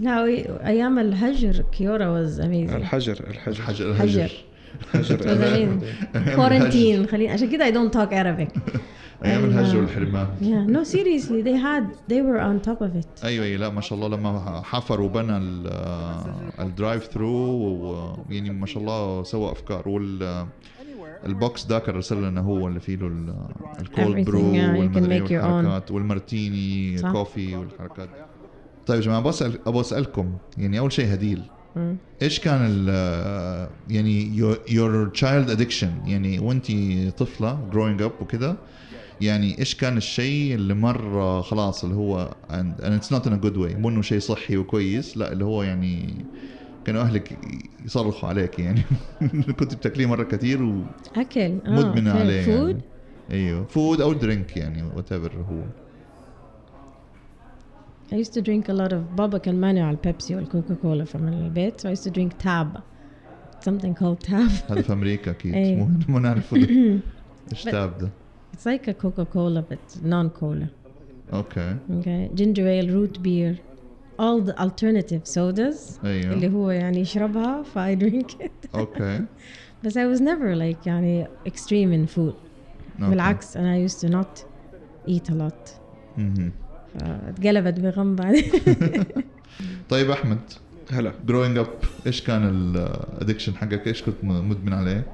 لا 0.00 0.24
أيام 0.66 0.98
الهجر 0.98 1.64
كيورا 1.72 2.08
was 2.08 2.40
amazing 2.40 2.76
الحجر 2.76 3.24
الحجر 3.30 3.90
الحجر 3.90 4.28
حجر 4.92 5.20
الحجر 5.20 5.78
quarantine 6.36 7.06
خليني 7.06 7.32
عشان 7.32 7.50
كده 7.50 7.70
I 7.70 7.74
don't 7.74 7.92
talk 7.94 8.10
Arabic. 8.12 8.60
أيام 9.24 9.44
الهجر 9.44 9.78
والحرمان 9.78 10.26
yeah 10.40 10.72
no 10.76 10.84
seriously 10.84 11.42
they 11.42 11.56
had 11.56 11.84
they 12.12 12.20
were 12.22 12.40
on 12.40 12.68
top 12.70 12.80
of 12.80 13.00
it. 13.02 13.24
أيوه 13.24 13.44
أيوه 13.44 13.60
لا 13.60 13.68
ما 13.68 13.80
شاء 13.80 13.98
الله 13.98 14.16
لما 14.16 14.62
حفر 14.64 15.00
وبنى 15.00 15.36
ال- 15.36 15.66
ال 16.60 16.67
drive 16.67 17.04
thru 17.04 18.16
يعني 18.30 18.50
ما 18.50 18.66
شاء 18.66 18.82
الله 18.82 19.22
سوى 19.22 19.52
أفكار. 19.52 19.88
وال 19.88 20.46
ال 21.26 21.36
box 21.36 21.66
ذاك 21.66 21.88
ارسل 21.88 22.22
لنا 22.28 22.40
هو 22.40 22.68
اللي 22.68 22.80
فيه 22.80 22.96
له 22.96 23.06
ال- 23.06 23.34
ال 23.80 23.87
cold 23.87 24.16
Everything, 24.16 24.26
bro 24.26 24.40
yeah, 24.40 24.54
you 24.54 24.74
can 24.74 24.78
والمدري 24.78 25.20
make 25.20 25.28
your 25.30 25.42
own. 25.42 25.44
والحركات 25.44 25.90
وال 25.90 26.11
martini. 26.11 26.96
coffee 27.12 27.56
والحركات. 27.56 28.08
طيب 28.90 28.98
يا 28.98 29.04
جماعة 29.04 29.22
بسال 29.22 29.58
أبغى 29.66 29.80
أسألكم 29.80 30.32
يعني 30.58 30.78
أول 30.78 30.92
شيء 30.92 31.14
هديل. 31.14 31.42
إيش 32.22 32.40
كان 32.40 32.60
ال 32.62 32.88
يعني 33.90 34.36
your 34.70 35.08
child 35.08 35.50
addiction 35.50 35.90
يعني 36.06 36.38
وأنت 36.38 36.66
طفلة 37.18 37.68
growing 37.72 38.02
up 38.02 38.12
وكذا 38.20 38.56
يعني 39.20 39.58
إيش 39.58 39.74
كان 39.74 39.96
الشيء 39.96 40.54
اللي 40.54 40.74
مره 40.74 41.40
خلاص 41.40 41.84
اللي 41.84 41.96
هو 41.96 42.34
and, 42.50 42.82
and 42.82 43.02
it's 43.02 43.16
not 43.16 43.26
in 43.26 43.32
a 43.32 43.46
good 43.46 43.56
way 43.56 43.76
مو 43.76 43.88
إنه 43.88 44.02
شيء 44.02 44.18
صحي 44.18 44.56
وكويس 44.56 45.16
لا 45.16 45.32
اللي 45.32 45.44
هو 45.44 45.62
يعني 45.62 46.24
كانوا 46.84 47.02
أهلك 47.02 47.38
يصرخوا 47.84 48.28
عليك 48.28 48.58
يعني 48.58 48.82
كنت 49.58 49.74
بتاكليه 49.74 50.06
مرة 50.06 50.22
كثير 50.22 50.84
أكل 51.16 51.40
آه 51.40 51.60
ومدمنه 51.68 52.12
عليه 52.12 52.42
food 52.42 52.70
يعني. 52.70 52.82
أيوه 53.30 53.64
food 53.64 54.00
أو 54.00 54.12
drink 54.12 54.56
يعني 54.56 54.82
whatever 54.82 55.32
هو 55.36 55.62
I 58.11 58.15
used 58.17 58.33
to 58.33 58.41
drink 58.41 58.69
a 58.69 58.73
lot 58.73 58.91
of 58.93 59.15
بابا 59.17 59.37
كان 59.37 59.55
مانع 59.61 59.85
على 59.87 59.97
البيبسي 59.97 60.35
والكوكا 60.35 60.73
كولا 60.75 61.05
from 61.05 61.15
البيت 61.15 61.81
so 61.81 61.89
I 61.89 61.93
used 61.99 62.03
to 62.03 62.11
drink 62.11 62.31
tab 62.43 62.81
something 63.69 63.93
called 64.01 64.19
tab 64.29 64.71
هذا 64.71 64.81
في 64.81 64.93
امريكا 64.93 65.31
اكيد 65.31 65.53
إيه. 65.53 65.75
مو 65.75 65.89
مو 66.07 66.19
نعرف 66.19 66.53
ايش 66.53 67.63
But- 67.67 67.71
تاب 67.71 67.97
ده 67.97 68.09
it's 68.55 68.65
like 68.65 68.87
a 68.87 68.93
Coca 68.93 69.25
Cola 69.35 69.61
but 69.71 70.03
non 70.05 70.29
cola 70.41 70.67
اوكي 71.33 71.75
okay 71.89 72.35
ginger 72.37 72.67
ale 72.67 72.89
root 72.89 73.17
beer 73.23 73.55
all 74.19 74.41
the 74.49 74.61
alternative 74.61 75.25
sodas 75.35 76.05
ايوه 76.05 76.33
اللي 76.33 76.49
هو 76.53 76.71
يعني 76.71 76.99
يشربها 76.99 77.63
ف 77.63 77.77
I 77.77 77.95
drink 77.99 78.45
it 78.45 78.75
اوكي 78.75 79.21
بس 79.83 79.97
I 79.97 80.01
was 80.15 80.21
never 80.21 80.55
like 80.55 80.87
يعني 80.87 81.27
extreme 81.49 81.91
in 82.07 82.15
food 82.17 82.19
أوكي. 82.19 83.09
بالعكس 83.09 83.57
أنا 83.57 83.87
I 83.87 83.89
used 83.89 83.95
to 83.99 84.09
not 84.11 84.43
eat 85.11 85.29
a 85.29 85.33
lot 85.33 85.69
مهم. 86.17 86.51
فاتقلبت 86.98 87.80
بغم 87.80 88.16
بعدين 88.16 88.44
طيب 89.90 90.10
أحمد 90.10 90.40
هلا 90.90 91.12
growing 91.26 91.58
up 91.58 91.66
إيش 92.06 92.22
كان 92.22 92.48
ال 92.48 92.59
addiction 92.59 93.56
حقك؟ 93.56 93.86
إيش 93.86 94.02
كنت 94.02 94.24
مدمن 94.24 94.72
عليه؟ 94.72 95.06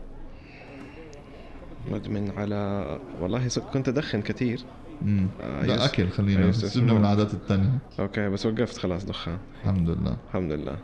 مدمن 1.91 2.31
على 2.37 2.87
والله 3.21 3.49
كنت 3.73 3.89
أدخن 3.89 4.23
كثير. 4.23 4.61
مم. 5.03 5.27
آه، 5.43 5.67
لا. 5.67 5.85
أكل 5.85 6.09
خلينا. 6.09 6.53
سيبنا 6.53 6.93
من 6.93 7.01
العادات 7.01 7.35
الثانية 7.35 7.79
okay 8.01 8.29
بس 8.29 8.47
وقفت 8.47 8.79
خلاص 8.79 9.05
دخان. 9.05 9.39
الحمد 9.63 9.91
لله. 9.91 10.17
الحمد 10.29 10.53
لله. 10.53 10.77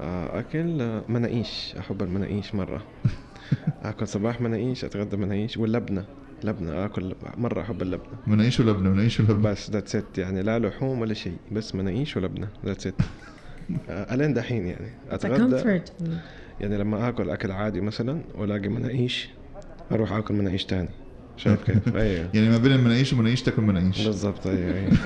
آه، 0.00 0.38
أكل 0.38 0.80
آه، 0.82 1.02
مناقيش. 1.08 1.74
أحب 1.78 2.02
المناقيش 2.02 2.54
مرة. 2.54 2.82
آكل 3.82 4.08
صباح 4.08 4.40
مناقيش 4.40 4.84
أتغدى 4.84 5.16
مناقيش 5.16 5.56
واللبنة. 5.56 6.04
لبنه 6.44 6.84
آكل 6.84 7.14
مرة 7.36 7.60
أحب 7.60 7.82
اللبنه 7.82 8.18
منعيش 8.26 8.60
ولبنه 8.60 8.90
منعيش 8.90 9.20
ولبنه 9.20 9.50
بس 9.50 9.70
that's 9.70 9.96
it 9.96 10.18
يعني 10.18 10.42
لا 10.42 10.58
لحوم 10.58 11.00
ولا 11.00 11.14
شيء 11.14 11.36
بس 11.52 11.74
مناقيش 11.74 12.16
ولبنه 12.16 12.48
that's 12.66 12.86
it 12.86 12.94
ألين 13.88 14.34
دحين 14.34 14.66
يعني. 14.66 14.90
أتغدى. 15.10 15.80
يعني 16.60 16.78
لما 16.78 17.08
آكل 17.08 17.30
أكل 17.30 17.50
عادي 17.50 17.80
مثلا 17.80 18.20
والاقي 18.34 18.68
مناقيش 18.68 19.28
أروح 19.92 20.12
آكل 20.12 20.34
مناقيش 20.34 20.64
تاني. 20.64 20.88
شايف 21.44 21.64
كيف؟ 21.64 21.96
أيوه. 22.02 22.28
يعني 22.34 22.48
ما 22.48 22.58
بين 22.58 22.72
المناقيش 22.72 23.12
ومناقيش 23.12 23.42
تاكل 23.42 23.62
مناقيش. 23.62 24.06
بالضبط 24.06 24.46
أيوه 24.46 24.74
أيوه. 24.74 24.92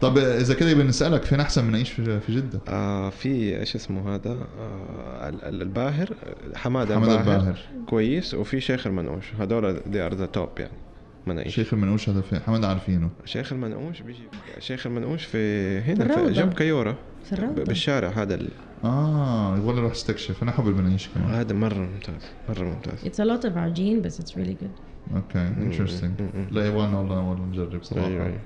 طب 0.00 0.18
إذا 0.18 0.54
كده 0.54 0.70
يبقى 0.70 0.84
نسألك 0.86 1.22
فين 1.22 1.40
أحسن 1.40 1.64
مناقيش 1.64 1.90
في 1.92 2.20
في 2.20 2.34
جدة؟ 2.36 2.60
آه 2.68 3.10
في 3.10 3.60
إيش 3.60 3.76
اسمه 3.76 4.14
هذا؟ 4.14 4.30
آه 4.30 5.28
ال- 5.28 5.44
ال- 5.44 5.62
الباهر 5.62 6.08
حمادة 6.54 6.94
حمد 6.94 7.08
الباهر, 7.08 7.20
الباهر. 7.40 7.58
كويس. 7.86 8.34
وفي 8.34 8.60
شيخ 8.60 8.86
المنقوش 8.86 9.24
هذول 9.40 9.80
they 9.86 10.00
are 10.00 10.14
the 10.14 10.26
top 10.26 10.48
يعني. 10.58 10.72
مناقيش 11.28 11.54
شيخ 11.54 11.74
المنقوش 11.74 12.08
هذا 12.08 12.20
فين؟ 12.20 12.40
حمد 12.40 12.64
عارفينه. 12.64 13.10
شيخ 13.24 13.52
المنقوش 13.52 14.00
بيجي 14.00 14.22
شيخ 14.58 14.86
المنقوش 14.86 15.24
في 15.24 15.38
هنا 15.80 16.14
في. 16.14 16.32
جنب 16.32 16.52
كيورا 16.52 16.96
في 17.24 17.32
الروضة. 17.32 17.64
بالشارع 17.64 18.08
هذا 18.08 18.34
ال... 18.34 18.48
آه 18.84 19.56
يبغى 19.58 19.78
أروح 19.78 19.92
استكشف. 19.92 20.42
أنا 20.42 20.50
أحب 20.50 20.68
المناقيش 20.68 21.08
كمان. 21.08 21.30
هذا 21.30 21.54
مرة 21.54 21.78
ممتاز 21.78 22.22
مرة 22.48 22.64
ممتاز. 22.64 23.04
It's 23.04 23.26
a 23.26 23.30
lot 23.30 23.50
of 23.50 23.56
عجين 23.56 24.02
بس 24.02 24.20
it's 24.20 24.34
really 24.34 24.64
good. 24.64 25.14
okay 25.14 25.48
interesting. 25.48 26.12
لا 26.50 26.66
يبغانا 26.66 26.98
والله 26.98 27.20
والله 27.20 27.44
نجرب 27.44 27.82
صراحة. 27.82 28.06
أيوه 28.06 28.26
أيوه. 28.26 28.40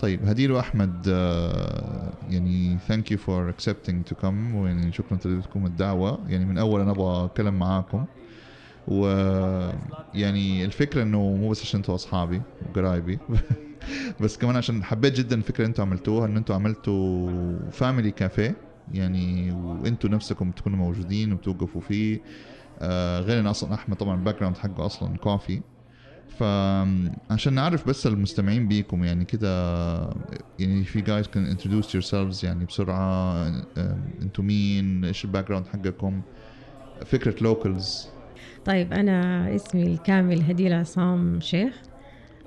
طيب 0.00 0.24
هديل 0.24 0.52
واحمد 0.52 1.08
آه، 1.08 2.12
يعني 2.30 2.78
thank 2.88 3.10
you 3.12 3.18
for 3.18 3.48
accepting 3.48 4.04
to 4.04 4.14
come 4.14 4.54
ويعني 4.54 4.92
شكرا 4.92 5.18
لكم 5.24 5.66
الدعوة. 5.66 6.18
يعني 6.28 6.44
من 6.44 6.58
أول 6.58 6.80
أنا 6.80 6.90
أبغى 6.90 7.24
أتكلم 7.24 7.58
معاكم. 7.58 8.04
و 8.88 9.06
يعني 10.14 10.64
الفكرة 10.64 11.02
إنه 11.02 11.18
مو 11.20 11.50
بس 11.50 11.62
عشان 11.62 11.80
أنتوا 11.80 11.94
أصحابي 11.94 12.42
وقرايبي 12.68 13.18
بس 14.20 14.36
كمان 14.38 14.56
عشان 14.56 14.84
حبيت 14.84 15.14
جدا 15.18 15.36
الفكرة 15.36 15.56
اللي 15.56 15.68
أنتوا 15.68 15.84
عملتوها 15.84 16.26
إن 16.26 16.36
أنتوا 16.36 16.54
عملتوا 16.54 17.70
family 17.70 18.10
café 18.10 18.56
يعني 18.92 19.52
وإنتوا 19.52 20.10
نفسكم 20.10 20.50
تكونوا 20.50 20.78
موجودين 20.78 21.32
وتوقفوا 21.32 21.80
فيه. 21.80 22.20
آه 22.78 23.20
غير 23.20 23.40
إن 23.40 23.46
أصلا 23.46 23.74
أحمد 23.74 23.96
طبعا 23.96 24.14
ال 24.14 24.38
background 24.38 24.56
حقه 24.56 24.86
أصلا 24.86 25.16
coffee 25.16 25.60
فعشان 26.38 27.52
نعرف 27.52 27.88
بس 27.88 28.06
المستمعين 28.06 28.68
بيكم 28.68 29.04
يعني 29.04 29.24
كده 29.24 29.48
يعني 30.58 30.84
في 30.84 31.00
جايز 31.00 31.26
كان 31.28 31.56
introduce 31.56 31.86
yourselves 31.86 32.44
يعني 32.44 32.64
بسرعة 32.64 33.46
آم، 33.48 33.64
أنتوا 34.22 34.44
مين 34.44 35.04
إيش 35.04 35.24
ال 35.24 35.48
background 35.48 35.66
حقكم 35.66 36.22
فكرة 37.06 37.42
Locals 37.42 38.08
طيب 38.66 38.92
أنا 38.92 39.54
اسمي 39.54 39.82
الكامل 39.82 40.42
هديل 40.42 40.72
عصام 40.72 41.40
شيخ. 41.40 41.82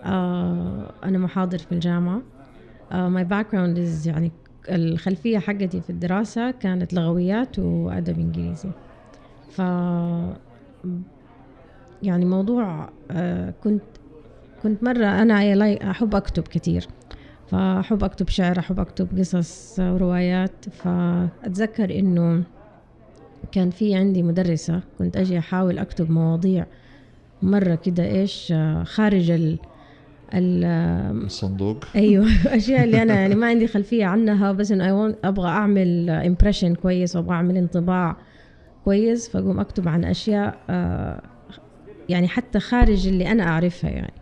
آه 0.03 0.94
أنا 1.03 1.18
محاضر 1.18 1.57
في 1.57 1.72
الجامعة. 1.72 2.22
my 2.91 3.24
background 3.24 3.78
is 3.78 4.07
يعني 4.07 4.31
الخلفية 4.69 5.40
حقتي 5.40 5.81
في 5.81 5.90
الدراسة 5.90 6.52
كانت 6.52 6.94
لغويات 6.94 7.59
وأدب 7.59 8.19
إنجليزي. 8.19 8.69
ف 9.50 9.59
يعني 12.03 12.25
موضوع 12.25 12.90
آه 13.12 13.53
كنت 13.63 13.81
كنت 14.63 14.84
مرة 14.84 15.06
أنا 15.06 15.91
أحب 15.91 16.16
أكتب 16.16 16.44
كتير. 16.44 16.88
فأحب 17.47 18.03
أكتب 18.03 18.29
شعر 18.29 18.59
أحب 18.59 18.79
أكتب 18.79 19.19
قصص 19.19 19.79
وروايات 19.79 20.66
فأتذكر 20.69 22.00
إنه 22.00 22.44
كان 23.51 23.69
في 23.69 23.95
عندي 23.95 24.23
مدرسة 24.23 24.81
كنت 24.99 25.17
أجي 25.17 25.39
أحاول 25.39 25.77
أكتب 25.77 26.11
مواضيع 26.11 26.65
مرة 27.41 27.75
كده 27.75 28.05
إيش؟ 28.05 28.53
خارج 28.83 29.31
ال 29.31 29.59
ال 30.33 30.65
الصندوق. 31.25 31.85
أيوه. 31.95 32.27
أشياء 32.57 32.83
اللي 32.83 33.01
أنا 33.01 33.13
يعني 33.13 33.35
ما 33.35 33.47
عندي 33.47 33.67
خلفية 33.67 34.05
عنها 34.05 34.51
بس 34.51 34.71
إنه 34.71 35.15
أبغى 35.23 35.47
أعمل 35.47 36.09
امبريشن 36.09 36.75
كويس 36.75 37.15
وابغى 37.15 37.35
أعمل 37.35 37.57
انطباع 37.57 38.17
كويس 38.85 39.29
فأقوم 39.29 39.59
أكتب 39.59 39.87
عن 39.87 40.05
أشياء 40.05 40.59
آه، 40.69 41.21
يعني 42.09 42.27
حتى 42.27 42.59
خارج 42.59 43.07
اللي 43.07 43.31
أنا 43.31 43.43
أعرفها 43.43 43.89
يعني. 43.89 44.13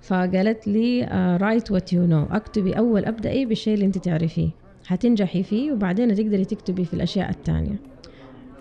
فقالت 0.00 0.68
لي 0.68 1.04
write 1.40 1.70
what 1.70 1.92
you 1.92 2.06
know 2.06 2.26
أكتبي 2.30 2.72
أول 2.72 3.04
أبدأي 3.04 3.44
بالشيء 3.46 3.74
اللي 3.74 3.86
أنت 3.86 3.98
تعرفيه. 3.98 4.50
حتنجحي 4.86 5.42
فيه 5.42 5.72
وبعدين 5.72 6.14
تقدري 6.14 6.44
تكتبي 6.44 6.84
في 6.84 6.94
الأشياء 6.94 7.30
الثانية 7.30 7.89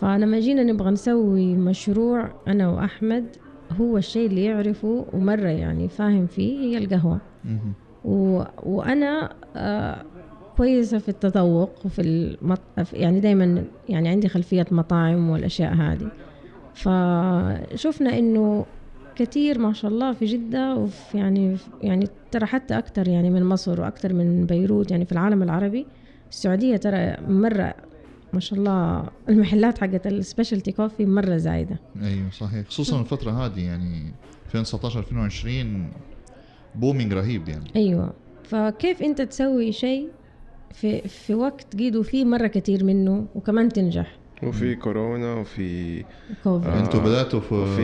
فلما 0.02 0.40
جينا 0.40 0.64
نبغى 0.64 0.92
نسوي 0.92 1.56
مشروع 1.56 2.30
أنا 2.48 2.70
وأحمد 2.70 3.26
هو 3.80 3.98
الشيء 3.98 4.28
اللي 4.28 4.44
يعرفه 4.44 5.06
ومرة 5.14 5.48
يعني 5.48 5.90
فاهم 5.90 6.28
فيه 6.28 6.60
هي 6.60 6.78
القهوة. 6.78 7.20
مهم. 7.46 7.74
و... 8.06 8.44
وأنا 8.64 9.34
آه 9.56 10.04
كويسة 10.58 10.98
في 10.98 11.10
التذوق 11.10 11.86
وفي 11.86 12.02
المط... 12.02 12.60
يعني 12.94 13.20
دائما 13.20 13.64
يعني 13.90 14.10
عندي 14.10 14.28
خلفية 14.30 14.66
مطاعم 14.72 15.30
والأشياء 15.30 15.74
هذه. 15.74 16.12
فشفنا 16.74 18.20
إنه 18.20 18.66
كثير 19.16 19.60
ما 19.60 19.74
شاء 19.74 19.92
الله 19.92 20.14
في 20.14 20.26
جدة 20.26 20.76
وفي 20.76 21.18
يعني 21.18 21.58
يعني 21.82 22.08
ترى 22.32 22.46
حتى 22.46 22.78
أكثر 22.78 23.08
يعني 23.08 23.30
من 23.30 23.44
مصر 23.44 23.82
وأكثر 23.82 24.14
من 24.14 24.46
بيروت 24.46 24.92
يعني 24.92 25.06
في 25.06 25.12
العالم 25.12 25.44
العربي. 25.44 25.86
السعودية 26.30 26.78
ترى 26.78 27.16
مرة 27.28 27.74
ما 28.34 28.40
شاء 28.40 28.60
الله. 28.60 29.04
المحلات 29.30 29.78
حقت 29.78 30.08
السبيشالتي 30.08 30.72
كوفي 30.72 31.06
مرة 31.06 31.38
زايدة. 31.38 31.80
أيوه 32.02 32.30
صحيح. 32.32 32.68
خصوصا 32.68 33.00
الفترة 33.02 33.32
هذه 33.32 33.66
يعني 33.66 34.14
2019 34.46 35.00
2020 35.00 35.90
booming 36.76 37.14
رهيب 37.14 37.50
يعني. 37.50 37.72
أيوه. 37.76 38.14
فكيف 38.44 39.02
أنت 39.02 39.22
تسوي 39.22 39.72
شيء 39.72 40.10
في 40.74 41.02
في 41.02 41.34
وقت 41.34 41.76
قيدوا 41.76 42.04
فيه 42.04 42.26
مرة 42.26 42.48
كتير 42.48 42.84
منه 42.84 43.26
وكمان 43.36 43.70
تنجح؟ 43.70 44.16
وفي 44.44 44.76
كورونا 44.76 45.34
وفي 45.34 46.04
كوفيد. 46.44 46.70
آه. 46.70 46.80
أنتوا 46.80 47.00
بدأتوا 47.00 47.40
في 47.40 47.54
وفي 47.56 47.82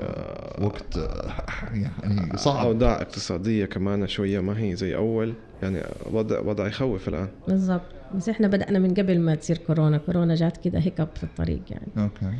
آه، 0.00 0.64
وقت 0.64 0.96
آه، 0.98 1.44
يعني 1.72 2.36
صعب. 2.38 2.66
أوضاع 2.66 2.96
اقتصادية 2.96 3.64
كمان 3.64 4.06
شوية 4.06 4.40
ما 4.40 4.60
هي 4.60 4.76
زي 4.76 4.96
أول. 4.96 5.34
يعني 5.62 5.82
وضع 6.12 6.40
وضع 6.40 6.66
يخوف 6.66 7.08
الآن. 7.08 7.28
بالضبط. 7.48 7.95
بس 8.14 8.28
إحنا 8.28 8.48
بدأنا 8.48 8.78
من 8.78 8.94
قبل 8.94 9.20
ما 9.20 9.34
تصير 9.34 9.58
كورونا. 9.58 9.98
كورونا 9.98 10.34
جات 10.34 10.56
كده 10.56 10.78
hiccup 10.78 11.08
في 11.14 11.24
الطريق 11.24 11.62
يعني. 11.70 11.86
okay. 11.98 12.32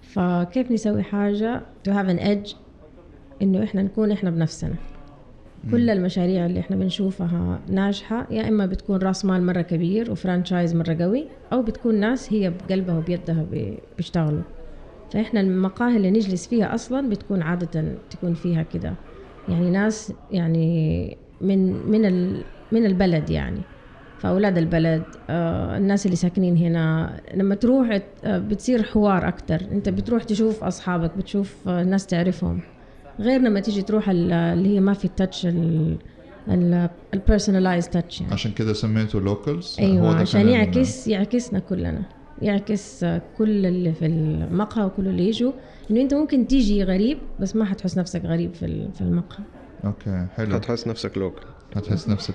فكيف 0.00 0.70
نسوي 0.72 1.02
حاجة 1.02 1.60
to 1.88 1.92
have 1.92 2.08
an 2.18 2.20
edge 2.22 2.56
إنه 3.42 3.64
إحنا 3.64 3.82
نكون 3.82 4.12
إحنا 4.12 4.30
بنفسنا. 4.30 4.74
كل 5.70 5.90
المشاريع 5.90 6.46
اللي 6.46 6.60
إحنا 6.60 6.76
بنشوفها 6.76 7.60
ناجحة 7.68 8.26
يا 8.30 8.48
إما 8.48 8.66
بتكون 8.66 8.96
رأس 8.98 9.24
مال 9.24 9.46
مرة 9.46 9.60
كبير 9.62 10.10
و 10.10 10.16
franchise 10.16 10.74
مرة 10.76 10.94
قوي 10.94 11.24
أو 11.52 11.62
بتكون 11.62 11.94
ناس 12.00 12.32
هي 12.32 12.50
بقلبها 12.50 12.98
وبيدها 12.98 13.42
بي- 13.42 13.78
بيشتغلوا. 13.96 14.42
فإحنا 15.10 15.40
المقاهي 15.40 15.96
اللي 15.96 16.10
نجلس 16.10 16.46
فيها 16.46 16.74
أصلا 16.74 17.08
بتكون 17.08 17.42
عادة 17.42 17.98
تكون 18.10 18.34
فيها 18.34 18.62
كده. 18.62 18.94
يعني 19.48 19.70
ناس 19.70 20.12
يعني 20.30 21.16
من 21.40 21.90
من 21.90 22.02
من 22.72 22.86
البلد 22.86 23.30
يعني. 23.30 23.62
فأولاد 24.18 24.58
البلد 24.58 25.02
آه 25.30 25.76
الناس 25.76 26.06
اللي 26.06 26.16
ساكنين 26.16 26.56
هنا 26.56 27.16
لما 27.34 27.54
تروح 27.54 28.00
آه 28.24 28.38
بتصير 28.38 28.82
حوار 28.82 29.28
أكتر. 29.28 29.60
أنت 29.72 29.88
بتروح 29.88 30.22
تشوف 30.22 30.64
أصحابك 30.64 31.16
بتشوف 31.16 31.68
آه 31.68 31.84
ناس 31.84 32.06
تعرفهم. 32.06 32.60
غير 33.20 33.40
لما 33.40 33.60
تيجي 33.60 33.82
تروح 33.82 34.08
ال- 34.10 34.32
اللي 34.32 34.68
هي 34.76 34.80
ما 34.80 34.92
في 34.94 35.04
ال 35.04 35.11
touch 35.11 35.46
ال 37.14 37.20
personalized 37.20 37.88
touch 37.88 38.20
يعني. 38.20 38.32
عشان 38.32 38.52
كده 38.52 38.72
سميته 38.72 39.20
Locals 39.20 39.76
أيوه 39.78 40.14
عشان 40.20 40.48
يعكس 40.48 41.08
يعكسنا 41.08 41.58
كلنا. 41.58 42.02
يعكس 42.42 43.04
كل 43.38 43.66
اللي 43.66 43.92
في 43.92 44.06
المقهى 44.06 44.84
وكل 44.84 45.08
اللي 45.08 45.28
يجوا. 45.28 45.52
إنه 45.90 46.00
أنت 46.00 46.14
ممكن 46.14 46.46
تيجي 46.46 46.84
غريب 46.84 47.18
بس 47.40 47.56
ما 47.56 47.64
حتحس 47.64 47.98
نفسك 47.98 48.24
غريب 48.24 48.54
في 48.54 48.64
ال- 48.66 48.92
في 48.92 49.00
المقهى. 49.00 49.44
okay 49.84 50.26
حلو. 50.36 50.54
حتحس 50.54 50.86
نفسك 50.88 51.18
local 51.18 51.42
هتحس 51.76 52.08
نفسك 52.08 52.34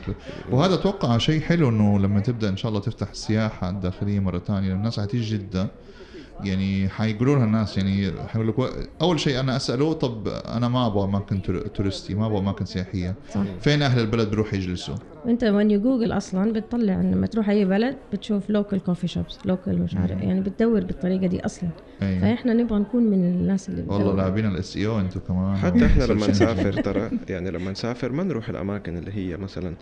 وهذا 0.52 0.74
أتوقع 0.74 1.18
شيء 1.18 1.42
حلو 1.42 1.70
إنه 1.70 2.00
لما 2.00 2.20
تبدأ 2.20 2.50
إن 2.50 2.58
شاء 2.58 2.70
الله 2.70 2.82
تفتح 2.82 3.10
السياحه 3.10 3.70
الداخليه 3.70 4.20
مرة 4.20 4.40
ثانية 4.40 4.74
الناس 4.74 5.00
حتيجي 5.00 5.38
جدة. 5.38 5.68
يعني 6.44 6.90
حيقولوا 6.90 7.36
لها 7.36 7.46
الناس 7.46 7.78
يعني 7.78 8.12
حيقول 8.28 8.48
لك 8.48 8.56
أول 9.02 9.20
شيء 9.20 9.40
أنا 9.40 9.56
أسأله 9.56 9.94
طب 9.94 10.28
أنا 10.28 10.68
ما 10.68 10.88
أبغى 10.88 11.04
أماكن 11.04 11.42
tour- 11.42 11.68
touristy 11.68 12.16
ما 12.16 12.26
أبغى 12.26 12.40
أماكن 12.40 12.66
سياحية. 12.66 13.16
صح. 13.34 13.42
فين 13.60 13.82
أهل 13.82 14.00
البلد 14.02 14.30
بيروحوا 14.30 14.58
يجلسوا؟ 14.58 14.96
انت 15.28 15.44
when 15.44 15.72
you 15.72 15.82
Google 15.82 16.12
أصلا 16.12 16.54
بتطلع 16.54 16.94
لما 17.02 17.28
تروح 17.28 17.50
أي 17.50 17.66
بلد 17.66 17.98
بتشوف 18.14 18.50
local 18.50 18.84
coffee 18.84 19.08
shops 19.08 19.38
local 19.46 19.82
مش 19.82 19.96
عارف 19.96 20.22
يعني 20.22 20.42
بتدور 20.42 20.84
بالطريقة 20.84 21.28
دي 21.28 21.46
أصلا. 21.46 21.70
أيوه. 22.02 22.22
فإحنا 22.22 22.54
نبغى 22.54 22.80
نكون 22.80 23.04
من 23.04 23.14
الناس 23.24 23.70
اللي 23.70 23.84
والله. 23.88 24.16
لاعبين 24.16 24.46
ال 24.46 24.78
SEO 24.78 25.00
أنتم 25.00 25.20
كمان. 25.20 25.56
حتى 25.58 25.86
إحنا 25.86 26.04
لما 26.04 26.28
نسافر 26.32 26.74
ترى 26.74 27.10
يعني 27.30 27.52
لما 27.52 27.72
نسافر 27.72 28.12
ما 28.12 28.24
نروح 28.24 28.50
الأماكن 28.50 28.98
اللي 28.98 29.12
هي 29.12 29.38
مثلا 29.38 29.76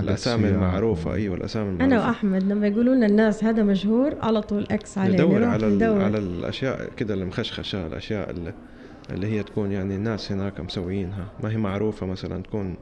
الأسامي. 0.00 0.48
المعروفة 0.48 1.14
أيوه 1.14 1.36
الأسامي 1.36 1.68
أنا 1.68 1.84
المعروفة 1.84 2.08
وأحمد 2.08 2.42
لما 2.42 2.66
يقولوا 2.66 2.94
لنا 2.94 3.06
الناس 3.06 3.44
هذا 3.44 3.62
مشهور 3.62 4.14
على 4.22 4.40
طول 4.42 4.66
إكس 4.70 4.98
عليه 4.98 5.14
ندور 5.14 5.44
على 5.44 5.66
ندور. 5.66 6.02
على 6.02 6.18
الأشياء 6.18 6.90
كده 6.96 7.14
المخشخشه 7.14 7.86
الأشياء 7.86 8.30
اللي, 8.30 8.54
اللي 9.10 9.26
هي 9.26 9.42
تكون 9.42 9.72
يعني 9.72 9.96
الناس 9.96 10.32
هناك 10.32 10.60
مسويينها 10.60 11.26
ما 11.42 11.50
هي 11.50 11.56
معروفة 11.56 12.06
مثلا 12.06 12.42
تكون 12.42 12.74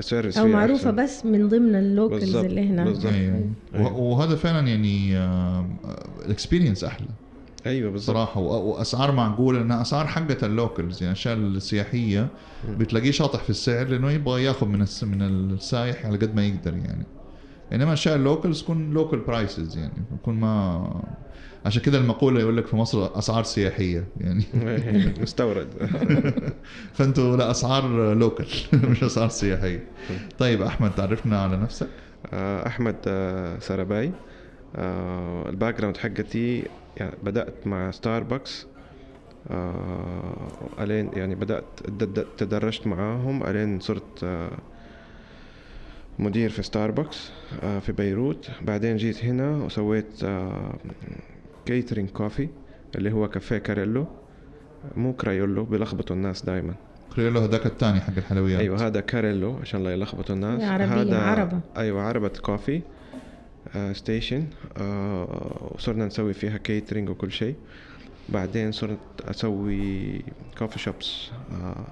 service 0.00 0.38
أو 0.38 0.46
معروفة 0.46 0.90
أحسن. 0.90 1.04
بس 1.04 1.26
من 1.26 1.48
ضمن 1.48 1.74
ال 1.74 1.83
locals 1.83 2.36
اللي 2.36 2.68
هنا 2.68 2.84
بالضبط. 2.84 3.12
أيوه 3.12 3.40
أيوة. 3.74 3.96
وهذا 3.96 4.36
فعلا 4.36 4.68
يعني 4.68 5.18
ال 6.26 6.31
experience 6.31 6.84
أحلى 6.84 7.06
أيوه 7.66 7.90
بالضبط. 7.90 8.16
صراحة 8.16 8.40
وأسعار 8.40 9.12
معقولة 9.12 9.58
لانها 9.58 9.82
أسعار 9.82 10.06
حقت 10.06 10.44
ال 10.44 10.52
locals 10.52 11.02
يعني 11.02 11.12
الأشياء 11.12 11.36
السياحية 11.36 12.28
بتلاقيه 12.68 13.10
شاطح 13.10 13.42
في 13.42 13.50
السعر 13.50 13.86
لأنه 13.86 14.10
يبغى 14.10 14.44
ياخذ 14.44 14.66
من 14.66 14.86
من 15.02 15.22
السايح 15.22 16.06
على 16.06 16.16
قد 16.16 16.34
ما 16.34 16.46
يقدر 16.46 16.76
يعني. 16.76 17.06
إنما 17.72 17.86
الاشياء 17.86 18.16
ال 18.16 18.23
locals 18.23 18.62
تكون 18.62 18.90
local 18.90 19.18
prices 19.18 19.76
يعني 19.78 20.02
يكون 20.14 20.40
ما 20.40 21.02
عشان 21.66 21.82
كذا 21.82 21.98
المقولة 21.98 22.40
يقول 22.40 22.56
لك 22.56 22.66
في 22.66 22.76
مصر 22.76 23.18
أسعار 23.18 23.44
سياحية 23.44 24.04
يعني. 24.20 24.44
مستورد. 25.22 25.68
فأنتوا 26.94 27.36
لا 27.36 27.50
أسعار 27.50 28.14
local 28.14 28.46
مش 28.72 29.04
أسعار 29.04 29.28
سياحية. 29.28 29.84
طيب 30.38 30.62
أحمد 30.62 30.94
تعرفنا 30.94 31.42
على 31.42 31.56
نفسك؟ 31.56 31.88
آه، 32.32 32.66
أحمد 32.66 32.96
آه، 33.06 33.58
سرباي. 33.58 34.12
آه، 34.76 35.48
ال 35.48 35.78
background 35.78 35.96
حقتي 35.96 36.64
يعني 36.96 37.16
بدأت 37.22 37.66
مع 37.66 37.90
ستاربكس 37.90 38.66
آه، 39.50 40.36
ألين 40.80 41.10
يعني 41.16 41.34
بدأت 41.34 41.64
تد- 41.98 42.26
تدرجت 42.38 42.86
معاهم 42.86 43.46
ألين 43.46 43.80
صرت 43.80 44.24
آه، 44.24 44.50
مدير 46.18 46.50
في 46.50 46.62
ستاربكس 46.62 47.30
آه، 47.62 47.78
في 47.78 47.92
بيروت. 47.92 48.50
بعدين 48.62 48.96
جيت 48.96 49.24
هنا 49.24 49.50
وسويت 49.56 50.24
catering 51.66 52.08
coffee 52.10 52.48
اللي 52.96 53.12
هو 53.12 53.28
كافيه 53.28 53.58
كاريلو 53.58 54.06
مو 54.96 55.12
كرايولو 55.12 55.64
بيلخبطوا 55.64 56.16
الناس 56.16 56.44
دائما 56.44 56.74
كريلو 57.16 57.40
هذاك 57.40 57.66
الثاني 57.66 58.00
حق 58.00 58.12
الحلويات. 58.16 58.60
أيوه 58.60 58.86
هذا 58.86 59.00
كاريلو 59.00 59.56
عشان 59.56 59.84
لا 59.84 59.92
يلخبطوا 59.92 60.34
الناس. 60.34 60.62
عربية، 60.62 61.02
هذا 61.02 61.18
عربة. 61.22 61.60
أيوه 61.76 62.02
عربة 62.02 62.28
coffee 62.28 62.76
آه 62.76 62.80
station 63.92 64.46
آه 64.76 65.72
وصرنا 65.74 66.06
نسوي 66.06 66.32
فيها 66.34 66.56
catering 66.58 67.08
وكل 67.10 67.32
شيء. 67.32 67.54
بعدين 68.28 68.72
صرت 68.72 68.98
أسوي 69.24 70.22
coffee 70.58 70.78
shops 70.78 71.30
آه 71.52 71.86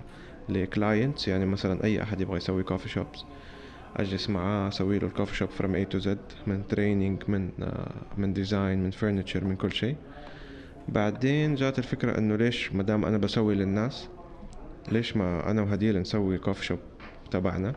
ل 0.48 0.58
clients 0.58 1.28
يعني 1.28 1.46
مثلا 1.46 1.84
أي 1.84 2.02
أحد 2.02 2.20
يبغى 2.20 2.36
يسوي 2.36 2.62
coffee 2.62 2.88
shops 2.88 3.24
أجلس 3.96 4.30
معاه 4.30 4.68
أسوي 4.68 4.98
له 4.98 5.06
ال 5.06 5.11
coffee 5.11 5.36
shop 5.36 5.48
from 5.48 5.74
A 5.74 5.84
to 5.84 5.98
Z 5.98 6.18
من 6.46 6.66
training 6.66 7.22
من 7.28 7.50
آه 7.62 7.90
من 8.16 8.32
design 8.32 8.84
من 8.84 8.90
furniture 8.90 9.44
من 9.44 9.56
كل 9.56 9.72
شيء. 9.72 9.96
بعدين 10.88 11.54
جات 11.54 11.78
الفكرة 11.78 12.18
إنه 12.18 12.36
ليش 12.36 12.72
ما 12.72 12.82
دام 12.82 13.04
أنا 13.04 13.18
بسوي 13.18 13.54
للناس 13.54 14.08
ليش 14.92 15.16
ما 15.16 15.50
أنا 15.50 15.62
وهديل 15.62 16.00
نسوي 16.00 16.38
coffee 16.38 16.64
shop 16.64 16.78
تبعنا؟ 17.30 17.74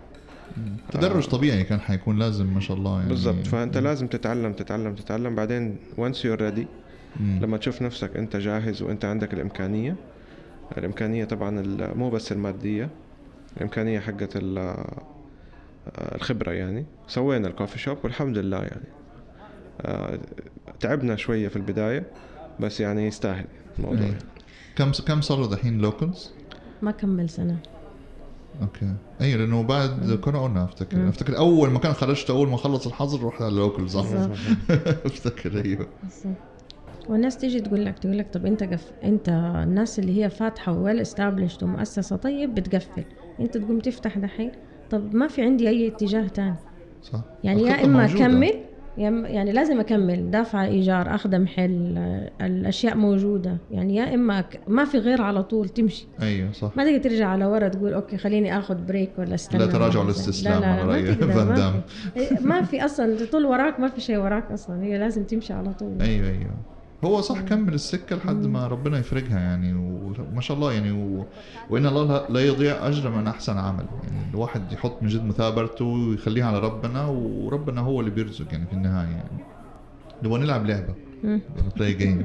تدرج 0.92 1.28
طبيعي 1.28 1.64
كان 1.64 1.80
حيكون 1.80 2.20
لازم 2.20 2.54
ما 2.54 2.60
شاء 2.60 2.78
الله 2.78 2.98
يعني. 2.98 3.10
بالضبط. 3.10 3.48
فأنت 3.48 3.78
لازم 3.78 4.08
تتعلم 4.08 4.54
تتعلم 4.54 4.96
تتعلم. 4.96 5.36
بعدين 5.36 5.78
once 5.98 6.16
you're 6.18 6.40
ready 6.40 6.66
مم. 7.20 7.40
لما 7.42 7.58
تشوف 7.58 7.82
نفسك 7.82 8.18
أنت 8.18 8.36
جاهز 8.36 8.82
وأنت 8.82 9.06
عندك 9.06 9.34
الإمكانية 9.34 9.96
الإمكانية 10.78 11.26
طبعا 11.26 11.60
ال- 11.60 11.98
مو 11.98 12.10
بس 12.10 12.32
المادية 12.32 12.90
الإمكانية 13.58 14.00
حقت 14.00 14.36
ال- 14.36 14.86
الخبرة 16.16 16.52
يعني. 16.52 16.86
سوينا 17.08 17.48
ال 17.48 17.52
coffee 17.52 17.80
shop 17.80 17.98
والحمد 18.04 18.38
لله 18.38 18.58
يعني. 18.58 18.86
آه، 19.82 20.20
تعبنا 20.80 21.16
شوية 21.16 21.48
في 21.48 21.56
البداية 21.56 22.04
بس 22.60 22.80
يعني 22.80 23.08
يستاهل 23.08 23.46
الموضوع. 23.80 24.10
كم 24.76 24.92
كم 24.92 25.22
صاروا 25.22 25.48
دحين 25.48 25.78
Locals؟ 25.82 26.32
ما 26.82 26.92
كمل 26.92 27.30
سنة. 27.30 27.60
okay. 28.62 28.94
أي 29.22 29.38
لأنه 29.38 29.64
بعد 29.64 30.20
كورونا 30.24 30.64
أفتكر. 30.64 30.98
مم. 30.98 31.08
أفتكر 31.08 31.38
أول 31.38 31.70
ما 31.70 31.80
كان 31.80 31.94
خرجت 31.94 32.30
أول 32.30 32.48
ما 32.48 32.58
خلص 32.58 32.88
الحظر 32.88 33.24
رحت 33.28 33.42
على 33.42 33.52
ال 33.52 33.58
Local 33.58 33.90
صح؟ 33.90 34.06
أفتكر 35.06 35.66
أيوه. 35.66 35.88
والناس 37.10 37.38
تيجي 37.38 37.60
تقول 37.60 37.86
لك 37.86 38.00
تقول 38.00 38.18
لك 38.18 38.34
طب 38.34 38.46
أنت 38.46 38.64
قف... 38.64 38.92
أنت 39.04 39.30
الناس 39.64 40.00
اللي 40.00 40.24
هي 40.24 40.30
فاتحة 40.30 40.72
well 40.72 41.00
established 41.00 41.64
ومؤسسة 41.64 42.16
طيب 42.16 42.56
بتقفل. 42.56 43.04
أنت 43.40 43.58
تقوم 43.58 43.80
تفتح 43.80 44.18
دحين. 44.18 44.52
طب 44.90 45.16
ما 45.16 45.28
في 45.28 45.42
عندي 45.42 45.70
أي 45.70 45.88
اتجاه 45.88 46.28
تاني. 46.28 46.56
صح. 47.04 47.22
يعني 47.44 47.64
يا 47.64 47.86
إما. 47.86 48.06
أكمل 48.06 48.54
يعني 48.98 49.52
لازم 49.52 49.80
أكمل 49.80 50.32
دافع 50.32 50.66
إيجار 50.66 51.16
اخذ 51.16 51.40
محل 51.40 51.98
الأشياء 52.42 52.98
موجودة. 52.98 53.58
يعني 53.70 53.96
يا 53.96 54.14
إما 54.14 54.46
ما 54.68 54.86
في 54.86 54.98
غير 54.98 55.22
على 55.22 55.44
طول 55.44 55.70
تمشي. 55.70 56.08
أيوه 56.22 56.52
صح. 56.52 56.78
ما 56.78 56.84
تقدر 56.84 57.10
ترجع 57.10 57.28
على 57.28 57.46
ورا 57.46 57.68
تقول 57.68 57.94
okay 57.94 58.18
خليني 58.18 58.58
آخذ 58.58 58.76
break 58.76 59.20
ولا 59.20 59.36
استنى. 59.36 59.66
لا 59.66 59.72
تراجع 59.72 60.00
ولا 60.00 60.12
لا, 60.44 60.66
على 60.68 61.16
تقدر، 61.16 61.32
فان 61.34 61.54
دام. 61.54 61.82
إيه، 62.18 62.40
ما 62.40 62.62
في 62.62 62.86
أصلا 62.86 63.26
طول 63.32 63.46
وراك 63.46 63.80
ما 63.80 63.88
في 63.88 64.02
شيء 64.02 64.18
وراك 64.18 64.52
أصلا. 64.52 64.84
هي 64.84 64.98
لازم 64.98 65.24
تمشي 65.24 65.54
على 65.54 65.74
طول. 65.74 66.02
أيوه 66.02 66.30
أيوه. 66.30 66.81
هو 67.04 67.22
صح 67.22 67.42
كمل 67.42 67.74
السكة 67.74 68.16
لحد 68.16 68.46
ما 68.46 68.68
ربنا 68.68 68.98
يفرجها 69.00 69.40
يعني 69.40 69.74
وما 69.74 70.42
شاء 70.42 70.58
الله 70.58 70.74
يعني 70.74 70.92
و... 70.92 71.26
وإن 71.70 71.86
الله 71.86 72.28
لا- 72.30 72.40
يضيع 72.46 72.88
أجر 72.88 73.10
من 73.10 73.28
أحسن 73.28 73.58
عمل. 73.58 73.86
يعني 74.04 74.30
الواحد 74.34 74.72
يحط 74.72 75.04
من 75.04 75.08
جد 75.10 75.26
مثابرته 75.26 75.86
ويخليها 75.86 76.46
على 76.46 76.60
ربنا 76.60 77.06
وربنا 77.06 77.82
هو 77.82 78.00
اللي 78.00 78.12
بيرزق 78.12 78.46
يعني 78.52 78.66
في 78.66 78.74
النهاية 78.74 79.10
يعني. 79.10 79.44
نبغى 80.24 80.40
نلعب 80.40 80.66
لعبة. 80.66 80.94
a 81.78 81.94
game. 82.02 82.24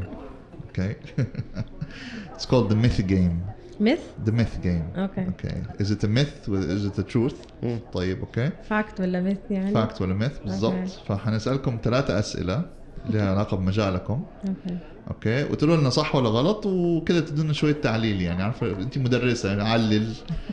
Okay. 0.71 0.95
It's 2.35 2.47
called 2.47 2.68
the 2.68 2.76
myth 2.85 3.00
game. 3.06 3.37
Myth? 3.80 4.06
The 4.26 4.33
myth 4.33 4.56
game. 4.62 4.99
أوكي 4.99 5.26
okay. 5.26 5.83
Is 5.83 5.90
it 5.90 6.04
a 6.04 6.09
myth 6.09 6.49
or 6.49 6.59
is 6.59 6.85
it 6.85 6.99
a 6.99 7.12
truth? 7.14 7.37
مم. 7.62 7.78
طيب 7.92 8.21
أوكي 8.21 8.50
fact 8.69 9.00
ولا 9.00 9.35
myth 9.35 9.52
يعني؟ 9.52 9.75
فاكت 9.75 10.02
ولا 10.02 10.28
myth. 10.28 10.45
بالضبط. 10.45 10.75
Okay. 10.88 11.09
فحنسالكم 11.09 11.78
ثلاثة 11.83 12.18
أسئلة. 12.18 12.62
لها 13.11 13.31
علاقة 13.31 13.57
بمجالكم. 13.57 14.23
okay. 14.49 14.78
okay. 15.11 15.45
وتقولوا 15.53 15.76
لنا 15.76 15.91
صح 15.91 16.15
ولا 16.15 16.29
غلط؟ 16.29 16.67
وكذا 16.67 17.21
تدونا 17.21 17.53
شوية 17.53 17.73
تعليل 17.73 18.21
يعني. 18.23 18.43
عارفة 18.43 18.67
أنت 18.71 18.99
مدرسة 18.99 19.49
يعني 19.49 19.62
علل 19.62 20.12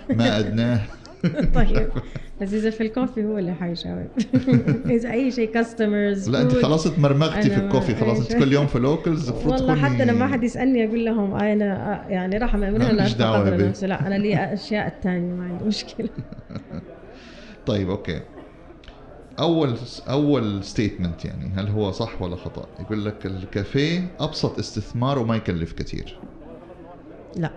ما 0.10 0.40
ادناه 0.40 0.80
طيب. 1.56 1.90
بس 2.42 2.54
اذا 2.54 2.70
في 2.70 2.84
ال 2.84 2.89
coffee 2.89 3.24
هو 3.26 3.38
اللي 3.38 3.54
حيجاوب 3.54 4.08
إذا 4.96 5.12
أي 5.12 5.32
شيء 5.32 5.52
customers 5.54 6.30
لا 6.30 6.42
أنت 6.42 6.52
خلاص 6.52 6.84
تمرمغتي 6.84 7.50
في 7.50 7.58
ال 7.58 7.62
coffee. 7.62 7.96
خلاص 7.96 8.20
أنت 8.20 8.44
كل 8.44 8.54
يوم 8.54 8.68
في 8.68 8.80
Locals 8.80 9.30
والله 9.30 9.76
حتى 9.76 10.06
لما 10.06 10.28
حد 10.28 10.44
يسألني 10.44 10.86
أقول 10.88 11.06
لهم 11.06 11.36
أنا 11.36 11.94
آه، 12.06 12.10
يعني 12.10 12.40
تقدر 12.40 13.58
بي. 13.58 13.64
نفسه. 13.64 13.88
لا 13.88 14.08
أنا 14.08 14.16
لي 14.16 14.54
أشياء 14.54 14.88
الثانية 14.88 15.34
ما 15.34 15.44
عندي 15.44 15.66
مشكلة. 15.66 16.10
طيب 17.68 17.90
okay. 17.90 18.22
أول 19.40 19.74
أول 20.10 20.64
statement 20.64 21.26
يعني 21.26 21.52
هل 21.56 21.68
هو 21.68 21.92
صح 21.92 22.22
ولا 22.22 22.36
خطأ؟ 22.36 22.66
يقول 22.80 23.06
لك 23.06 23.26
الكافيه 23.26 24.08
أبسط 24.20 24.60
استثمار 24.60 25.20
وما 25.20 25.36
يكلف 25.36 25.74
كثير. 25.74 26.18
لا. 27.36 27.52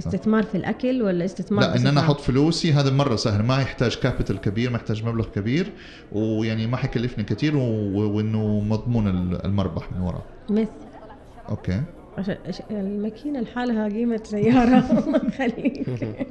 استثمار 0.00 0.42
في 0.42 0.54
الأكل 0.54 1.02
ولا 1.02 1.24
استثمار 1.24 1.60
لا 1.64 1.76
إن 1.76 1.86
أنا؟ 1.86 2.00
أحط 2.00 2.20
فلوسي 2.20 2.72
هذا 2.72 2.90
مرة 2.90 3.16
سهل 3.16 3.42
ما 3.42 3.60
يحتاج 3.62 3.96
capital 3.96 4.40
كبير 4.40 4.70
ما 4.70 4.76
يحتاج 4.76 5.04
مبلغ 5.04 5.26
كبير 5.28 5.72
ويعني 6.12 6.66
ما 6.66 6.76
حيكلفني 6.76 7.24
كثير 7.24 7.56
وإنه 7.56 8.60
مضمون 8.60 9.08
ال- 9.08 9.44
المربح 9.44 9.92
من 9.92 10.00
وراه 10.00 10.22
myth 10.50 10.68
okay. 11.48 11.82
الماكينة 12.70 13.40
لحالها 13.40 13.88
قيمة 13.88 14.20
سيارة 14.24 14.84
يخليك 15.28 15.86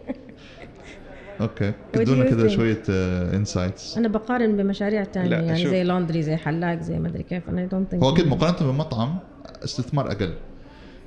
okay. 1.41 1.71
You 1.95 1.99
كذا? 1.99 2.47
شوية 2.47 2.83
insights 2.89 3.97
أنا 3.97 4.07
بقارن 4.07 4.57
بمشاريع 4.57 5.03
تانية. 5.03 5.29
لا، 5.29 5.39
يعني 5.39 5.63
شوف. 5.63 5.71
زي 5.71 5.83
laundry 5.83 6.21
زي 6.21 6.35
حلاق 6.35 6.79
زي 6.79 6.99
ما 6.99 7.07
أدري 7.07 7.23
كيف. 7.23 7.49
أنا 7.49 7.65
don't 7.65 7.91
think 7.91 8.03
هو 8.03 8.09
أكيد 8.09 8.27
مقارنة 8.27 8.71
بمطعم 8.71 9.17
استثمار 9.63 10.11
أقل. 10.11 10.33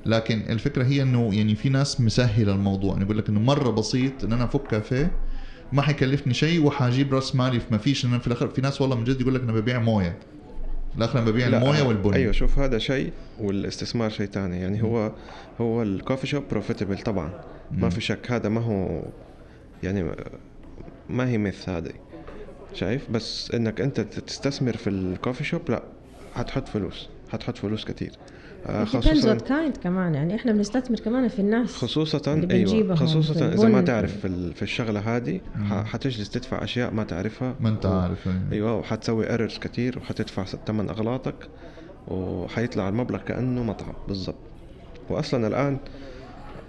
لكن 0.05 0.41
الفكرة 0.49 0.83
هي 0.83 1.01
إنه 1.01 1.35
يعني 1.35 1.55
في 1.55 1.69
ناس 1.69 2.01
مسهلة 2.01 2.53
الموضوع. 2.53 2.91
يعني 2.91 3.03
يقول 3.03 3.17
لك 3.17 3.29
إنه 3.29 3.39
مرة 3.39 3.71
بسيط 3.71 4.23
إن 4.23 4.33
أنا 4.33 4.43
أفك 4.43 4.67
كافيه 4.67 5.11
ما 5.71 5.81
حيكلفني 5.81 6.33
شيء 6.33 6.65
وحاجيب 6.65 7.13
راس 7.13 7.35
مالي. 7.35 7.61
ما 7.71 7.77
فيش 7.77 8.05
إن 8.05 8.19
في 8.19 8.27
الآخر 8.27 8.47
في 8.47 8.61
ناس 8.61 8.81
والله 8.81 8.95
من 8.95 9.03
جد 9.03 9.21
يقول 9.21 9.35
لك 9.35 9.41
أنا 9.41 9.51
ببيع 9.51 9.79
موية. 9.79 10.17
الآخر 10.97 11.19
أنا 11.19 11.31
ببيع 11.31 11.47
الموية 11.47 11.83
والبن. 11.83 12.13
أيوه 12.13 12.31
شوف 12.31 12.59
هذا 12.59 12.77
شيء 12.77 13.11
والاستثمار 13.39 14.09
شيء 14.09 14.25
ثاني 14.25 14.61
يعني 14.61 14.83
هو 14.83 15.11
هو 15.61 15.83
ال 15.83 15.89
coffee 15.89 16.27
shop 16.27 16.43
profitable 16.51 16.97
طبعا. 16.97 17.29
ما. 17.71 17.89
في 17.89 18.01
شك. 18.01 18.31
هذا 18.31 18.49
ما 18.49 18.61
هو 18.61 19.01
يعني 19.83 20.11
ما 21.09 21.29
هي 21.29 21.37
myth 21.37 21.69
هذه. 21.69 21.91
شايف؟ 22.73 23.11
بس 23.11 23.51
إنك 23.51 23.81
أنت 23.81 23.99
تستثمر 24.01 24.77
في 24.77 24.89
ال 24.89 24.97
coffee 24.97 25.43
shop 25.43 25.61
لا 25.71 25.83
حتحط 26.35 26.67
فلوس 26.67 27.09
حتحط 27.29 27.57
فلوس 27.57 27.85
كتير. 27.85 28.11
آه، 28.65 28.83
خصوصا 28.83 29.37
kind 29.37 29.79
كمان 29.83 30.15
يعني 30.15 30.35
إحنا 30.35 30.51
بنستثمر 30.51 30.99
كمان 30.99 31.27
في 31.27 31.39
الناس 31.39 31.75
خصوصا 31.75 32.33
اللي 32.33 32.53
أيوه 32.53 32.95
خصوصا 32.95 33.47
إذا 33.53 33.67
ما. 33.67 33.81
تعرف 33.81 34.17
في, 34.17 34.53
في 34.53 34.61
الشغلة 34.61 34.99
هذه 34.99 35.41
حتجلس 35.69 36.29
تدفع 36.29 36.63
أشياء 36.63 36.93
ما 36.93 37.03
تعرفها. 37.03 37.55
ما 37.59 37.69
أنت 37.69 37.85
و- 37.85 37.89
عارف 37.89 38.25
يعني. 38.25 38.51
أيوه 38.51 38.75
وحتسوي 38.77 39.29
errors 39.29 39.57
كتير 39.57 39.97
وحتدفع 39.99 40.43
ثمن 40.43 40.89
أغلاطك 40.89 41.35
وحيطلع 42.07 42.89
المبلغ 42.89 43.19
كأنه 43.21 43.63
مطعم 43.63 43.93
بالضبط. 44.07 44.35
واصلا 45.09 45.47
الآن 45.47 45.77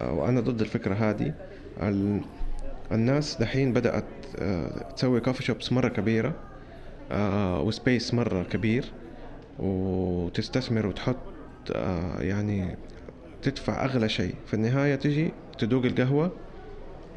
آه، 0.01 0.13
وأنا 0.13 0.41
ضد 0.41 0.61
الفكرة 0.61 0.95
هذه 0.95 1.35
ال- 1.83 2.21
الناس 2.93 3.37
دحين 3.41 3.73
بدأت 3.73 4.05
آه، 4.39 4.93
تسوي 4.97 5.21
كوفي 5.21 5.43
شوبس 5.43 5.73
مرة 5.73 5.89
كبيرة 5.89 6.35
آه، 7.13 7.61
وسبيس 7.63 8.15
مرة 8.15 8.43
كبير 8.43 8.85
وتستثمر 9.59 10.87
وتحط 10.87 11.17
آه، 11.75 12.21
يعني 12.23 12.77
تدفع 13.43 13.85
أغلى 13.85 14.09
شيء. 14.09 14.35
في 14.47 14.55
النهاية 14.55 14.95
تجي 14.95 15.33
تدوق 15.59 15.85
القهوة 15.85 16.33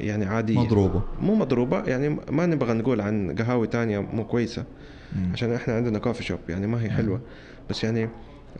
يعني 0.00 0.24
عادية. 0.24 0.58
مضروبة. 0.58 1.02
مو 1.20 1.34
مضروبة 1.34 1.82
يعني 1.84 2.08
ما 2.08 2.46
نبغى 2.46 2.72
نقول 2.74 3.00
عن 3.00 3.34
قهاوي 3.34 3.66
تانية 3.66 3.98
مو 3.98 4.24
كويسة 4.24 4.64
مم. 5.16 5.30
عشان 5.32 5.52
إحنا 5.52 5.74
عندنا 5.76 5.98
coffee 5.98 6.22
shop 6.22 6.38
يعني 6.48 6.66
ما 6.66 6.82
هي 6.82 6.90
حلوة. 6.90 7.20
بس 7.70 7.84
يعني 7.84 8.08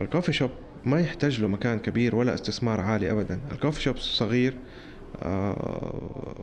ال 0.01 0.06
coffee 0.06 0.33
shop 0.33 0.51
ما 0.85 0.99
يحتاج 0.99 1.41
له 1.41 1.47
مكان 1.47 1.79
كبير 1.79 2.15
ولا 2.15 2.33
استثمار 2.33 2.81
عالي 2.81 3.11
ابدا. 3.11 3.39
ال 3.51 3.55
coffee 3.55 3.81
shop 3.81 3.97
صغير 3.97 4.53
آه 5.23 6.35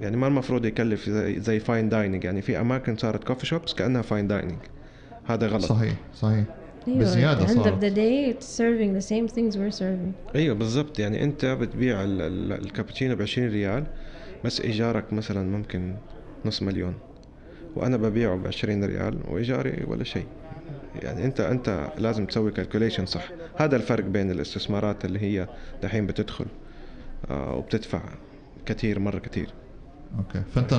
يعني 0.00 0.16
ما 0.16 0.26
المفروض 0.26 0.64
يكلف 0.64 1.10
زي, 1.10 1.40
زي 1.40 1.60
fine 1.60 1.88
dining 1.88 2.24
يعني 2.24 2.42
في 2.42 2.60
أماكن 2.60 2.96
صارت 2.96 3.24
coffee 3.24 3.46
shops 3.46 3.74
كأنها 3.74 4.02
fine 4.02 4.28
dining 4.28 4.58
هذا 5.26 5.46
غلط. 5.46 5.64
صحيح 5.64 5.94
صحيح. 6.14 6.44
أيوة، 6.88 6.98
بزيادة 6.98 7.46
at 7.46 7.48
the 7.48 7.52
end 7.52 7.66
of 7.66 7.80
the 7.80 7.96
day 7.96 8.36
it's 8.36 8.46
serving 8.46 8.92
the 9.00 9.06
same 9.08 9.34
things 9.36 9.56
we're 9.56 9.78
serving. 9.80 10.34
أيوه 10.36 10.54
بالضبط. 10.54 10.98
يعني 10.98 11.24
أنت 11.24 11.44
بتبيع 11.46 12.04
ال- 12.04 12.20
ال- 12.22 12.52
الكابتشينو 12.52 13.16
ب 13.16 13.22
20 13.22 13.48
ريال 13.48 13.84
بس 14.44 14.60
إيجارك 14.60 15.12
مثلا 15.12 15.50
ممكن 15.58 15.94
نص 16.44 16.62
مليون. 16.62 16.94
وأنا 17.76 17.96
ببيعه 17.96 18.36
ب 18.36 18.46
20 18.46 18.84
ريال 18.84 19.18
وإيجاري 19.28 19.84
ولا 19.86 20.04
شيء. 20.04 20.26
يعني 21.02 21.24
انت 21.24 21.40
أنت 21.40 21.88
لازم 21.98 22.26
تسوي 22.26 22.50
calculation 22.50 23.06
صح. 23.06 23.28
هذا 23.56 23.76
الفرق 23.76 24.04
بين 24.04 24.30
الاستثمارات 24.30 25.04
اللي 25.04 25.18
هي 25.20 25.48
دحين 25.82 26.06
بتدخل 26.06 26.46
آه 27.30 27.54
وبتدفع 27.56 28.00
كثير 28.66 28.98
مرة 28.98 29.18
كثير. 29.18 29.48
okay. 30.18 30.42
فأنت 30.54 30.74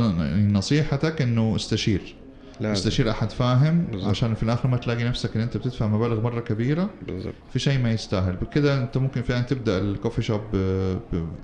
نصيحتك 0.52 1.22
إنه 1.22 1.56
استشير. 1.56 2.16
لازم. 2.60 2.74
استشير 2.74 3.10
أحد 3.10 3.32
فاهم 3.32 3.86
بالضبط. 3.86 4.10
عشان 4.10 4.34
في 4.36 4.44
الآخر 4.44 4.70
ما 4.70 4.78
تلاقي 4.78 5.04
نفسك 5.04 5.36
إن 5.36 5.42
أنت 5.42 5.58
بتدفع 5.58 5.88
مبالغ 5.88 6.22
مرة 6.22 6.40
كبيرة. 6.40 6.90
بالضبط. 7.08 7.34
في 7.54 7.60
شيء 7.60 7.80
ما 7.80 7.92
يستاهل. 7.92 8.36
بكده 8.36 8.84
أنت 8.84 8.98
ممكن 8.98 9.22
فعلا 9.22 9.42
تبدأ 9.42 9.78
ال 9.78 9.84
coffee 9.84 10.22
shop 10.22 10.42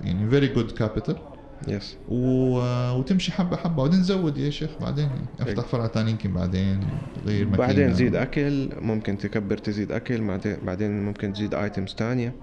يعني 0.00 0.30
very 0.30 0.48
good 0.48 0.70
capital 0.70 1.16
yes 1.68 1.96
وتمشي 2.08 3.32
حبة 3.32 3.56
حبة 3.56 3.82
وبعدين 3.82 4.02
تزود 4.02 4.38
يا 4.38 4.50
شيخ 4.50 4.70
بعدين 4.80 5.08
أفتح 5.40 5.48
أيوة. 5.48 5.62
فرع 5.62 5.86
ثاني 5.86 6.10
يمكن 6.10 6.32
بعدين 6.32 6.80
تغير 7.14 7.46
مكينه 7.46 7.66
بعدين 7.66 7.94
زيد 7.94 8.16
أكل 8.16 8.68
ممكن 8.80 9.18
تكبر 9.18 9.58
تزيد 9.58 9.92
أكل 9.92 10.26
بعدين 10.26 10.56
بعدين 10.62 11.04
ممكن 11.04 11.32
تزيد 11.32 11.54
items 11.54 11.94
تانية 11.94 12.34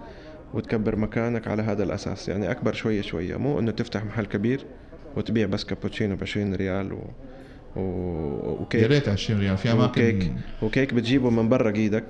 وتكبر 0.54 0.96
مكانك 0.96 1.48
على 1.48 1.62
هذا 1.62 1.84
الأساس. 1.84 2.30
يعني 2.30 2.52
أكبر 2.52 2.74
شوية 2.74 3.02
شوية 3.02 3.38
مو 3.38 3.60
إنه 3.60 3.72
تفتح 3.72 4.06
محل 4.06 4.26
كبير. 4.26 4.66
وتبيع 5.18 5.48
بس 5.48 5.64
كابوتشينو 5.64 6.16
ب 6.16 6.22
20 6.22 6.56
ريال 6.56 6.94
و... 6.94 6.98
و... 7.76 7.80
يا 8.46 8.62
وكيك 8.62 8.84
right 8.84 9.10
20 9.10 9.40
ريال. 9.40 9.58
في 9.58 9.72
وكيك 9.74 10.16
أماكن 10.16 10.32
وكيك. 10.62 10.94
بتجيبه 10.94 11.30
من 11.30 11.50
برا 11.50 11.76
إيدك 11.76 12.04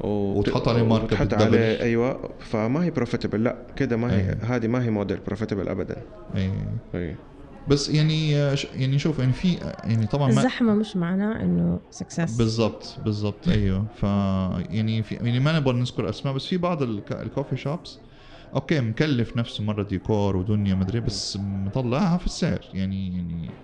وت- 0.00 0.48
وتحط 0.48 0.68
عليه 0.68 0.82
ماركة 0.82 1.04
وتحط. 1.22 1.34
عليه 1.42 1.80
أيوه. 1.80 2.30
فما 2.40 2.84
هي 2.84 2.90
profitable 2.90 3.44
لا 3.44 3.56
كده 3.76 3.96
ما 3.96 4.12
هي 4.16 4.20
أيوة. 4.20 4.44
هذه 4.56 4.66
ما 4.66 4.84
هي 4.84 4.90
model 4.90 5.18
profitable 5.26 5.68
ابدا. 5.68 5.96
أي. 6.36 6.50
أي. 6.94 7.16
بس 7.68 7.90
يعني 7.90 8.56
ش- 8.56 8.66
يعني 8.76 8.98
شوف 8.98 9.18
يعني 9.18 9.32
في 9.32 9.58
يعني 9.84 10.06
طبعا 10.06 10.28
ما 10.32 10.38
الزحمة 10.38 10.74
مش 10.74 10.96
معناه 10.96 11.42
إنه 11.42 11.80
success 11.90 12.36
بالضبط 12.36 12.96
بالضبط. 13.04 13.48
أيوه. 13.48 13.84
ف 13.96 14.02
يعني 14.70 15.02
في 15.02 15.14
يعني 15.14 15.40
ما 15.40 15.58
نبغى 15.58 15.80
نذكر 15.80 16.08
أسماء 16.08 16.34
بس 16.34 16.46
في 16.46 16.56
بعض 16.56 16.82
الك- 16.82 17.12
ال 17.12 17.18
coffee 17.18 17.56
shops 17.56 17.98
okay 18.54 18.80
مكلف 18.80 19.36
نفسه 19.36 19.64
مرة 19.64 19.82
ديكور 19.82 20.36
ودنيا 20.36 20.74
مدري 20.74 21.00
بس 21.00 21.36
مطلعها 21.40 22.18
في 22.18 22.26
السعر. 22.26 22.68
يعني 22.72 23.16
يعني 23.16 23.58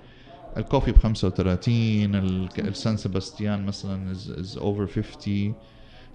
ال 0.56 0.61
coffee 0.61 0.92
ب 0.92 0.98
35 0.98 2.14
الك- 2.14 2.60
السان 2.60 2.96
سيباستيان 2.96 3.66
مثلا 3.66 4.10
is 4.12 4.56
over 4.58 4.86
50 4.86 5.54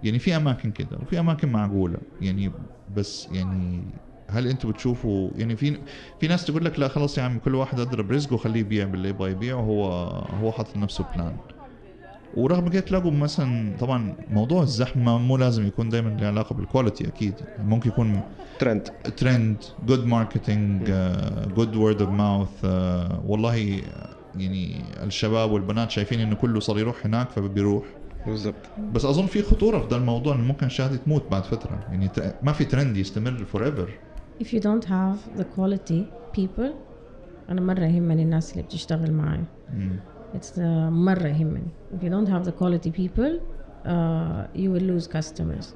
يعني 0.04 0.20
في 0.20 0.36
أماكن 0.36 0.72
كده 0.72 0.98
وفي 1.00 1.20
أماكن 1.20 1.50
معقولة. 1.50 2.02
يعني 2.22 2.54
بس 2.88 3.28
يعني 3.30 4.02
هل 4.30 4.48
أنتم 4.48 4.70
بتشوفوا 4.72 5.32
يعني 5.38 5.56
في 5.56 5.84
في 6.20 6.28
ناس 6.28 6.46
تقول 6.46 6.66
لك 6.66 6.80
لا 6.80 6.88
خلاص 6.88 7.18
يا 7.18 7.24
عم 7.24 7.40
كل 7.40 7.56
واحد 7.56 7.80
أضرب 7.80 8.12
رزقه 8.12 8.34
وخليه 8.34 8.60
يبيع 8.60 8.86
باللي 8.86 9.10
يبغى 9.10 9.32
يبيع 9.32 9.56
وهو 9.56 9.86
هو 10.32 10.52
حاطط 10.52 10.78
لنفسه 10.78 11.04
plan 11.04 11.40
ورغم 12.38 12.70
كده 12.70 12.82
تلاقوا 12.82 13.12
مثلا 13.12 13.78
طبعا 13.80 14.16
موضوع 14.30 14.64
الزحمة 14.64 15.18
مو 15.18 15.38
لازم 15.38 15.68
يكون 15.68 15.90
دائما 15.90 16.10
له 16.10 16.28
علاقة 16.28 16.56
بال 16.56 16.67
quality 16.67 17.08
أكيد. 17.08 17.34
ممكن 17.64 17.90
يكون 17.90 18.22
trend 18.60 18.88
trend 19.18 19.58
good 19.88 20.06
marketing 20.06 20.84
good 21.56 21.76
word 21.76 22.02
of 22.02 22.10
mouth 22.12 22.66
والله 23.26 23.82
يعني 24.36 24.82
الشباب 25.04 25.52
والبنات 25.52 25.92
شايفين 25.92 26.20
إنه 26.20 26.36
كله 26.36 26.60
صار 26.60 26.80
يروح 26.80 27.06
هناك 27.06 27.30
فبيروح. 27.30 27.84
بالضبط. 28.26 28.56
بس 28.94 29.06
أظن 29.06 29.26
في 29.26 29.42
خطورة 29.42 29.80
في 29.80 29.88
ده 29.88 29.98
الموضوع 29.98 30.36
إنه 30.36 30.44
ممكن 30.44 30.66
الشهادة 30.66 30.96
تموت 30.96 31.24
بعد 31.32 31.44
فترة. 31.44 31.80
يعني 31.90 32.10
ما 32.44 32.52
في 32.52 32.66
ترند 32.66 32.98
يستمر 32.98 33.46
forever 33.46 33.90
if 34.44 34.48
you 34.48 34.60
don't 34.60 34.86
have 34.86 35.40
the 35.40 35.44
quality 35.58 36.02
people 36.40 36.72
أنا 37.50 37.62
مرة 37.62 37.86
يهمني 37.86 38.24
الناس 38.24 38.52
اللي 38.52 38.64
بتشتغل 38.64 39.12
معي. 39.14 39.44
it's 40.37 40.57
uh, 40.57 40.61
مره 40.91 41.27
يهمني 41.27 41.63
if 41.95 42.03
you 42.05 42.09
don't 42.11 42.29
have 42.29 42.45
the 42.49 42.53
quality 42.53 42.91
people 42.91 43.33
uh, 43.85 44.59
you 44.63 44.69
will 44.75 44.87
lose 44.93 45.07
customers 45.09 45.67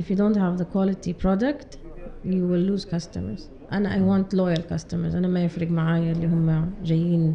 if 0.00 0.10
you 0.10 0.16
don't 0.16 0.36
have 0.36 0.58
the 0.62 0.66
quality 0.74 1.12
product 1.24 1.68
you 2.24 2.42
will 2.50 2.64
lose 2.72 2.84
customers 2.94 3.42
انا 3.72 3.96
I 3.96 4.00
want 4.00 4.36
loyal 4.36 4.62
customers 4.74 5.14
انا 5.14 5.28
ما 5.28 5.44
يفرق 5.44 5.70
معايا 5.70 6.12
اللي 6.12 6.26
هم 6.26 6.70
جايين 6.84 7.34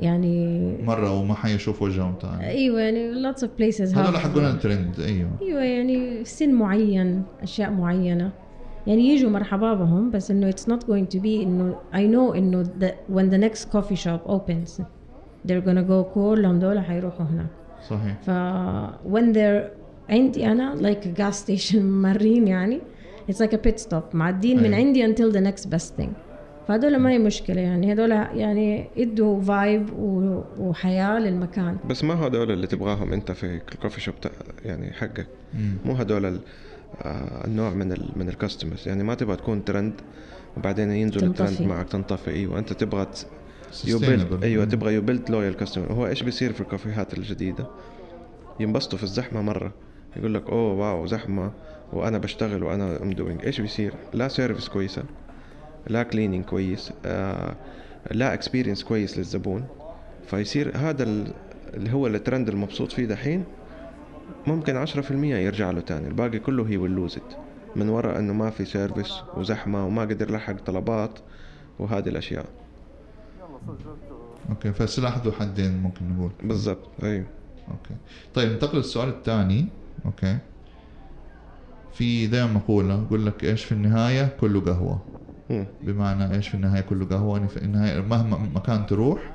يعني 0.00 0.58
مره 0.84 1.20
وما 1.20 1.34
حيشوف 1.34 1.82
وجههم 1.82 2.14
تاني 2.14 2.46
ايوه 2.48 2.80
يعني 2.80 3.32
lots 3.32 3.36
of 3.38 3.46
places 3.60 3.80
هذول 3.96 4.14
have- 4.14 4.16
حقون 4.16 4.44
الترند 4.44 5.00
ايوه 5.00 5.30
ايوه 5.42 5.62
يعني 5.62 6.24
سن 6.24 6.52
معين 6.54 7.22
اشياء 7.42 7.70
معينه 7.70 8.30
يعني 8.86 9.08
يجوا 9.08 9.30
مرحبا 9.30 9.74
بهم 9.74 10.10
بس 10.10 10.30
انه 10.30 10.50
it's 10.50 10.64
not 10.72 10.80
going 10.84 11.16
to 11.16 11.20
be 11.20 11.26
انه 11.26 11.76
I 11.94 11.96
know 12.14 12.36
انه 12.36 12.64
the, 12.64 13.12
when 13.14 13.30
the 13.32 13.38
next 13.48 13.64
coffee 13.76 13.96
shop 14.06 14.30
opens 14.30 14.82
they're 15.47 15.65
gonna 15.65 15.87
go 15.89 16.13
كلهم 16.13 16.59
دول 16.59 16.79
حيروحوا 16.79 17.25
هناك. 17.25 17.47
صحيح. 17.89 18.15
ف 18.21 18.29
when 19.13 19.33
they're 19.35 19.83
عندي 20.09 20.47
أنا 20.51 20.75
like 20.75 21.03
a 21.05 21.19
gas 21.21 21.35
station 21.45 21.75
مارين 22.03 22.47
يعني 22.47 22.81
it's 23.31 23.35
like 23.35 23.53
a 23.53 23.57
pit 23.67 23.79
stop 23.83 24.03
معدين 24.15 24.57
من 24.57 24.73
أيوة. 24.73 24.75
عندي 24.77 25.07
until 25.15 25.31
the 25.33 25.39
next 25.51 25.65
best 25.69 26.01
thing. 26.01 26.09
فهدول 26.67 26.97
ما 26.97 27.11
هي 27.11 27.17
مشكلة 27.19 27.61
يعني 27.61 27.93
هدول 27.93 28.11
يعني 28.11 28.85
ادوا 28.97 29.41
vibe 29.41 29.89
وحياة 30.59 31.19
للمكان. 31.19 31.77
بس 31.89 32.03
ما 32.03 32.27
هدول 32.27 32.51
اللي 32.51 32.67
تبغاهم 32.67 33.13
أنت 33.13 33.31
في 33.31 33.45
ال 33.73 33.77
coffee 33.77 34.01
shop 34.01 34.15
يعني 34.65 34.91
حقك. 34.93 35.27
مو 35.85 35.93
هدول 35.93 36.25
ال- 36.25 36.39
آه، 37.01 37.45
النوع 37.47 37.69
من 37.69 37.91
ال 37.91 38.09
من 38.15 38.29
ال 38.29 38.35
customers 38.35 38.87
يعني 38.87 39.03
ما 39.03 39.13
تبغى 39.15 39.35
تكون 39.35 39.65
ترند 39.65 39.93
وبعدين 40.57 40.91
ينزل 40.91 41.23
الترند. 41.27 41.61
معك 41.61 41.89
تنطفي. 41.89 42.31
أيوه 42.31 42.59
أنت 42.59 42.73
تبغى 42.73 43.07
you 43.85 44.04
build. 44.04 44.43
أيوه. 44.43 44.65
تبغى 44.65 44.93
you 44.93 45.06
build 45.06 45.29
loyal 45.29 45.53
customer 45.57 45.91
وهو 45.91 46.07
إيش 46.07 46.23
بيصير 46.23 46.53
في 46.53 46.61
الكافيهات 46.61 47.13
الجديدة؟ 47.17 47.67
ينبسطوا 48.59 48.97
في 48.97 49.03
الزحمة 49.03 49.41
مرة. 49.41 49.71
يقول 50.17 50.33
لك 50.33 50.49
oh 50.49 50.73
wow 50.73 51.05
زحمة 51.05 51.51
وأنا 51.93 52.17
بشتغل 52.17 52.63
وأنا 52.63 53.03
I'm 53.03 53.11
doing 53.11 53.45
إيش 53.45 53.61
بيصير؟ 53.61 53.93
لا 54.13 54.27
service 54.27 54.69
كويسة 54.69 55.03
لا 55.87 56.03
cleaning 56.03 56.45
كويس 56.45 56.93
آه 57.05 57.55
لا 58.11 58.33
experience 58.33 58.83
كويس 58.83 59.17
للزبون. 59.17 59.63
فيصير 60.27 60.71
هذا 60.77 61.03
ال- 61.03 61.33
اللي 61.73 61.93
هو 61.93 62.07
الترند 62.07 62.49
المبسوط 62.49 62.91
فيه 62.91 63.05
دحين 63.05 63.43
ممكن 64.47 64.85
10% 64.85 65.11
يرجع 65.35 65.71
له 65.71 65.81
تاني. 65.81 66.07
الباقي 66.07 66.39
كله 66.39 66.63
هي 66.67 67.07
it. 67.09 67.35
من 67.75 67.89
وراء 67.89 68.19
إنه 68.19 68.33
ما 68.33 68.49
في 68.49 68.65
service 68.65 69.13
وزحمة 69.37 69.85
وما 69.85 70.01
قدر 70.01 70.29
يلحق 70.29 70.55
طلبات 70.65 71.19
وهذه 71.79 72.09
الأشياء. 72.09 72.45
okay 74.49 74.73
فسلاح 74.73 75.17
ذو 75.17 75.31
حدين 75.31 75.77
ممكن 75.77 76.13
نقول. 76.13 76.31
بالضبط 76.43 76.89
أيوه. 77.03 77.25
okay. 77.71 77.95
طيب 78.33 78.51
ننتقل 78.51 78.77
للسؤال 78.77 79.09
الثاني. 79.09 79.65
okay. 80.05 80.37
في 81.93 82.27
دائما 82.27 82.53
مقولة 82.53 83.03
يقول 83.03 83.25
لك 83.25 83.43
إيش 83.43 83.63
في 83.65 83.71
النهاية؟ 83.71 84.37
كله 84.41 84.61
قهوة. 84.61 85.01
بمعنى 85.83 86.35
إيش 86.35 86.47
في 86.47 86.55
النهاية 86.55 86.81
كله 86.81 87.05
قهوة؟ 87.05 87.37
يعني 87.37 87.49
في 87.49 87.57
النهاية 87.57 88.01
مهما 88.01 88.37
مكان 88.55 88.85
تروح. 88.85 89.31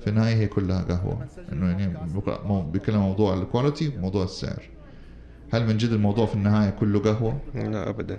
في 0.00 0.10
النهاية 0.10 0.34
هي 0.34 0.46
كلها 0.46 0.82
قهوة. 0.82 1.26
إنه 1.52 1.66
يعني 1.70 1.96
بيتكلم 2.72 3.00
موضوع 3.00 3.34
ال 3.34 3.41
quality 3.41 3.92
وموضوع 3.96 4.24
السعر. 4.24 4.62
هل 5.52 5.66
من 5.66 5.76
جد 5.76 5.90
الموضوع 5.90 6.26
في 6.26 6.34
النهاية 6.34 6.70
كله 6.70 6.98
قهوة؟ 7.00 7.38
لا 7.54 7.88
ابدا. 7.88 8.18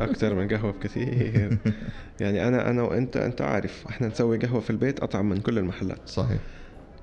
أكثر 0.00 0.34
من 0.34 0.48
قهوة 0.48 0.72
بكثير. 0.72 1.58
يعني 2.20 2.48
أنا 2.48 2.70
أنا 2.70 2.82
وأنت 2.82 3.16
أنت 3.16 3.42
عارف 3.42 3.84
إحنا 3.88 4.06
نسوي 4.08 4.38
قهوة 4.38 4.60
في 4.60 4.70
البيت 4.70 5.00
أطعم 5.00 5.28
من 5.28 5.40
كل 5.40 5.58
المحلات. 5.58 6.08
صحيح. 6.08 6.38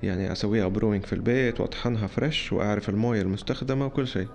يعني 0.02 0.32
أسويها 0.32 0.68
brewing 0.68 1.04
في 1.04 1.12
البيت 1.12 1.60
وأطحنها 1.60 2.06
fresh 2.06 2.52
وأعرف 2.52 2.88
الموية 2.88 3.22
المستخدمة 3.22 3.86
وكل 3.86 4.06
شيء. 4.06 4.28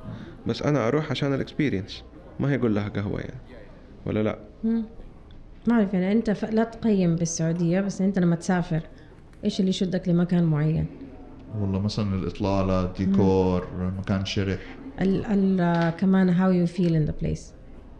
بس 0.48 0.62
أنا 0.62 0.88
أروح 0.88 1.12
عشان 1.12 1.34
ال 1.34 1.40
experience 1.40 2.04
ما 2.40 2.52
هي 2.52 2.56
يقول 2.56 2.76
لها 2.76 2.90
قهوة 2.90 3.20
يعني. 3.20 3.42
ولا 4.06 4.24
لا؟ 4.24 4.40
مم. 4.64 4.84
ما 5.68 5.74
أعرف 5.74 5.94
يعني 5.94 6.12
أنت 6.12 6.32
ف... 6.32 6.46
لا 6.46 6.64
تقيم 6.64 7.16
بالسعودية 7.16 7.82
بس 7.82 8.02
أنت 8.02 8.20
لما 8.20 8.36
تسافر 8.36 8.82
إيش 9.44 9.60
اللي 9.60 9.70
يشدك 9.70 10.10
لمكان 10.10 10.44
معين؟ 10.44 10.86
والله 11.60 11.80
مثلا 11.80 12.16
الإطلالة 12.16 12.94
ديكور 12.94 13.68
مكان 13.98 14.26
شرح. 14.26 14.60
ال... 15.02 15.26
ال... 15.26 15.90
كمان 15.90 16.36
how 16.36 16.68
you 16.68 16.72
feel 16.72 16.92
in 16.92 17.12
the 17.12 17.26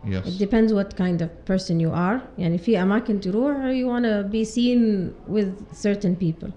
place 0.06 0.28
it 0.28 0.40
depends 0.46 0.74
what 0.74 0.96
kind 0.96 1.22
of 1.22 1.30
person 1.46 1.80
you 1.80 1.92
are. 1.92 2.20
يعني 2.38 2.58
في 2.58 2.82
أماكن 2.82 3.20
تروح 3.20 3.56
you 3.58 3.88
wanna 3.88 4.24
be 4.34 4.46
seen 4.46 5.12
with 5.34 5.76
certain 5.84 6.16
people. 6.16 6.50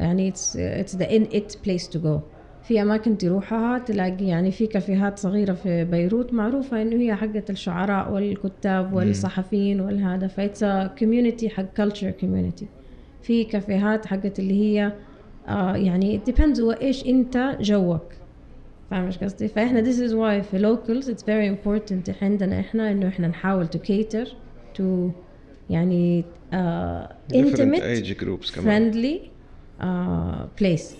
يعني 0.00 0.30
it's 0.32 0.54
it's 0.56 0.92
the 0.96 1.06
in 1.10 1.56
place 1.64 1.86
to 1.88 1.98
go. 1.98 2.20
في 2.62 2.82
أماكن 2.82 3.18
تروحها 3.18 3.78
تلاقي 3.78 4.26
يعني 4.26 4.50
في 4.50 4.66
كافيهات 4.66 5.18
صغيرة 5.18 5.52
في 5.52 5.84
بيروت 5.84 6.32
معروفة 6.32 6.82
إنه 6.82 6.96
هي 6.96 7.14
حقه 7.14 7.44
الشعراء 7.50 8.12
والكتاب 8.12 8.92
والصحفيين 8.94 9.80
والهذا. 9.80 10.26
ف 10.26 10.34
it's 10.34 10.64
community 10.98 11.48
حق 11.48 11.64
culture 11.76 12.10
community 12.10 12.66
في 13.22 13.44
كافيهات 13.44 14.06
حقت 14.06 14.38
اللي 14.38 14.54
هي 14.54 14.92
آه 15.48 15.76
يعني 15.76 16.20
it 16.20 16.30
depends 16.32 16.60
هو 16.60 16.70
إيش 16.70 17.06
أنت 17.06 17.56
جوك. 17.60 18.19
فاهم 18.90 19.06
إيش 19.06 19.18
قصدي؟ 19.18 19.48
فإحنا 19.48 19.82
this 19.82 19.96
is 19.96 20.10
why 20.12 20.46
في 20.50 20.58
locals 20.58 21.04
it's 21.06 21.22
very 21.22 21.56
important 21.58 22.22
عندنا 22.22 22.60
إحنا 22.60 22.90
إنه 22.90 23.08
إحنا 23.08 23.28
نحاول 23.28 23.66
to 23.66 23.78
cater 23.78 24.28
to 24.78 24.82
يعني 25.70 26.24
uh, 26.52 27.34
intimate 27.34 27.82
age 27.82 28.14
groups 28.22 28.54
كمان. 28.54 28.92
friendly 28.92 29.18
uh, 29.80 30.62
place. 30.62 30.94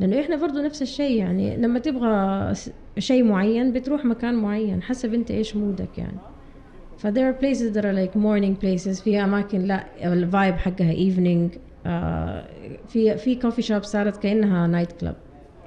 لأنه 0.00 0.20
إحنا 0.20 0.36
برضو 0.36 0.58
نفس 0.60 0.82
الشيء 0.82 1.16
يعني 1.18 1.56
لما 1.56 1.78
تبغى 1.78 2.54
شيء 2.98 3.24
معين 3.24 3.72
بتروح 3.72 4.04
مكان 4.04 4.34
معين 4.34 4.82
حسب 4.82 5.14
أنت 5.14 5.30
إيش 5.30 5.56
مودك 5.56 5.98
يعني. 5.98 6.18
ف 6.98 7.06
there 7.06 7.32
are 7.32 7.42
places 7.42 7.76
that 7.76 7.82
are 7.84 7.92
like 7.92 8.14
morning 8.16 8.64
places 8.64 9.02
في 9.02 9.24
أماكن 9.24 9.58
لا 9.60 9.86
ال 10.12 10.20
vibe 10.20 10.54
حقها 10.54 10.92
evening 10.94 11.50
uh, 11.54 12.88
في 12.88 13.16
في 13.18 13.34
coffee 13.34 13.62
shop 13.62 13.82
صارت 13.82 14.16
كأنها 14.16 14.66
night 14.66 14.92
club 14.92 15.16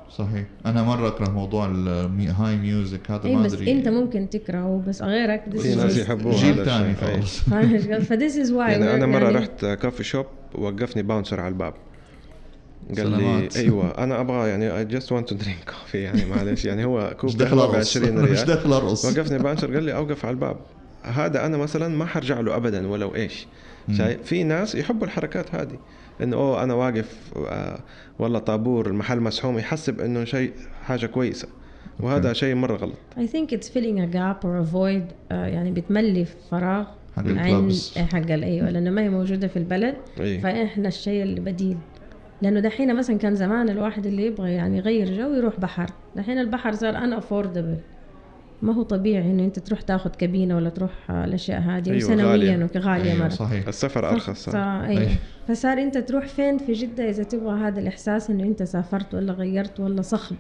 صحيح. 0.10 0.46
أنا 0.66 0.84
مرة 0.84 1.08
اكره 1.08 1.30
موضوع 1.30 1.66
ال 1.66 2.56
high 2.58 2.82
music 2.82 3.12
هذا 3.12 3.26
I 3.26 3.36
ما 3.36 3.44
بس 3.44 3.54
أدري. 3.54 3.72
أنت 3.72 3.88
ممكن 3.88 4.30
تكرهه 4.30 4.84
بس 4.88 5.02
غيرك 5.02 5.44
this 5.54 5.60
في 5.62 5.74
is 5.74 5.78
ناس 5.78 5.98
يحبوه 5.98 6.36
جيل 6.36 6.66
ثاني 6.66 6.94
قصدي؟ 6.94 8.00
فذيس 8.00 8.38
إز 8.38 8.52
واي 8.52 8.72
يعني 8.72 8.94
أنا 8.94 9.06
مرة 9.06 9.30
رحت 9.30 9.66
كافي 9.66 10.04
شوب 10.04 10.26
وقفني 10.56 11.04
باونسر 11.04 11.40
على 11.40 11.48
الباب. 11.48 11.74
قال 12.98 13.10
لي 13.12 13.18
سلامات. 13.18 13.58
أيوه 13.64 13.90
أنا 13.98 14.22
أبغى 14.22 14.50
يعني 14.50 14.78
اي 14.78 14.86
جاست 14.86 15.12
ونت 15.12 15.30
تو 15.30 15.36
درينك 15.36 15.58
كوفي 15.82 15.98
يعني 15.98 16.26
معلش 16.26 16.66
يعني 16.66 16.86
هو 16.86 17.14
كوب 17.20 17.30
مش 17.42 17.42
ارقص 17.42 17.76
20 17.98 18.16
مش 18.16 18.30
ريال. 18.30 18.46
داخل 18.48 18.74
ارقص 18.74 19.06
وقفني 19.06 19.38
باونسر 19.40 19.74
قال 19.74 19.84
لي 19.84 19.94
أوقف 19.96 20.26
على 20.26 20.34
الباب. 20.34 20.58
هذا 21.04 21.46
أنا 21.46 21.58
مثلا 21.58 21.88
ما 21.88 22.06
حرجع 22.06 22.40
له 22.40 22.56
ابدا 22.56 22.88
ولو 22.88 23.16
إيش. 23.16 23.48
شايف؟ 23.92 24.22
في 24.22 24.44
ناس 24.44 24.76
يحبوا 24.76 25.08
الحركات 25.08 25.56
هذه. 25.56 25.80
إنه 26.24 26.36
أوه 26.38 26.64
أنا 26.64 26.74
واقف 26.74 27.34
آه 27.50 27.80
والله 28.20 28.40
طابور 28.40 28.88
المحل 28.88 29.20
مسحوم 29.20 29.58
يحسب 29.58 30.00
إنه 30.02 30.24
شيء 30.24 30.52
حاجة 30.84 31.06
كويسة. 31.06 31.48
وهذا 32.00 32.34
شيء 32.34 32.56
مرة 32.56 32.76
غلط. 32.76 32.96
I 33.18 33.28
think 33.28 33.52
it's 33.56 33.68
filling 33.70 34.00
a 34.00 34.08
gap 34.16 34.44
or 34.46 34.64
a 34.64 34.74
void 34.74 35.12
uh, 35.12 35.34
يعني 35.34 35.72
بتملي 35.72 36.26
فراغ 36.52 36.84
حق 37.16 37.24
ال 37.24 37.30
clubs. 37.30 37.98
حق 37.98 38.32
ال- 38.32 38.44
أيوه 38.44 38.70
لأنه 38.70 38.90
ما 38.90 39.02
هي 39.02 39.10
موجودة 39.10 39.48
في 39.48 39.58
البلد. 39.60 39.96
اي 40.20 40.40
فإحنا 40.40 40.88
الشيء 40.88 41.24
اللي 41.24 41.40
بديل. 41.40 41.78
لأنه 42.42 42.60
دحين 42.60 42.96
مثلا 42.96 43.18
كان 43.18 43.36
زمان 43.36 43.70
الواحد 43.70 44.06
اللي 44.06 44.26
يبغى 44.26 44.52
يعني 44.52 44.78
يغير 44.78 45.18
جو 45.18 45.34
يروح 45.34 45.60
بحر. 45.60 45.90
دحين 46.16 46.40
البحر 46.40 46.72
صار 46.74 46.98
unaffordable 46.98 47.78
ما 48.62 48.74
هو 48.74 48.82
طبيعي 48.84 49.32
إنه 49.32 49.46
أنت 49.46 49.60
تروح 49.60 49.82
تاخذ 49.82 50.10
كابينة 50.10 50.56
ولا 50.56 50.70
تروح 50.70 51.12
الأشياء 51.12 51.60
هذه 51.62 51.92
أيوة، 51.92 52.10
غالية. 52.10 52.70
وغاليه 52.76 53.12
أيوة 53.12 53.20
مرة 53.20 53.30
صحيح 53.30 53.68
السفر 53.68 54.10
أرخص. 54.10 54.50
صار. 54.50 54.56
أيوة. 54.86 55.00
أيوة. 55.02 55.12
فصار 55.48 55.78
أنت 55.78 55.98
تروح 55.98 56.28
فين 56.28 56.58
في 56.58 56.74
جدة 56.74 57.10
إذا 57.10 57.24
تبغى 57.24 57.60
هذا 57.60 57.80
الإحساس 57.80 58.30
إنه 58.30 58.44
أنت 58.44 58.64
سافرت 58.64 59.14
ولا 59.16 59.34
غيرت 59.34 59.80
ولا 59.80 60.02
صخب 60.02 60.36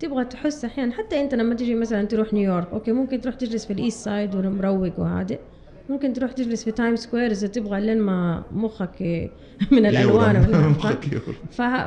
تبغى 0.00 0.24
تحس 0.24 0.64
أحيانا 0.64 0.92
حتى 0.92 1.20
أنت 1.20 1.34
لما 1.34 1.54
تجي 1.54 1.74
مثلا 1.74 2.04
تروح 2.04 2.32
نيويورك 2.32 2.68
okay 2.72 2.92
ممكن 2.92 3.20
تروح 3.20 3.34
تجلس 3.34 3.66
في 3.66 3.72
ال 3.72 3.78
East 3.78 4.04
Side 4.04 4.34
ومروق 4.34 5.00
وهادئ 5.00 5.38
ممكن 5.88 6.12
تروح 6.12 6.32
تجلس 6.32 6.64
في 6.64 6.72
Time 6.72 6.96
Square 6.96 7.30
إذا 7.30 7.46
تبغى 7.46 7.80
لين 7.80 7.98
ما 7.98 8.44
مخك 8.52 9.02
من 9.72 9.86
الألوان 9.86 10.50
مخك. 10.78 11.04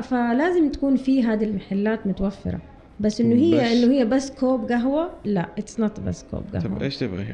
فلازم 0.03 0.71
تكون 0.71 0.95
في 0.95 1.23
هذه 1.23 1.43
المحلات 1.43 2.07
متوفرة 2.07 2.70
بس 3.01 3.21
إنه 3.21 3.35
هي 3.35 3.73
إنه 3.73 3.93
هي 3.93 4.05
بس 4.05 4.31
كوب 4.31 4.71
قهوة 4.71 5.11
لا 5.25 5.49
it's 5.58 5.80
not 5.80 5.99
بس 5.99 6.23
كوب 6.31 6.43
طب 6.53 6.59
قهوة 6.59 6.81
إيش 6.81 6.97
تبغى؟ 6.97 7.25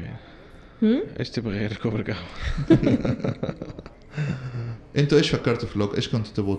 هم؟ 0.82 1.02
إيش 1.20 1.30
تبغى 1.30 1.58
غير 1.58 1.76
كوب 1.82 2.02
قهوة؟ 2.02 2.28
أنتوا 4.98 5.18
إيش 5.18 5.30
فكرتوا 5.30 5.68
في 5.68 5.78
look 5.78 5.94
إيش 5.96 6.08
كنتوا 6.08 6.32
تبغوا 6.34 6.56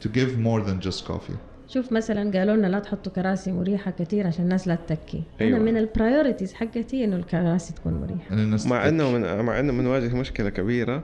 to 0.00 0.10
give 0.10 0.38
more 0.38 0.64
than 0.64 0.78
just 0.78 1.06
coffee 1.06 1.32
شوف 1.68 1.92
مثلا 1.92 2.38
قالوا 2.38 2.56
لنا 2.56 2.66
لا 2.66 2.78
تحطوا 2.78 3.12
كراسي 3.12 3.52
مريحة 3.52 3.90
كثير 3.90 4.26
عشان 4.26 4.44
الناس 4.44 4.68
لا 4.68 4.74
تتكي 4.74 5.22
أيوة. 5.40 5.56
أنا 5.56 5.64
من 5.64 5.76
ال 5.76 5.83
priorities 5.83 6.54
حقتي 6.54 7.04
إنه 7.04 7.16
الكراسي 7.16 7.74
تكون 7.74 7.92
مريحة 7.92 8.34
الناس 8.34 8.66
مع 8.66 8.88
إنه 8.88 9.10
من 9.10 9.44
مع 9.44 9.60
إنه 9.60 9.72
بنواجه 9.72 10.16
مشكلة 10.16 10.50
كبيرة 10.50 11.02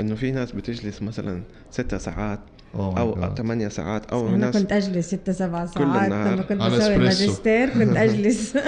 إنه 0.00 0.14
في 0.14 0.30
ناس 0.30 0.52
بتجلس 0.52 1.02
مثلا 1.02 1.42
ستة 1.70 1.98
ساعات 1.98 2.40
أو 2.74 3.14
God. 3.14 3.34
ثمانية 3.34 3.68
ساعات 3.68 4.06
أو 4.12 4.28
أنا 4.28 4.36
ناس 4.36 4.56
كنت 4.56 4.72
أجلس 4.72 5.06
ستة 5.06 5.32
سبع 5.32 5.64
كل 5.66 5.70
ساعات 5.72 6.12
النهار. 6.12 6.32
لما 6.34 6.42
كنت 6.42 6.62
بسوي. 6.62 6.94
الماجستير 6.94 7.68
كنت 7.68 7.96
أجلس. 8.06 8.58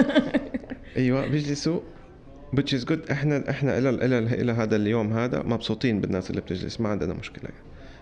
أيوه 0.96 1.26
بيجلسوا. 1.26 1.80
Which 2.56 2.72
is 2.72 2.84
good. 2.84 3.10
إحنا 3.10 3.50
إحنا 3.50 3.78
إلى 3.78 3.90
إلى 3.90 4.18
إلى 4.18 4.52
هذا 4.52 4.76
اليوم 4.76 5.12
هذا 5.12 5.42
مبسوطين 5.42 6.00
بالناس 6.00 6.30
اللي 6.30 6.40
بتجلس. 6.40 6.80
ما 6.80 6.88
عندنا 6.88 7.14
مشكلة. 7.14 7.50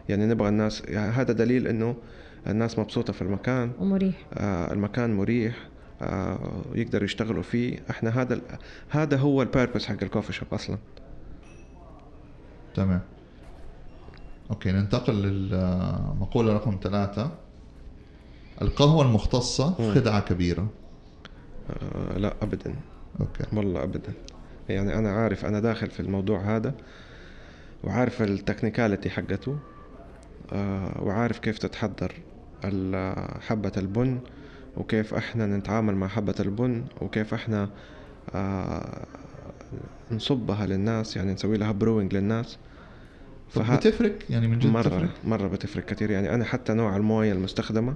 يعني 0.09 0.27
نبغى 0.27 0.49
الناس 0.49 0.83
يعني 0.89 1.13
هذا 1.13 1.33
دليل 1.33 1.67
إنه 1.69 1.97
الناس 2.47 2.79
مبسوطة 2.79 3.13
في 3.13 3.23
المكان. 3.23 3.71
ومريح. 3.81 4.15
آه 4.35 4.73
المكان 4.73 5.15
مريح. 5.15 5.55
آه 6.03 6.63
يقدروا 6.75 7.05
يشتغلوا 7.05 7.43
فيه. 7.43 7.79
إحنا 7.91 8.23
هذا 8.23 8.41
هذا 8.89 9.17
هو 9.17 9.43
ال 9.43 9.48
purpose 9.48 9.87
حق 9.87 9.97
ال 10.03 10.07
coffee 10.07 10.33
shop 10.33 10.49
أصلا. 10.53 10.79
تمام. 12.75 13.01
okay 14.51 14.73
ننتقل 14.73 15.15
للمقولة 15.15 16.53
رقم 16.53 16.79
ثلاثة. 16.83 17.31
القهوة 18.63 19.05
المختصة. 19.05 19.95
خدعة 19.95 20.21
كبيرة. 20.21 20.69
آه 21.71 22.19
لا 22.19 22.35
ابدا. 22.43 22.75
okay. 23.21 23.45
والله 23.53 23.83
ابدا. 23.83 24.13
يعني 24.69 24.99
أنا 24.99 25.11
عارف 25.11 25.45
أنا 25.45 25.61
داخل 25.61 25.91
في 25.91 26.01
الموضوع 26.01 26.57
هذا 26.57 26.75
وعارف 27.85 28.23
ال 28.23 28.29
technicality 28.29 29.11
حقته 29.11 29.59
آه 30.53 31.03
وعارف 31.03 31.39
كيف 31.39 31.59
تتحضر 31.59 32.13
حبة 33.41 33.73
البن 33.77 34.21
وكيف 34.77 35.15
إحنا 35.15 35.47
نتعامل 35.47 35.95
مع 35.95 36.09
حبة 36.09 36.35
البن 36.41 36.85
وكيف 37.01 37.35
إحنا 37.35 37.69
آه 38.35 39.07
نصبها 40.11 40.67
للناس 40.67 41.17
يعني 41.17 41.33
نسوي 41.33 41.57
لها 41.57 41.73
brewing 41.73 42.15
للناس. 42.15 42.59
فها- 43.51 43.77
بتفرق؟ 43.77 44.19
يعني 44.31 44.49
من 44.49 44.59
جد 44.59 44.67
مرة 44.71 44.83
بتفرق؟ 44.89 45.11
مرة 45.25 45.49
بتفرق 45.49 45.85
كثير 45.85 46.11
يعني 46.11 46.35
أنا 46.35 46.45
حتى 46.45 46.75
نوع 46.75 46.97
الموية 46.97 47.33
المستخدمة 47.33 47.95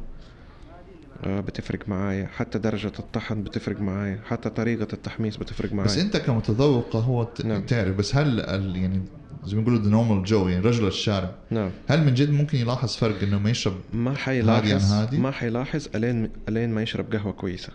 آه، 1.24 1.40
بتفرق 1.40 1.88
معايا. 1.88 2.26
حتى 2.26 2.58
درجة 2.58 2.92
الطحن 2.98 3.42
بتفرق 3.42 3.80
معايا. 3.80 4.20
حتى 4.24 4.50
طريقة 4.50 4.86
التحميص 4.92 5.36
بتفرق 5.36 5.72
معايا. 5.72 5.88
بس 5.88 5.98
أنت 5.98 6.16
كمتذوق 6.16 7.32
ت- 7.34 7.44
نعم. 7.46 7.62
تعرف 7.66 7.96
بس 7.96 8.16
هل 8.16 8.40
ال- 8.40 8.76
يعني 8.76 9.02
زي 9.44 9.56
ما 9.56 9.62
بيقولوا 9.62 9.82
the 9.84 9.90
normal 9.90 10.24
Joe 10.24 10.48
يعني 10.48 10.64
رجل 10.66 10.86
الشارع 10.86 11.30
نعم. 11.50 11.70
هل 11.88 12.04
من 12.04 12.14
جد 12.14 12.30
ممكن 12.30 12.58
يلاحظ 12.58 12.96
فرق 12.96 13.22
إنه 13.22 13.38
ما 13.38 13.50
يشرب 13.50 13.74
ما 13.92 14.10
هادي 14.10 14.18
حيلاحظ 14.18 14.92
عن 14.92 14.98
هادي؟ 15.00 15.18
ما 15.18 15.30
حيلاحظ 15.30 15.86
ألين 15.94 16.30
ألين 16.48 16.70
ما 16.70 16.82
يشرب 16.82 17.12
قهوة 17.14 17.32
كويسة. 17.32 17.72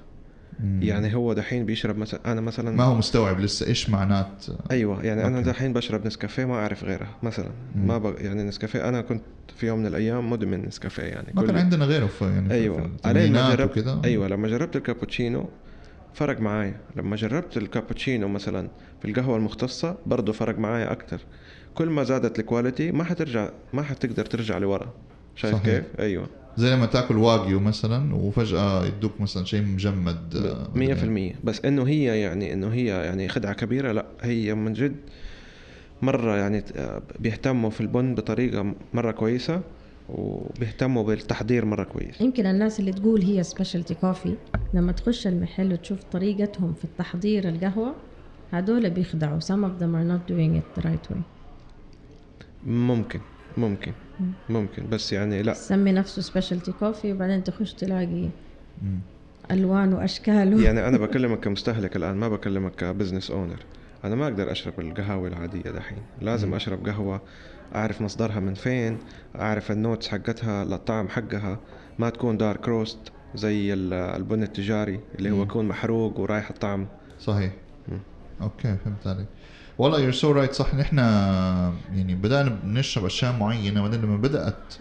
مم. 0.59 0.79
يعني 0.83 1.15
هو 1.15 1.33
دحين 1.33 1.65
بيشرب 1.65 1.97
مثلا 1.97 2.19
أنا 2.31 2.41
مثلا 2.41 2.71
ما 2.71 2.83
هو 2.83 2.95
مستوعب 2.95 3.39
لسه 3.39 3.67
إيش 3.67 3.89
معنات 3.89 4.45
أيوه 4.71 5.03
يعني 5.05 5.27
أنا 5.27 5.37
أوكي. 5.37 5.49
دحين 5.49 5.73
بشرب 5.73 6.05
نسكافيه 6.07 6.45
ما 6.45 6.53
أعرف 6.55 6.83
غيرها 6.83 7.15
مثلا 7.23 7.49
مم. 7.75 7.87
ما 7.87 7.97
بق... 7.97 8.15
يعني 8.21 8.43
نسكافيه 8.43 8.89
أنا 8.89 9.01
كنت 9.01 9.23
في 9.57 9.67
يوم 9.67 9.79
من 9.79 9.85
الأيام 9.85 10.29
مدمن 10.29 10.65
نسكافيه 10.65 11.03
يعني 11.03 11.27
ما 11.33 11.41
كان 11.41 11.51
كل- 11.51 11.57
عندنا 11.57 11.85
غيره 11.85 12.05
في 12.07 12.25
يعني 12.25 12.53
أيوه 12.53 12.77
في 12.77 12.81
علي 12.81 13.19
ما 13.19 13.25
الثمانينات 13.25 13.57
جربت 13.59 13.71
وكده 13.71 14.01
أيوه 14.05 14.27
لما 14.27 14.47
جربت 14.47 14.75
الكابوتشينو 14.75 15.49
فرق 16.13 16.39
معايا 16.41 16.75
لما 16.95 17.15
جربت 17.15 17.57
الكابوتشينو 17.57 18.27
مثلا 18.27 18.67
في 19.01 19.07
القهوة 19.07 19.37
المختصة 19.37 19.97
برضه 20.05 20.33
فرق 20.33 20.59
معايا 20.59 20.91
أكتر 20.91 21.21
كل 21.73 21.89
ما 21.89 22.03
زادت 22.03 22.39
ال 22.39 22.46
quality 22.46 22.91
ما 22.91 23.03
حترجع 23.03 23.49
ما 23.73 23.81
حتقدر 23.83 24.25
ترجع 24.25 24.57
لورا 24.57 24.93
شايف 25.35 25.55
صحيح. 25.55 25.65
كيف 25.75 25.85
أيوه 25.99 26.27
زي 26.57 26.71
لما 26.75 26.85
تاكل 26.85 27.17
واجيو 27.17 27.59
مثلا 27.59 28.15
وفجأة 28.15 28.85
يدوك 28.85 29.21
مثلا 29.21 29.45
شيء 29.45 29.61
مجمد 29.61 30.35
آه، 30.35 30.69
مية 30.75 30.85
مدري 30.85 30.95
في 30.95 31.03
المية. 31.03 31.35
بس 31.43 31.65
إنه 31.65 31.83
هي 31.83 32.21
يعني 32.21 32.53
إنه 32.53 32.73
هي 32.73 32.85
يعني 32.85 33.27
خدعة 33.29 33.53
كبيرة. 33.53 33.91
لا 33.91 34.05
هي 34.21 34.55
من 34.55 34.73
جد 34.73 34.95
مرة 36.01 36.37
يعني 36.37 36.63
آه، 36.75 37.01
بيهتموا 37.19 37.69
في 37.69 37.81
البن 37.81 38.15
بطريقة 38.15 38.75
مرة 38.93 39.11
كويسة 39.11 39.61
وبيهتموا 40.09 41.03
بالتحضير 41.03 41.65
مرة 41.65 41.83
كويس. 41.83 42.21
يمكن 42.21 42.45
الناس 42.45 42.79
اللي 42.79 42.91
تقول 42.91 43.21
هي 43.21 43.43
specialty 43.43 43.93
coffee 43.93 44.35
لما 44.73 44.91
تخش 44.91 45.27
المحل 45.27 45.73
وتشوف 45.73 46.03
طريقتهم 46.03 46.73
في 46.73 46.83
التحضير 46.85 47.49
القهوة 47.49 47.95
هدول 48.51 48.89
بيخدعوا. 48.89 49.39
Some 49.39 49.63
of 49.65 49.81
them 49.81 49.93
are 49.95 50.07
not 50.13 50.31
doing 50.31 50.61
it 50.61 50.79
the 50.81 50.87
right 50.87 51.11
way. 51.15 51.21
ممكن 52.63 53.19
ممكن. 53.57 53.91
ممكن 54.49 54.89
بس 54.89 55.13
يعني 55.13 55.41
لا. 55.41 55.53
سمي 55.53 55.91
نفسه 55.91 56.21
specialty 56.21 56.71
coffee 56.71 57.13
وبعدين 57.13 57.43
تخش 57.43 57.73
تلاقي. 57.73 58.29
ألوان 59.51 59.93
وأشكال. 59.93 60.59
يعني 60.63 60.87
أنا 60.87 60.97
بكلمك 61.07 61.39
كمستهلك 61.39 61.95
الآن 61.95 62.15
ما 62.15 62.29
بكلمك 62.29 62.75
ك 62.75 62.82
business 62.82 63.31
owner 63.31 63.59
أنا 64.03 64.15
ما 64.15 64.23
أقدر 64.27 64.51
أشرب 64.51 64.79
القهاوي 64.79 65.27
العادية 65.29 65.61
دحين. 65.71 65.97
لازم 66.21 66.53
أشرب 66.53 66.85
قهوة 66.87 67.21
أعرف 67.75 68.01
مصدرها 68.01 68.39
من 68.39 68.53
فين 68.53 68.97
أعرف 69.35 69.71
ال 69.71 69.77
notes 69.77 70.07
حقتها 70.07 70.63
الطعم 70.63 71.07
حقها. 71.09 71.59
ما 71.99 72.09
تكون 72.09 72.37
dark 72.37 72.67
roast 72.67 73.11
زي 73.35 73.73
ال- 73.73 73.93
البن 73.93 74.43
التجاري 74.43 74.99
اللي 75.15 75.31
هو. 75.31 75.43
يكون 75.43 75.67
محروق 75.67 76.19
ورايح 76.19 76.49
الطعم. 76.49 76.87
صحيح. 77.19 77.53
مم. 77.87 77.99
okay 78.41 78.77
فهمت 78.85 79.07
عليك. 79.07 79.27
والله 79.77 79.99
you're 79.99 80.11
so 80.11 80.31
right 80.31 80.53
صح. 80.53 80.75
نحن 80.75 80.97
يعني 80.97 82.15
بدأنا 82.15 82.49
بنشرب 82.63 83.05
أشياء 83.05 83.37
معينة 83.37 83.81
بعدين 83.81 84.01
لما 84.01 84.17
بدأت 84.17 84.73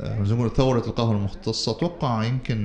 آه، 0.00 0.22
زي 0.24 0.34
ما 0.34 0.48
ثورة 0.48 0.86
القهوة 0.86 1.12
المختصة 1.16 1.72
أتوقع 1.72 2.24
يمكن 2.24 2.58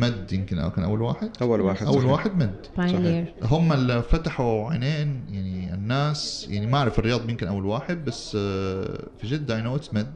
مد 0.00 0.32
يمكن 0.32 0.58
أو 0.58 0.70
كان 0.70 0.84
أول 0.84 1.02
واحد؟ 1.02 1.30
أول 1.42 1.60
واحد 1.60 1.86
أول 1.86 1.98
صحيح. 1.98 2.10
واحد 2.10 2.36
مد. 2.36 2.66
pioneer 2.76 3.34
هم 3.42 3.72
اللي 3.72 4.02
فتحوا 4.02 4.70
عينين 4.70 5.24
يعني 5.30 5.74
الناس 5.74 6.46
يعني 6.50 6.66
ما 6.66 6.78
أعرف 6.78 6.98
الرياض 6.98 7.30
يمكن 7.30 7.46
أول 7.46 7.64
واحد 7.66 8.04
بس 8.04 8.36
آه، 8.40 9.06
في 9.20 9.26
جدة 9.26 9.56
I 9.56 9.62
know 9.62 9.76
it's 9.76 9.94
مد 9.94 10.12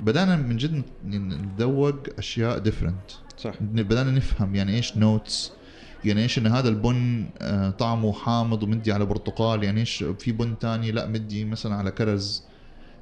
بدأنا 0.00 0.36
من 0.36 0.56
جد 0.56 0.82
نذوق 1.04 1.96
أشياء 2.18 2.58
different 2.58 3.10
صح. 3.38 3.54
بدأنا 3.60 4.10
نفهم 4.10 4.54
يعني 4.54 4.76
إيش 4.76 4.96
notes 4.96 5.52
يعني 6.04 6.22
إيش 6.22 6.38
إن 6.38 6.46
هذا 6.46 6.68
البن 6.68 7.30
آه، 7.38 7.70
طعمه 7.70 8.12
حامض 8.12 8.62
ومدي 8.62 8.92
على 8.92 9.06
برتقال 9.06 9.64
يعني 9.64 9.80
إيش 9.80 10.04
في 10.18 10.32
بن 10.32 10.58
تاني 10.58 10.90
لا 10.92 11.06
مدي 11.06 11.44
مثلا 11.44 11.74
على 11.74 11.90
كرز. 11.90 12.50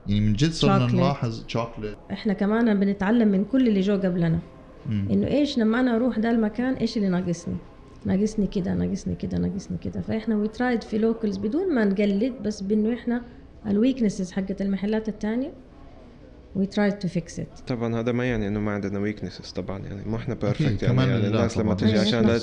يعني 0.06 0.20
من 0.20 0.32
جد 0.32 0.52
صرنا. 0.52 0.86
نلاحظ 0.86 1.44
شوكليت 1.46 1.96
إحنا 2.12 2.32
كمان 2.32 2.80
بنتعلم 2.80 3.28
من 3.28 3.44
كل 3.44 3.68
اللي 3.68 3.80
جو 3.80 3.94
قبلنا. 3.96 4.38
إنه 4.86 5.26
إيش 5.26 5.58
لما 5.58 5.80
أنا 5.80 5.96
أروح 5.96 6.18
ده 6.18 6.30
المكان 6.30 6.74
إيش 6.74 6.96
اللي 6.96 7.08
ناقصني؟ 7.08 7.56
ناقصني 8.04 8.46
كده 8.46 8.74
ناقصني 8.74 9.14
كده 9.14 9.38
ناقصني 9.38 9.78
كده. 9.78 10.00
فإحنا 10.00 10.36
we 10.36 10.48
tried 10.48 10.82
في 10.82 10.98
لوكلز 10.98 11.36
بدون 11.36 11.74
ما 11.74 11.84
نقلد 11.84 12.42
بس 12.42 12.62
بإنه 12.62 12.94
إحنا 12.94 13.24
الويكنسز 13.66 14.32
حقت 14.32 14.62
المحلات 14.62 15.08
التانية 15.08 15.67
وي 16.54 16.66
ترايد 16.66 16.98
تو 16.98 17.08
فيكس 17.08 17.40
ات 17.40 17.48
طبعا 17.66 18.00
هذا 18.00 18.12
ما 18.12 18.24
يعني 18.24 18.48
إنه 18.48 18.60
ما 18.60 18.72
عندنا 18.72 18.98
ويكنسز 18.98 19.50
طبعا 19.50 19.78
يعني 19.78 20.02
ما 20.06 20.16
إحنا 20.16 20.34
بيرفكت 20.42 20.60
يعني, 20.60 20.76
كمان 20.76 21.08
يعني 21.08 21.26
الناس 21.26 21.58
لما. 21.58 21.74
تجي 21.74 21.98
عشان 21.98 22.38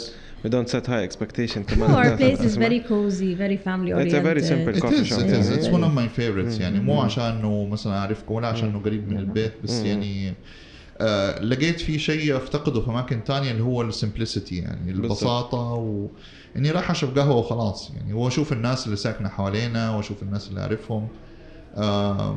we 0.45 0.49
don't 0.49 0.69
set 0.71 0.85
high 0.85 1.11
expectation 1.11 1.59
كمان 1.59 1.95
our 1.95 2.05
الناس 2.21 2.39
place 2.39 2.51
is 2.51 2.57
very 2.57 2.87
cozy 2.89 3.35
very 3.39 3.57
family 3.67 3.91
It's 3.91 4.13
a 4.13 4.21
very 4.21 4.41
oriented 4.41 4.45
simple 4.45 4.75
It 4.77 4.81
coffee 4.83 5.01
is, 5.01 5.07
shop 5.07 5.19
it 5.19 5.29
is. 5.29 5.49
يعني. 5.49 5.61
It's 5.61 5.67
one 5.67 5.83
of 5.83 5.93
my 5.99 6.19
favorites 6.19 6.61
يعني 6.61 6.79
مو 6.79 6.93
مم. 6.93 6.99
عشان 6.99 7.23
انه 7.23 7.65
مثلا 7.67 7.97
أعرفكم 7.97 8.33
ولا 8.33 8.47
عشان 8.47 8.69
انه 8.69 8.79
قريب 8.79 9.09
من 9.11 9.17
البيت 9.17 9.53
بس 9.63 9.71
مم. 9.79 9.85
يعني 9.85 10.33
آه 11.01 11.39
لقيت 11.43 11.79
في 11.79 11.99
شيء 11.99 12.37
أفتقده 12.37 12.81
في 12.81 12.89
أماكن 12.89 13.23
تانية 13.23 13.51
اللي 13.51 13.63
هو 13.63 13.81
السمبلسيتي 13.81 14.55
يعني. 14.57 14.91
البساطة 14.91 15.57
و 15.73 16.07
إني 16.57 16.71
راح 16.71 16.91
اشرب 16.91 17.19
قهوة 17.19 17.35
وخلاص 17.37 17.91
يعني 17.95 18.13
واشوف 18.13 18.53
الناس 18.53 18.85
اللي 18.85 18.97
ساكنة 18.97 19.29
حوالينا 19.29 19.89
وأشوف 19.95 20.23
الناس 20.23 20.49
اللي 20.49 20.61
أعرفهم 20.61 21.07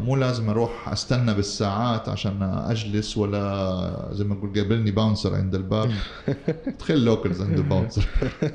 مو 0.04 0.16
لازم 0.16 0.48
أروح 0.50 0.88
أستنى 0.88 1.34
بالساعات 1.34 2.08
عشان 2.08 2.42
أجلس 2.42 3.18
ولا 3.18 4.08
زي 4.12 4.24
ما 4.24 4.34
أقول 4.34 4.52
قابلني 4.56 4.90
bouncer 4.90 5.34
عند 5.34 5.54
الباب. 5.54 5.90
تخيل 6.78 7.04
لوكلز 7.04 7.42
عند 7.42 7.58
ال 7.58 7.64
bouncer 7.64 8.06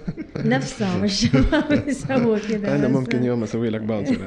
نفسهم 0.38 1.04
الشباب 1.04 1.84
يسووا 1.88 2.38
كده 2.50 2.76
أنا 2.76 2.88
ممكن 2.88 3.24
يوم 3.24 3.44
أسوي 3.44 3.70
لك 3.70 3.82
bouncer 3.82 4.18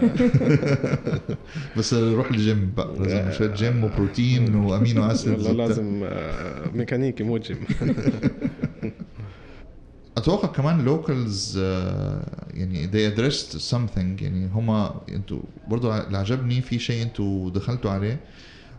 بس 1.76 1.94
روح 1.94 2.30
الجيم 2.30 2.72
بقى 2.76 2.94
لازم 2.98 3.32
شوية 3.38 3.54
جيم 3.54 3.84
وبروتين 3.84 4.54
و 4.54 4.63
amino 4.63 5.06
acids 5.06 5.46
والله 5.46 5.66
لازم 5.66 6.04
آه، 6.04 6.70
ميكانيكي 6.74 7.24
مو 7.24 7.38
جيم 7.38 7.58
أتوقع 10.16 10.48
كمان 10.48 10.84
لوكالز 10.84 11.58
يعني 12.54 12.90
they 12.92 13.16
addressed 13.16 13.58
something 13.70 14.22
يعني 14.22 14.46
هم 14.46 14.70
أنتوا 15.08 15.40
برضو 15.68 15.92
اللي 15.92 16.18
عجبني 16.18 16.60
في 16.60 16.78
شيء 16.78 17.02
أنتوا 17.02 17.50
دخلتوا 17.50 17.90
عليه 17.90 18.20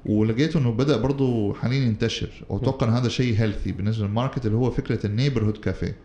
ولقيتوا 0.06 0.62
إنه 0.62 0.72
بدأ 0.72 0.98
برضو 0.98 1.54
حاليا 1.54 1.78
ينتشر. 1.78 2.30
واتوقع 2.50 2.88
إن 2.88 2.94
هذا 2.94 3.10
شيء 3.10 3.40
healthy 3.40 3.72
بالنسبة 3.72 4.06
لل 4.06 4.16
market 4.16 4.46
اللي 4.46 4.58
هو 4.58 4.72
فكرة 4.72 5.06
ال 5.06 5.10
neighborhood 5.10 5.58
café. 5.58 5.96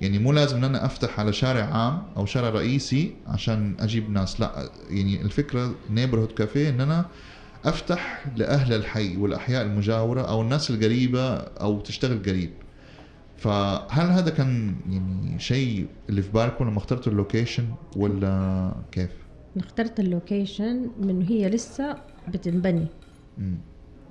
يعني 0.00 0.18
مو 0.18 0.32
لازم 0.32 0.56
إن 0.56 0.64
أنا 0.64 0.86
أفتح 0.86 1.20
على 1.20 1.32
شارع 1.32 1.64
عام 1.64 2.02
أو 2.16 2.26
شارع 2.26 2.48
رئيسي 2.48 3.12
عشان 3.26 3.74
أجيب 3.80 4.10
ناس. 4.10 4.40
لا 4.40 4.70
يعني 4.90 5.22
الفكرة 5.22 5.74
neighborhood 5.90 6.32
café 6.32 6.68
إن 6.68 6.80
أنا 6.80 7.06
أفتح 7.64 8.24
لأهل 8.36 8.72
الحي 8.72 9.16
والأحياء 9.16 9.62
المجاورة 9.62 10.20
أو 10.20 10.42
الناس 10.42 10.70
القريبة 10.70 11.34
أو 11.36 11.80
تشتغل 11.80 12.22
قريب. 12.22 12.50
فهل 13.36 14.06
هذا 14.10 14.30
كان 14.30 14.74
يعني 14.90 15.38
شيء 15.38 15.86
اللي 16.08 16.22
في 16.22 16.32
بالكم 16.32 16.64
لما 16.64 16.78
اخترتوا 16.78 17.12
ال 17.12 17.18
location 17.18 17.64
ولا 17.96 18.72
كيف؟ 18.92 19.10
اخترت 19.56 20.00
اللوكيشن 20.00 20.90
من 21.00 21.22
هي 21.22 21.48
لسه 21.48 21.96
بتنبني 22.28 22.86
مم. 23.38 23.58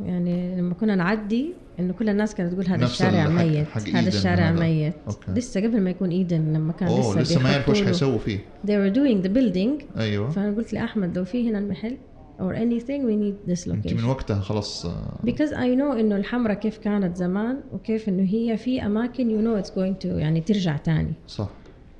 يعني 0.05 0.55
لما 0.55 0.73
كنا 0.73 0.95
نعدي 0.95 1.53
انه 1.79 1.93
كل 1.93 2.09
الناس 2.09 2.35
كانت 2.35 2.53
تقول 2.53 2.67
هذا 2.67 2.85
الشارع 2.85 3.27
ميت 3.29 3.67
هذا 3.95 4.07
الشارع 4.07 4.49
هذا. 4.49 4.59
ميت 4.59 4.93
okay. 5.07 5.31
لسه 5.31 5.61
قبل 5.61 5.81
ما 5.81 5.89
يكون 5.89 6.09
ايدن 6.09 6.53
لما 6.53 6.73
كان 6.73 6.99
لسه 6.99 7.21
لسه 7.21 7.43
ما 7.43 7.51
يعرفوا 7.51 7.73
إيش 7.73 7.83
حيسووا 7.83 8.17
فيه 8.17 8.39
they 8.67 8.69
were 8.69 8.95
doing 8.95 9.27
the 9.27 9.29
building 9.29 9.97
أيوه 9.99 10.29
فأنا 10.29 10.55
قلت 10.55 10.73
لأحمد 10.73 11.17
لو 11.17 11.25
في 11.25 11.49
هنا 11.49 11.59
المحل 11.59 11.97
or 12.39 12.53
anything 12.55 13.01
we 13.05 13.15
need 13.23 13.51
this 13.51 13.67
انت 13.67 13.93
من 13.93 13.99
location. 13.99 14.03
وقتها 14.05 14.39
خلص 14.39 14.85
آه، 14.85 15.19
because 15.25 15.51
I 15.51 15.77
know 15.79 15.97
إنه 15.99 16.15
الحمرة 16.15 16.53
كيف 16.53 16.77
كانت 16.77 17.17
زمان 17.17 17.59
وكيف 17.73 18.09
إنه 18.09 18.23
هي 18.23 18.57
في 18.57 18.85
أماكن 18.85 19.29
you 19.29 19.45
know 19.45 19.65
it's 19.65 19.71
going 19.71 20.03
to 20.03 20.05
يعني 20.05 20.41
ترجع 20.41 20.77
تاني. 20.77 21.13
صح. 21.27 21.49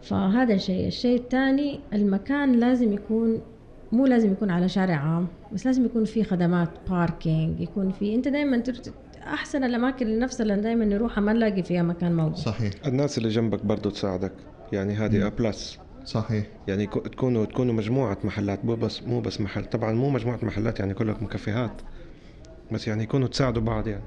فهذا 0.02 0.58
شيء 0.58 0.88
الشيء 0.88 1.20
الثاني 1.20 1.80
المكان 1.94 2.60
لازم 2.60 2.94
يكون 2.94 3.42
مو 3.92 4.06
لازم 4.06 4.32
يكون 4.32 4.50
على 4.50 4.70
شارع 4.70 4.96
عام 4.96 5.28
بس 5.54 5.66
لازم 5.66 5.86
يكون 5.86 6.06
في 6.06 6.24
خدمات 6.24 6.70
parking 6.90 7.60
يكون 7.60 7.92
في 7.92 8.16
أنت 8.16 8.28
دائما 8.28 8.64
أحسن 9.24 9.64
الأماكن 9.64 10.08
اللي 10.08 10.20
نفسها 10.20 10.44
اللي 10.44 10.62
دائما 10.62 10.86
نروحها 10.86 11.22
ما 11.22 11.34
نلاقي 11.34 11.64
فيها 11.64 11.84
مكان 11.84 12.16
موجود. 12.16 12.36
صحيح. 12.36 12.74
الناس 12.86 13.18
اللي 13.18 13.30
جنبك 13.30 13.66
برضو 13.66 13.90
تساعدك. 13.90 14.34
يعني 14.72 14.94
هذه 14.94 15.30
plus 15.40 15.80
صحيح. 16.06 16.46
يعني 16.68 16.88
كو- 16.88 17.00
تكونوا 17.00 17.46
تكونوا 17.46 17.74
مجموعة 17.74 18.18
محلات 18.24 18.66
مو 18.66 18.76
بس 18.76 19.04
مو 19.04 19.22
بس 19.22 19.42
محل. 19.42 19.66
طبعا 19.66 19.94
مو 19.94 20.10
مجموعة 20.10 20.40
محلات 20.44 20.80
يعني 20.80 20.94
كلكم 20.94 21.26
كافيهات 21.28 21.82
بس 22.72 22.88
يعني 22.88 23.04
يكونوا 23.04 23.28
تساعدوا 23.28 23.62
بعض 23.62 23.88
يعني. 23.88 24.04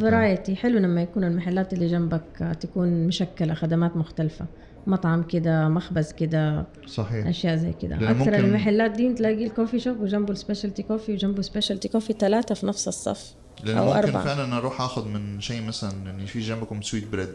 variety. 0.00 0.56
حلو 0.56 0.78
لما 0.78 1.02
يكون 1.02 1.24
المحلات 1.24 1.72
اللي 1.72 1.86
جنبك 1.86 2.56
تكون 2.60 3.06
مشكلة 3.06 3.54
خدمات 3.54 3.96
مختلفة 3.96 4.46
مطعم 4.86 5.22
كده 5.22 5.68
مخبز 5.68 6.12
كده 6.12 6.66
صحيح. 6.86 7.26
أشياء 7.26 7.56
زي 7.56 7.72
كده. 7.72 7.96
أكثر 7.96 8.14
ممكن- 8.14 8.34
المحلات 8.34 8.90
دي 8.90 9.12
تلاقي 9.12 9.44
ال 9.46 9.51
coffee 9.51 9.78
shop 9.78 10.00
وجنبه 10.00 10.32
ال 10.32 10.37
specialty 10.37 10.82
coffee 10.82 11.12
وجنبه 11.12 11.42
specialty 11.42 11.88
coffee 11.88 12.12
ثلاثة 12.12 12.54
في 12.54 12.66
نفس 12.66 12.88
الصف. 12.88 13.34
لأنه 13.62 13.80
أو 13.80 13.86
ممكن 13.86 13.98
أربعة. 13.98 14.24
فعلا 14.24 14.56
أروح 14.58 14.80
اخذ 14.80 15.08
من 15.08 15.40
شيء 15.40 15.62
مثلا 15.62 16.10
اني 16.10 16.26
في 16.26 16.40
جنبكم 16.40 16.82
Sweet 16.82 17.06
Bread. 17.12 17.34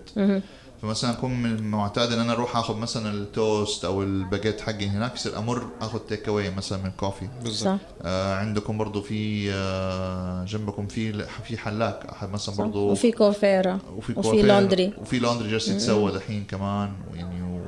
فمثلا 0.81 1.11
أكون 1.11 1.41
من 1.41 1.71
معتاد 1.71 2.13
إن 2.13 2.19
أنا 2.19 2.33
أروح 2.33 2.57
اخذ 2.57 2.77
مثلا 2.77 3.11
التوست 3.13 3.85
أو 3.85 4.03
الباجيت 4.03 4.61
حقي 4.61 4.87
هناك 4.87 5.15
يصير 5.15 5.37
أمر 5.37 5.67
اخذ 5.81 5.99
take 5.99 6.27
away 6.27 6.51
مثلا 6.51 6.83
من 6.83 6.91
coffee 6.91 7.27
صح. 7.51 7.77
آه 8.01 8.35
عندكم 8.35 8.77
برضو 8.77 9.01
في 9.01 9.51
آه 9.53 10.45
جنبكم 10.45 10.87
في 10.87 11.25
في 11.43 11.57
حلاق 11.57 12.03
أحد 12.11 12.29
مثلا. 12.29 12.55
برضو 12.55 12.91
وفي 12.91 13.11
كوفيرا 13.11 13.73
وفي 13.73 14.11
وفي 14.11 14.13
كوافير، 14.13 14.45
laundry 14.45 14.93
وفي 15.01 15.19
laundry 15.19 15.51
جالس 15.51 15.67
يتسوى 15.67 16.11
دحين 16.11 16.43
كمان 16.43 16.93
يعني 17.15 17.41
وفي 17.41 17.58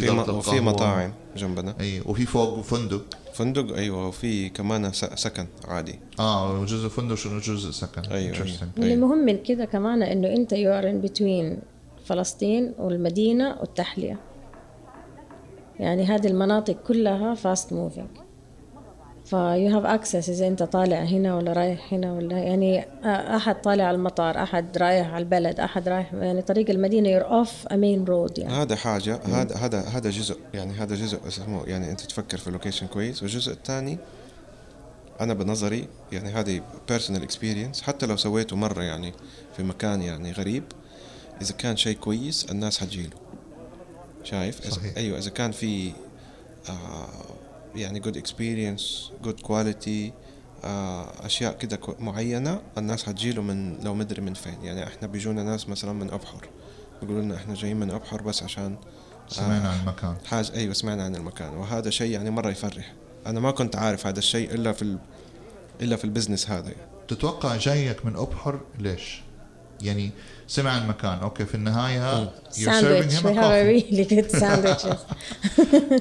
في 0.00 0.10
وفي. 0.10 0.60
مطاعم 0.60 1.12
جنبنا. 1.36 1.74
أي 1.80 2.00
وفي 2.06 2.26
فوق 2.26 2.60
فندق؟ 2.60 3.02
فندق 3.34 3.76
أيوه 3.76 4.08
وفي 4.08 4.48
كمان 4.48 4.92
سكن 4.92 5.46
عادي. 5.68 5.98
آه 6.20 6.64
جزء 6.64 6.88
فندق 6.88 7.14
شنو 7.14 7.38
جزء 7.38 7.70
سكن؟ 7.70 8.02
أيوة، 8.02 8.34
Interesting. 8.36 8.78
واللي 8.78 8.96
مهم 8.96 9.18
من 9.18 9.42
كده 9.42 9.64
كمان 9.64 10.02
إنه 10.02 10.28
أنت 10.28 10.52
you 10.52 10.72
are 10.72 10.90
in 10.90 11.00
between 11.00 11.58
فلسطين 12.04 12.74
والمدينة 12.78 13.56
والتحلية. 13.60 14.18
يعني 15.80 16.04
هذه 16.04 16.26
المناطق 16.26 16.76
كلها 16.88 17.34
fast 17.34 17.72
moving 17.72 18.08
ف 19.26 19.76
you 19.76 19.79
have 19.79 19.84
access 19.86 20.28
إذا 20.28 20.46
أنت 20.46 20.62
طالع 20.62 21.02
هنا 21.02 21.36
ولا 21.36 21.52
رايح 21.52 21.92
هنا 21.92 22.12
ولا 22.12 22.38
يعني 22.38 22.86
أحد 23.36 23.60
طالع 23.60 23.84
على 23.84 23.94
المطار 23.94 24.42
أحد 24.42 24.78
رايح 24.78 25.06
على 25.08 25.18
البلد 25.22 25.60
أحد 25.60 25.88
رايح 25.88 26.12
يعني 26.14 26.42
طريق 26.42 26.70
المدينة 26.70 27.08
you're 27.08 27.24
off 27.24 27.66
a 27.66 27.76
main 27.76 28.04
road 28.04 28.38
يعني. 28.38 28.54
هذا 28.54 28.76
حاجة 28.76 29.20
هذا 29.24 29.56
هذا 29.56 29.80
هذا 29.80 30.10
جزء 30.10 30.38
يعني 30.54 30.72
هذا 30.72 30.94
جزء 30.94 31.18
اسمه 31.28 31.64
يعني 31.66 31.90
أنت 31.90 32.00
تفكر 32.00 32.38
في 32.38 32.46
ال 32.48 32.52
location 32.52 32.86
كويس. 32.86 33.22
والجزء 33.22 33.52
الثاني 33.52 33.98
أنا 35.20 35.34
بنظري 35.34 35.88
يعني 36.12 36.28
هذه 36.30 36.60
personal 36.88 37.22
experience 37.22 37.82
حتى 37.82 38.06
لو 38.06 38.16
سويته 38.16 38.56
مرة 38.56 38.82
يعني 38.82 39.12
في 39.56 39.62
مكان 39.62 40.02
يعني 40.02 40.32
غريب 40.32 40.64
إذا 41.42 41.52
كان 41.52 41.76
شيء 41.76 41.96
كويس 41.96 42.46
الناس 42.50 42.78
حتجيله. 42.78 43.16
شايف؟ 44.24 44.60
إذا- 44.60 44.70
صحيح. 44.70 44.96
أيوه 44.96 45.18
إذا 45.18 45.30
كان 45.30 45.50
في 45.52 45.92
آه 46.68 47.08
يعني 47.76 48.02
experience 48.02 49.10
good 49.26 49.46
quality 49.46 50.12
آه 50.64 51.26
أشياء 51.26 51.58
كده 51.58 51.78
معينة 51.98 52.60
الناس 52.78 53.04
حتجيله 53.04 53.42
من 53.42 53.78
لو 53.84 53.94
مدري 53.94 54.22
من 54.22 54.34
فين. 54.34 54.62
يعني 54.62 54.86
إحنا 54.86 55.08
بيجونا 55.08 55.42
ناس 55.42 55.68
مثلا 55.68 55.92
من 55.92 56.10
أبحر. 56.10 56.48
يقولوا 57.02 57.22
لنا 57.22 57.36
إحنا 57.36 57.54
جايين 57.54 57.76
من 57.76 57.90
أبحر 57.90 58.22
بس 58.22 58.42
عشان 58.42 58.76
سمعنا 59.28 59.68
عن 59.68 59.80
المكان. 59.80 60.16
حاجة 60.26 60.54
أيوة 60.54 60.72
سمعنا 60.72 61.04
عن 61.04 61.16
المكان. 61.16 61.54
وهذا 61.56 61.90
شيء 61.90 62.10
يعني 62.10 62.30
مرة 62.30 62.50
يفرح. 62.50 62.92
أنا 63.26 63.40
ما 63.40 63.50
كنت 63.50 63.76
عارف 63.76 64.06
هذا 64.06 64.18
الشيء 64.18 64.54
إلا 64.54 64.72
في 64.72 64.82
ال... 64.82 64.98
إلا 65.80 65.96
في 65.96 66.04
ال 66.04 66.09
business 66.09 66.50
هذا. 66.50 66.68
يعني. 66.68 66.86
تتوقع 67.08 67.56
جايك 67.56 68.06
من 68.06 68.16
أبحر 68.16 68.60
ليش؟ 68.78 69.22
يعني 69.82 70.10
سمع 70.48 70.78
المكان. 70.78 71.18
أوكي 71.18 71.44
في 71.44 71.54
النهاية 71.54 72.30
ساندويتش 72.50 73.16
و 73.16 73.20
coffee. 73.20 73.82
really 73.92 74.08
good 74.10 74.30
sandwiches. 74.40 74.96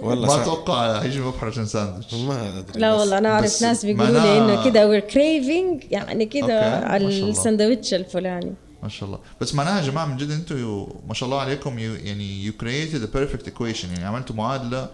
والله 0.04 0.28
ما. 0.36 0.42
أتوقع 0.42 0.98
هيجي 1.02 1.20
من 1.20 1.28
ابحر 1.28 1.48
عشان 1.48 1.66
ساندويتش 1.66 2.14
ما 2.14 2.60
أدري 2.60 2.80
لا 2.80 2.94
والله 2.94 3.18
أنا 3.18 3.30
أعرف 3.30 3.62
ناس 3.62 3.86
بيقولوا 3.86 4.20
لي 4.20 4.38
إنه 4.38 4.66
كده 4.66 5.00
we're 5.00 5.04
craving 5.12 5.86
يعني 5.92 6.26
كده 6.26 6.48
ما 6.48 6.86
على. 6.86 7.08
الساندويتش 7.30 7.94
الفلاني. 7.94 8.54
ما 8.84 8.90
شاء 8.90 9.10
الله. 9.10 9.20
بس 9.42 9.56
معناها 9.56 9.82
يا 9.82 9.86
جماعة 9.88 10.06
من 10.06 10.18
جد 10.18 10.32
أنتم 10.32 10.88
ما 11.08 11.14
شاء 11.14 11.28
الله 11.30 11.42
عليكم 11.42 11.78
you, 11.78 12.06
يعني 12.06 12.52
you 12.52 12.54
created 12.64 13.02
a 13.04 13.18
perfect 13.18 13.48
equation. 13.50 13.86
يعني 13.86 14.06
عملتوا 14.06 14.36
معادلة 14.36 14.90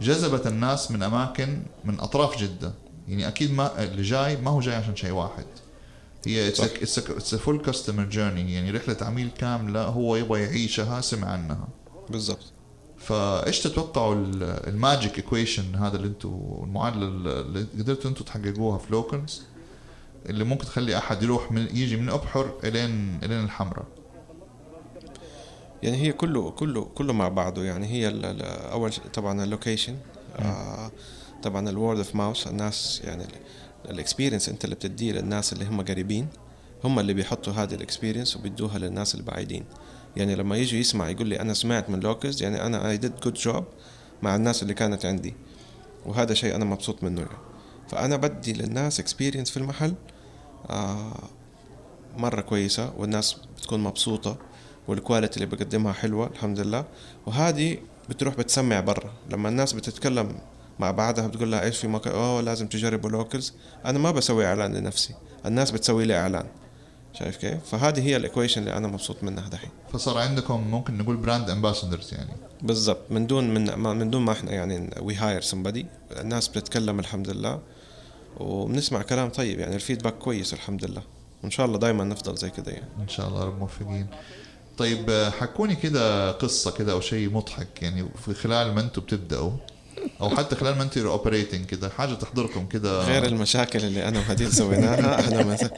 جذبت 0.00 0.46
الناس 0.46 0.90
من 0.90 1.02
أماكن 1.02 1.62
من 1.84 2.00
أطراف 2.00 2.38
جدة. 2.38 2.72
يعني 3.08 3.28
أكيد 3.28 3.52
ما 3.54 3.82
اللي 3.82 4.02
جاي 4.02 4.36
ما 4.36 4.50
هو 4.50 4.60
جاي 4.60 4.74
عشان 4.74 4.96
شيء 4.96 5.10
واحد. 5.10 5.44
هي 6.26 6.48
it's 6.48 7.34
full 7.34 7.62
customer 7.62 8.04
journey 8.04 8.54
يعني 8.54 8.70
رحلة 8.70 8.96
عميل 9.00 9.30
كاملة 9.38 9.82
هو 9.84 10.16
يبغى 10.16 10.42
يعيشها 10.42 11.00
سمع 11.00 11.28
عنها. 11.28 11.68
بالضبط. 12.10 12.52
فايش 12.98 13.60
تتوقعوا 13.60 14.14
ال- 14.14 14.42
ال 14.42 14.54
magic 14.54 15.16
equation 15.18 15.74
هذا 15.74 15.96
اللي 15.96 16.08
أنتم 16.08 16.60
المعادلة 16.62 17.06
اللي 17.08 17.66
قدرتوا 17.78 18.10
أنتم 18.10 18.24
تحققوها 18.24 18.78
في 18.78 18.92
Locals 18.92 19.42
اللي 20.26 20.44
ممكن 20.44 20.64
تخلي 20.66 20.98
أحد 20.98 21.22
يروح 21.22 21.52
من 21.52 21.60
يجي 21.76 21.96
من 21.96 22.08
أبحر 22.08 22.52
إلين 22.64 23.18
إلين 23.22 23.44
الحمراء. 23.44 23.86
يعني 25.82 25.96
هي 25.96 26.12
كله 26.12 26.50
كله 26.50 26.84
كله 26.84 27.12
مع 27.12 27.28
بعضه. 27.28 27.62
يعني 27.64 27.86
هي 27.86 28.08
ال... 28.08 28.24
ال... 28.24 28.42
أول 28.42 28.92
شيء 28.92 29.04
طبعا 29.14 29.44
ال 29.44 29.50
location 29.50 29.96
آه 30.38 30.90
طبعا 31.42 31.68
ال 31.68 31.74
word 31.74 31.98
of 31.98 32.14
mouth 32.14 32.46
الناس 32.46 33.00
يعني 33.04 33.24
ال 33.90 33.95
experience 33.95 34.48
انت 34.48 34.64
اللي 34.64 34.74
بتديه 34.74 35.12
للناس 35.12 35.52
اللي 35.52 35.64
هم 35.64 35.80
قريبين 35.80 36.28
هم 36.84 36.98
اللي 36.98 37.14
بيحطوا 37.14 37.52
هذه 37.52 37.74
ال 37.74 37.80
experience 37.80 38.36
وبيدوها 38.36 38.78
للناس 38.78 39.14
البعيدين. 39.14 39.64
يعني 40.16 40.34
لما 40.34 40.56
يجي 40.56 40.80
يسمع 40.80 41.08
يقول 41.08 41.26
لي 41.26 41.40
أنا 41.40 41.54
سمعت 41.54 41.90
من 41.90 42.00
Locals 42.00 42.42
يعني 42.42 42.66
أنا 42.66 42.90
I 42.90 42.96
did 42.96 43.12
good 43.24 43.34
job 43.34 43.64
مع 44.22 44.36
الناس 44.36 44.62
اللي 44.62 44.74
كانت 44.74 45.04
عندي. 45.04 45.34
وهذا 46.06 46.34
شيء 46.34 46.54
أنا 46.54 46.64
مبسوط 46.64 47.04
منه. 47.04 47.20
يعني 47.20 47.36
فأنا 47.88 48.16
بدي 48.16 48.52
للناس 48.52 49.00
experience 49.00 49.50
في 49.50 49.56
المحل 49.56 49.94
آه 50.70 51.28
مرة 52.16 52.40
كويسة 52.40 52.92
والناس 52.96 53.36
بتكون 53.56 53.80
مبسوطة 53.80 54.36
وال 54.88 54.99
quality 54.99 55.36
اللي 55.36 55.56
بقدمها 55.56 55.92
حلوة 55.92 56.26
الحمد 56.26 56.60
لله. 56.60 56.84
وهذه 57.26 57.78
بتروح 58.08 58.34
بتسمع 58.34 58.80
برا. 58.80 59.12
لما 59.30 59.48
الناس 59.48 59.72
بتتكلم 59.72 60.38
مع 60.78 60.90
بعضها 60.90 61.26
بتقول 61.26 61.50
لها 61.50 61.62
إيش 61.62 61.78
في 61.78 61.88
مكان 61.88 62.14
أوه 62.14 62.40
لازم 62.40 62.66
تجربوا 62.66 63.10
Locals 63.10 63.52
أنا 63.84 63.98
ما 63.98 64.10
بسوي 64.10 64.46
إعلان 64.46 64.74
لنفسي. 64.76 65.14
الناس 65.46 65.70
بتسوي 65.70 66.04
لي 66.04 66.18
إعلان. 66.18 66.46
شايف 67.12 67.36
كيف؟ 67.36 67.64
فهذه 67.64 68.06
هي 68.06 68.16
ال 68.16 68.21
equation 68.21 68.60
اللي 68.60 68.76
أنا 68.76 68.88
مبسوط 68.88 69.24
منها 69.24 69.48
دحين. 69.48 69.70
فصار 69.92 70.18
عندكم 70.18 70.60
ممكن 70.60 70.98
نقول 70.98 71.16
brand 71.16 71.50
ambassadors 71.50 72.14
يعني. 72.14 72.30
بالضبط. 72.62 73.10
من 73.10 73.26
دون 73.26 73.54
من 73.54 73.78
من 73.78 74.10
دون 74.10 74.22
ما 74.22 74.32
إحنا 74.32 74.52
يعني 74.52 74.90
we 75.00 75.14
hire 75.14 75.42
somebody. 75.42 75.84
الناس 76.20 76.48
بتتكلم 76.48 77.00
الحمد 77.00 77.30
لله. 77.30 77.60
وبنسمع 78.36 79.02
كلام 79.02 79.28
طيب 79.28 79.60
يعني. 79.60 79.74
ال 79.74 79.78
feedback 79.78 80.14
كويس 80.14 80.54
الحمد 80.54 80.84
لله. 80.84 81.02
وان 81.42 81.50
شاء 81.50 81.66
الله 81.66 81.78
دائما 81.78 82.04
نفضل 82.04 82.36
زي 82.36 82.50
كده 82.50 82.72
يعني. 82.72 82.88
إن 82.98 83.08
شاء 83.08 83.28
الله 83.28 83.44
رب 83.44 83.58
موفقين. 83.58 84.06
طيب 84.78 85.30
حكوني 85.40 85.76
كده 85.76 86.32
قصة 86.32 86.70
كده 86.70 86.92
أو 86.92 87.00
شيء 87.00 87.30
مضحك 87.30 87.82
يعني. 87.82 88.08
في 88.24 88.34
خلال 88.34 88.74
ما 88.74 88.80
أنتم 88.80 89.02
بتبدأوا 89.02 89.50
أو 90.20 90.28
حتى 90.30 90.56
خلال 90.56 90.76
ما 90.76 90.82
أنتم 90.82 91.06
operating 91.06 91.66
كده 91.66 91.88
حاجة 91.88 92.14
تحضركم 92.14 92.66
كده. 92.66 93.00
غير 93.00 93.24
المشاكل 93.24 93.78
اللي 93.78 94.08
أنا 94.08 94.18
وهديل 94.18 94.52
سويناها 94.52 95.14
إحنا 95.20 95.44
مثلا 95.44 95.70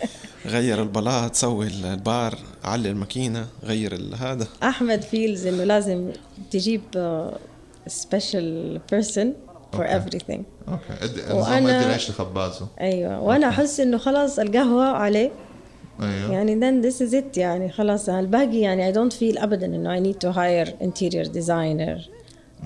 غير 0.47 0.83
البلاط 0.83 1.35
سوي 1.35 1.67
البار 1.67 2.39
علي 2.65 2.91
الماكينة 2.91 3.47
غير 3.65 3.93
ال- 3.93 4.15
هذا. 4.15 4.47
أحمد 4.63 5.03
feels 5.03 5.47
إنه 5.47 5.65
لازم 5.65 6.11
تجيب 6.51 6.83
special 7.87 8.81
person 8.91 9.35
for 9.73 9.85
أوكي. 9.93 10.01
everything. 10.19 10.41
أوكي. 10.69 11.05
ادي 11.05 11.87
العيش 11.87 12.11
لخبازه. 12.11 12.67
أيوه. 12.81 13.21
وأنا 13.21 13.49
أحس 13.49 13.81
إنه 13.81 13.99
خلاص 13.99 14.39
القهوة 14.39 14.85
عليه. 14.85 15.31
أيوه. 16.03 16.33
يعني 16.33 16.61
then 16.61 16.85
this 16.87 16.97
is 16.99 17.13
it. 17.15 17.39
يعني 17.39 17.73
خلاص 17.73 18.09
الباقي 18.09 18.59
يعني 18.61 18.93
I 18.93 18.97
don't 18.97 19.13
feel 19.15 19.43
ابدا 19.43 19.67
إنه 19.67 19.97
I 19.97 20.03
need 20.03 20.17
to 20.29 20.33
hire 20.33 20.71
interior 20.87 21.29
designer 21.29 22.09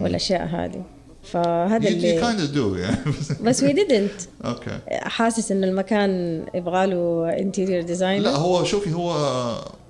والأشياء 0.01 0.47
هذه. 0.47 0.85
فهذا 1.33 1.79
you, 1.88 1.93
you 1.93 1.93
اللي 1.93 2.21
kind 2.23 2.38
of 2.51 2.55
do 2.55 2.79
يعني 2.81 2.97
بس 3.45 3.64
we 3.64 3.69
didn't. 3.69 4.47
أوكي 4.47 4.79
حاسس 4.91 5.53
انه 5.53 5.67
المكان 5.67 6.45
يبغى 6.55 6.87
له 6.87 7.29
interior 7.38 7.83
designer 7.83 8.25
لا 8.25 8.37
هو 8.37 8.64
شوفي 8.64 8.95
هو 8.95 9.14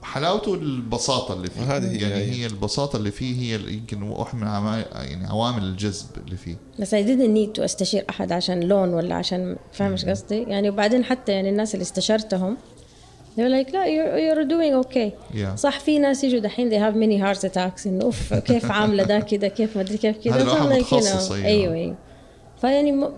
حلاوته 0.03 0.55
البساطة 0.55 1.35
اللي 1.35 1.51
فيه. 1.51 1.77
هذه 1.77 1.91
هي- 1.91 1.97
يعني 1.97 2.15
هي. 2.15 2.31
هي 2.33 2.47
البساطة 2.47 2.97
اللي 2.97 3.11
فيه 3.11 3.35
هي 3.57 3.73
يمكن 3.73 4.03
واحد 4.03 4.35
من 4.39 4.47
عوامل 4.47 4.85
يعني 4.93 5.27
عوامل 5.27 5.63
الجذب 5.63 6.07
اللي 6.27 6.37
فيه. 6.37 6.57
بس 6.79 6.95
I 6.95 6.99
didn't 6.99 7.37
need 7.39 7.59
to 7.61 7.65
أستشير 7.65 8.05
أحد 8.11 8.33
عشان 8.33 8.61
لون 8.61 8.95
ولا 8.95 9.15
عشان 9.15 9.57
فاهم 9.73 9.93
إيش 9.93 10.05
قصدي؟ 10.05 10.43
يعني 10.43 10.71
وبعدين 10.71 11.05
حتى 11.05 11.33
يعني 11.33 11.49
الناس 11.51 11.75
اللي 11.75 11.83
استشرتهم 11.83 12.57
they 13.39 13.45
were 13.45 13.49
like 13.49 13.73
لا 13.73 13.85
you're, 13.85 14.19
you're 14.19 14.49
doing 14.49 14.87
okay. 14.87 15.37
Yeah. 15.37 15.57
صح 15.57 15.81
في 15.81 15.99
ناس 15.99 16.25
يجوا 16.25 16.41
دحين 16.41 16.71
they 16.71 16.83
have 16.83 16.97
many 16.97 17.23
heart 17.25 17.51
attacks 17.51 17.87
انه 17.87 18.05
أوف 18.05 18.35
كيف 18.35 18.71
عاملة 18.71 19.05
ده 19.05 19.21
كده 19.21 19.49
كيف 19.49 19.77
ما 19.77 19.83
أدري 19.83 19.99
كيف 19.99 20.17
كده. 20.25 20.35
هذا 20.35 20.43
الواحد 20.43 20.67
متخصص، 20.67 21.29
know، 21.29 21.33
أيوة. 21.33 21.47
أيوه 21.47 21.75
أيوه. 21.75 21.95
فيعني 22.61 22.93
م... 22.93 23.09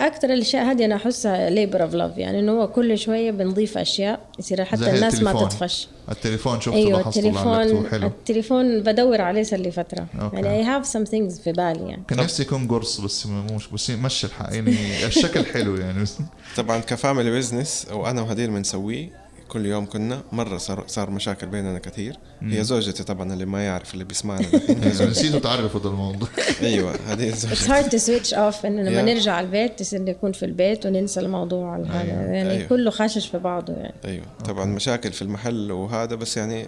أكثر 0.00 0.32
الأشياء 0.32 0.64
هذه 0.64 0.84
أنا 0.84 0.94
أحسها 0.94 1.50
labor 1.50 1.82
of 1.82 1.94
love 1.94 2.18
يعني 2.18 2.38
إنه 2.38 2.52
هو 2.52 2.68
كل 2.68 2.98
شوية 2.98 3.30
بنضيف 3.30 3.78
أشياء 3.78 4.20
يصير 4.38 4.64
حتى 4.64 4.90
الناس 4.90 5.22
ما 5.22 5.30
التليفون. 5.30 5.48
تطفش. 5.48 5.88
التليفون 6.10 6.60
شفته 6.60 6.76
أيوه 6.76 7.08
التليفون 7.08 7.88
حلو. 7.88 8.06
التليفون 8.06 8.80
بدور 8.80 9.20
عليه 9.20 9.42
صار 9.42 9.58
لي 9.58 9.70
فترة. 9.70 10.06
أوكي. 10.20 10.36
يعني 10.36 10.64
I 10.64 10.66
have 10.66 10.86
some 10.86 11.10
things 11.10 11.42
في 11.42 11.52
بالي 11.52 11.88
يعني. 11.88 12.02
كان 12.08 12.18
نفسي 12.18 12.42
يكون 12.42 12.68
قرص 12.68 13.00
بس 13.00 13.26
مش 13.26 13.68
بس 13.68 13.90
مشي 13.90 14.26
الحق 14.26 14.54
يعني 14.54 15.06
الشكل 15.06 15.44
حلو 15.44 15.76
يعني. 15.76 16.04
طبعا 16.56 16.78
ك 16.78 16.85
family 16.85 17.30
business 17.38 17.86
وأنا 17.92 18.22
وهدير 18.22 18.50
بنسويه. 18.50 19.21
كل 19.52 19.66
يوم 19.66 19.86
كنا 19.86 20.22
مرة 20.32 20.58
صار 20.58 20.84
صار 20.86 21.10
مشاكل 21.10 21.46
بيننا 21.46 21.78
كثير. 21.78 22.16
هي 22.42 22.64
زوجتي 22.64 23.04
طبعا 23.04 23.32
اللي 23.32 23.44
ما 23.44 23.64
يعرف 23.66 23.94
اللي 23.94 24.04
بيسمعنا. 24.04 24.46
نسيتوا 25.10 25.40
تعرفوا 25.40 25.80
ده 25.80 25.90
الموضوع. 25.90 26.28
أيوه 26.62 26.94
هذه 27.06 27.30
It's 27.32 27.36
زوجتي. 27.36 27.66
hard 27.68 27.86
to 27.86 28.04
switch 28.04 28.30
off 28.32 28.64
إنه 28.64 28.82
لما 28.82 29.00
Yeah. 29.02 29.04
نرجع 29.04 29.40
البيت 29.40 29.78
تصير 29.78 30.02
نكون 30.02 30.32
في 30.32 30.44
البيت 30.44 30.86
وننسى 30.86 31.20
الموضوع 31.20 31.76
هذا. 31.76 32.00
أيوة. 32.00 32.22
يعني 32.22 32.50
أيوة. 32.50 32.68
كله 32.68 32.90
خاشش 32.90 33.26
في 33.26 33.38
بعضه 33.38 33.72
يعني. 33.72 33.94
أيوه 34.04 34.24
طبعا 34.44 34.64
مشاكل 34.64 35.12
في 35.12 35.22
المحل 35.22 35.72
وهذا 35.72 36.14
بس 36.14 36.36
يعني 36.36 36.66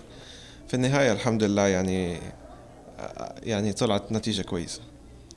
في 0.69 0.75
النهاية 0.75 1.13
الحمد 1.13 1.43
لله 1.45 1.67
يعني 1.67 2.17
يعني 3.43 3.73
طلعت 3.73 4.13
نتيجة 4.13 4.43
كويسة. 4.43 4.81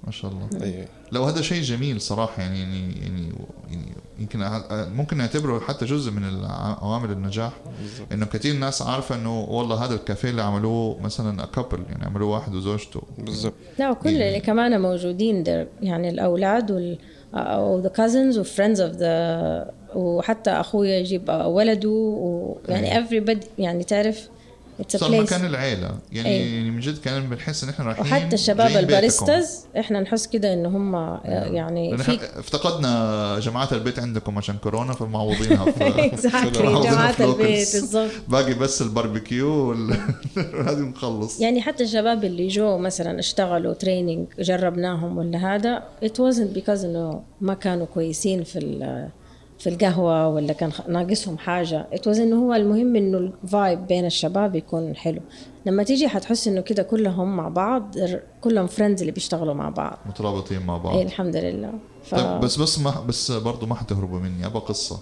ما 0.03 0.11
شاء 0.11 0.31
الله. 0.31 0.49
أيوه. 0.63 0.85
لو 1.11 1.23
هذا 1.23 1.41
شيء 1.41 1.61
جميل 1.61 2.01
صراحة 2.01 2.41
يعني 2.41 2.59
يعني 2.59 2.93
يعني, 3.01 3.31
يعني 3.71 3.85
يمكن 4.19 4.39
أع- 4.39 4.71
ممكن 4.71 5.17
نعتبره 5.17 5.59
حتى 5.59 5.85
جزء 5.85 6.11
من 6.11 6.45
عوامل 6.81 7.11
النجاح. 7.11 7.51
إنه 8.11 8.25
كثير 8.25 8.55
ناس 8.55 8.81
عارفة 8.81 9.15
إنه 9.15 9.39
والله 9.43 9.85
هذا 9.85 9.95
الكافيه 9.95 10.29
اللي 10.29 10.41
عملوه 10.41 10.99
مثلا 11.01 11.45
كابل 11.45 11.83
يعني 11.89 12.05
عملوه 12.05 12.29
واحد 12.33 12.55
وزوجته. 12.55 13.01
بالضبط. 13.17 13.53
لا 13.79 13.89
وكل 13.89 14.09
اللي 14.09 14.39
كمان 14.39 14.81
موجودين 14.81 15.43
يعني 15.81 16.09
الأولاد 16.09 16.71
وال 16.71 16.97
أو 17.35 17.83
the 17.83 17.87
cousins 17.89 18.37
و 18.37 18.43
friends 18.43 18.77
of 18.77 18.99
the 18.99 19.77
وحتى 19.95 20.49
اخويا 20.51 20.99
يجيب 20.99 21.29
ولده 21.45 21.89
ويعني 21.89 23.07
everybody 23.07 23.45
يعني 23.59 23.83
تعرف 23.83 24.29
صار 24.87 25.21
مكان 25.21 25.45
العيلة 25.45 25.91
يعني 26.11 26.29
أيوة. 26.29 26.55
يعني 26.55 26.71
من 26.71 26.79
جد 26.79 26.97
كان 26.97 27.29
بنحس 27.29 27.63
إن 27.63 27.69
إحنا 27.69 27.85
رايحين 27.85 28.03
وحتى 28.05 28.35
الشباب. 28.35 28.71
ال 28.77 28.87
baristas 28.87 29.65
إحنا 29.79 29.99
نحس 29.99 30.27
كده 30.27 30.53
إن 30.53 30.65
هم 30.65 30.95
يعني 31.25 31.89
لأن 31.91 31.97
في 31.97 32.19
افتقدنا 32.39 33.39
جماعات 33.39 33.73
البيت 33.73 33.99
عندكم 33.99 34.37
عشان 34.37 34.57
كورونا 34.57 34.93
فمعوضينها 34.93 35.65
في 35.71 36.17
في 36.17 37.23
البيت. 37.23 37.75
بالضبط 37.75 38.11
باقي 38.27 38.53
بس 38.53 38.81
الباربيكيو 38.81 39.47
وال- 39.69 39.93
هذه 40.67 40.79
نخلص 40.79 41.39
يعني 41.39 41.61
حتى 41.61 41.83
الشباب 41.83 42.23
اللي 42.23 42.47
جو 42.47 42.77
مثلا 42.77 43.19
اشتغلوا 43.19 43.73
training 43.73 44.27
جربناهم 44.39 45.17
ولا 45.17 45.55
هذا 45.55 45.83
it 46.05 46.07
wasn't 46.17 46.57
because 46.59 46.83
إنه 46.83 47.21
ما 47.41 47.53
كانوا 47.53 47.85
كويسين 47.85 48.43
في 48.43 48.59
ال- 48.59 49.09
في 49.59 49.69
القهوة 49.69 50.27
ولا 50.27 50.53
كان 50.53 50.71
ناقصهم 50.87 51.37
حاجة. 51.37 51.87
Was 52.05 52.07
إنه 52.07 52.35
هو 52.45 52.53
المهم 52.53 52.95
إنه 52.95 53.17
ال 53.17 53.31
vibe 53.31 53.87
بين 53.87 54.05
الشباب 54.05 54.55
يكون 54.55 54.95
حلو. 54.95 55.21
لما 55.65 55.83
تيجي 55.83 56.07
حتحس 56.07 56.47
إنه 56.47 56.61
كده 56.61 56.83
كلهم 56.83 57.35
مع 57.37 57.47
بعض 57.49 57.95
كلهم 58.41 58.67
friends 58.67 59.01
اللي 59.01 59.11
بيشتغلوا 59.11 59.53
مع 59.53 59.69
بعض. 59.69 59.97
مترابطين 60.05 60.65
مع 60.65 60.75
اي 60.75 60.79
بعض 60.79 60.95
الحمد 60.97 61.35
لله. 61.35 61.71
ف... 62.03 62.15
طيب 62.15 62.39
بس 62.39 62.55
بس 62.55 62.79
ما 62.79 63.01
بس 63.07 63.31
برضه 63.31 63.67
ما 63.67 63.75
حتهربوا 63.75 64.19
مني. 64.19 64.45
أبغى 64.45 64.59
قصة. 64.61 64.99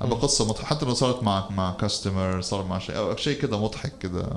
أبغى 0.00 0.18
قصة 0.20 0.44
مضحك 0.48 0.64
حتى 0.64 0.86
لو 0.86 0.94
صارت 0.94 1.22
مع 1.22 1.48
مع 1.50 1.72
customer 1.80 2.40
صار 2.40 2.64
مع 2.66 2.78
شيء 2.78 2.96
أو 2.96 3.16
شيء 3.16 3.38
كذا 3.40 3.56
مضحك 3.56 3.92
كذا 4.00 4.36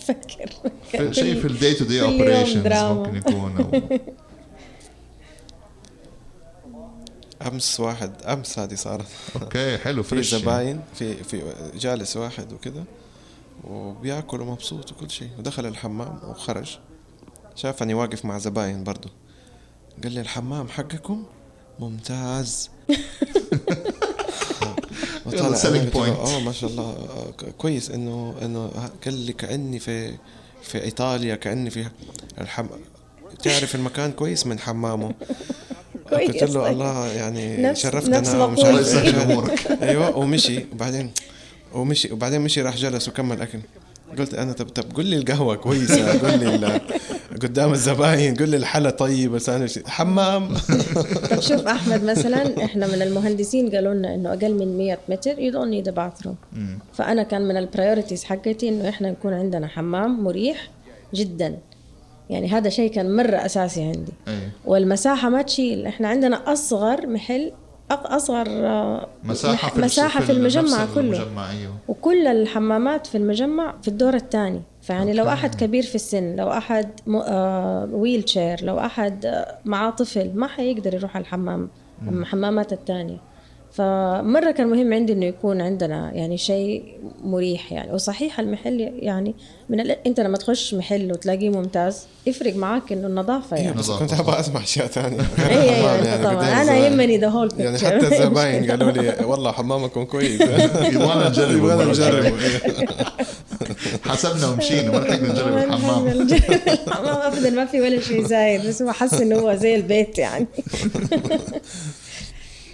فكر 0.00 0.50
في- 0.90 1.14
شيء 1.14 1.34
في 1.34 1.46
ال 1.46 1.53
day 1.53 1.74
to 1.74 1.84
day 1.84 2.02
operations. 2.02 2.66
ممكن 2.82 3.16
يكون 3.16 3.56
أو 3.56 3.98
أمس 7.46 7.80
واحد 7.80 8.22
أمس 8.22 8.58
هذه 8.58 8.74
صارت. 8.74 9.06
أوكي 9.42 9.78
حلو 9.78 10.02
في 10.02 10.08
فريش 10.08 10.34
زباين 10.34 10.80
في 10.94 11.24
في 11.24 11.54
جالس 11.74 12.16
واحد 12.16 12.52
وكذا 12.52 12.84
وبياكل 13.64 14.40
ومبسوط 14.40 14.92
وكل 14.92 15.10
شيء. 15.10 15.30
ودخل 15.38 15.66
الحمام 15.66 16.20
وخرج. 16.28 16.78
شافني 17.54 17.94
واقف 17.94 18.24
مع 18.24 18.38
زباين 18.38 18.84
برضو. 18.84 19.08
قال 20.02 20.12
لي 20.12 20.20
الحمام 20.20 20.68
حقكم 20.68 21.24
ممتاز. 21.78 22.70
وطلع 25.26 25.56
point. 25.92 25.96
آه 25.96 26.40
ما 26.40 26.52
شاء 26.52 26.70
الله 26.70 26.94
كويس 27.58 27.90
إنه 27.90 28.34
إنه 28.42 28.68
قال 29.04 29.14
لي 29.14 29.32
كأني 29.32 29.78
في 29.78 30.18
في 30.62 30.84
إيطاليا 30.84 31.34
كأني 31.34 31.70
في 31.70 31.86
الحم 32.40 32.66
تعرف 33.42 33.74
المكان 33.74 34.12
كويس 34.12 34.46
من 34.46 34.58
حمامه. 34.58 35.14
كويس، 36.10 36.30
قلت 36.30 36.42
له. 36.54 36.70
الله 36.70 37.06
يعني 37.06 37.56
نفس- 37.62 37.82
شرفتنا 37.82 38.20
نفس 38.20 38.34
ومش 38.34 38.58
الله 38.58 38.76
عارف 38.76 39.04
إيش. 39.06 39.14
امورك 39.24 39.82
أيوه 39.82 40.16
ومشي. 40.18 40.64
وبعدين 40.72 41.10
ومشي. 41.74 42.12
وبعدين 42.12 42.40
مشي 42.40 42.62
راح 42.62 42.76
جلس 42.76 43.08
وكمل 43.08 43.40
أكل. 43.42 43.58
قلت 44.18 44.34
أنا 44.34 44.52
طب 44.52 44.68
طب 44.68 44.84
قول 44.96 45.06
لي 45.06 45.16
القهوة 45.16 45.56
كويسة 45.56 46.20
قول 46.20 46.38
لي 46.40 46.54
ال- 46.54 46.80
قدام 47.42 47.72
الزباين 47.72 48.34
قول 48.34 48.48
لي 48.48 48.56
الحلا 48.56 48.90
طيب 48.90 49.32
بس 49.32 49.48
أنا 49.48 49.66
شي- 49.66 49.82
حمام. 49.86 50.54
طب 51.30 51.40
شوف 51.50 51.66
أحمد 51.66 52.04
مثلا 52.04 52.64
إحنا 52.64 52.86
من 52.86 53.02
المهندسين 53.02 53.70
قالوا 53.74 53.94
لنا 53.94 54.14
إنه 54.14 54.28
أقل 54.32 54.54
من 54.54 54.78
100 54.78 54.98
متر 55.08 55.34
don't 55.34 55.70
need 55.84 55.92
a 55.92 55.94
bathroom. 55.96 56.34
فأنا 56.94 57.22
كان 57.22 57.48
من 57.48 57.56
ال 57.56 57.62
priorities 57.62 58.24
حقتي 58.24 58.68
إنه 58.68 58.88
إحنا 58.88 59.10
نكون 59.10 59.32
عندنا 59.32 59.66
حمام 59.68 60.24
مريح 60.24 60.70
جدا. 61.14 61.58
يعني 62.30 62.48
هذا 62.48 62.68
شيء 62.68 62.90
كان 62.90 63.16
مرة 63.16 63.36
أساسي 63.36 63.82
عندي. 63.82 64.12
أي. 64.28 64.38
والمساحة 64.64 65.28
ما 65.28 65.42
تشيل 65.42 65.86
إحنا 65.86 66.08
عندنا 66.08 66.52
أصغر 66.52 67.06
محل 67.06 67.52
أصغر 67.90 68.46
آه، 68.48 69.08
مساحة 69.24 69.70
في 69.70 69.80
مساحة 69.80 70.20
في 70.20 70.32
المجمع 70.32 70.86
كله. 70.94 71.00
المجمع 71.00 71.50
أيوه. 71.50 71.72
وكل 71.88 72.26
الحمامات 72.26 73.06
في 73.06 73.18
المجمع 73.18 73.74
في 73.82 73.88
الدور 73.88 74.14
الثاني. 74.14 74.62
فيعني 74.82 75.12
لو. 75.12 75.28
أحد 75.28 75.54
كبير 75.54 75.82
في 75.82 75.94
السن 75.94 76.36
لو 76.36 76.50
أحد 76.50 76.90
م... 77.06 77.16
آه 77.16 77.88
ويل 77.92 78.28
شير 78.28 78.64
لو 78.64 78.78
أحد 78.78 79.26
آه، 79.26 79.58
معاه 79.64 79.90
طفل 79.90 80.30
ما 80.34 80.46
حيقدر 80.46 80.94
يروح 80.94 81.16
على 81.16 81.22
الحمام 81.22 81.68
الحمامات 82.08 82.72
الثانية. 82.72 83.16
فمرة 83.72 84.50
كان 84.50 84.66
مهم 84.66 84.92
عندي 84.92 85.12
إنه 85.12 85.26
يكون 85.26 85.60
عندنا 85.60 86.12
يعني 86.14 86.38
شيء 86.38 86.98
مريح 87.24 87.72
يعني. 87.72 87.92
وصحيح 87.92 88.40
المحل 88.40 88.80
يعني 88.98 89.34
من 89.68 89.80
ال... 89.80 89.90
أنت 90.06 90.20
لما 90.20 90.36
تخش 90.36 90.74
محل 90.74 91.12
وتلاقيه 91.12 91.50
ممتاز 91.50 92.06
يفرق 92.26 92.56
معاك 92.56 92.92
إنه 92.92 93.06
النظافة 93.06 93.56
أيوه 93.56 93.66
يعني. 93.66 93.78
بس. 93.78 93.90
كنت 93.90 94.12
أبغى 94.12 94.40
أسمع 94.40 94.62
اشياء 94.62 94.86
ثانية 94.86 95.20
اي 95.38 95.70
اي 95.70 96.24
طبعا. 96.24 96.62
أنا 96.62 96.76
يهمني 96.76 97.18
ذا 97.18 97.28
هول 97.28 97.48
يعني 97.58 97.78
حتى 97.78 98.06
الزباين 98.06 98.66
قالوا 98.70 98.90
لي 98.90 99.16
والله 99.24 99.52
حمامكم 99.52 100.04
كويس. 100.04 100.40
يبغانا 100.94 101.28
نجرب 101.28 101.56
يبغانا 101.56 101.84
نجرب. 101.84 102.34
حسبنا 104.08 104.48
ومشينا 104.48 104.90
ما 104.90 104.98
لحقنا 104.98 105.32
نجرب 105.32 105.56
الحمام. 105.56 106.08
الحمام 106.08 107.32
ابدا 107.32 107.50
ما 107.50 107.64
في 107.64 107.80
ولا 107.80 108.00
شيء 108.00 108.24
زايد 108.26 108.66
بس 108.66 108.82
هو 108.82 108.92
حس 108.92 109.14
إنه 109.14 109.36
هو 109.38 109.54
زي 109.54 109.74
البيت 109.74 110.18
يعني. 110.18 110.46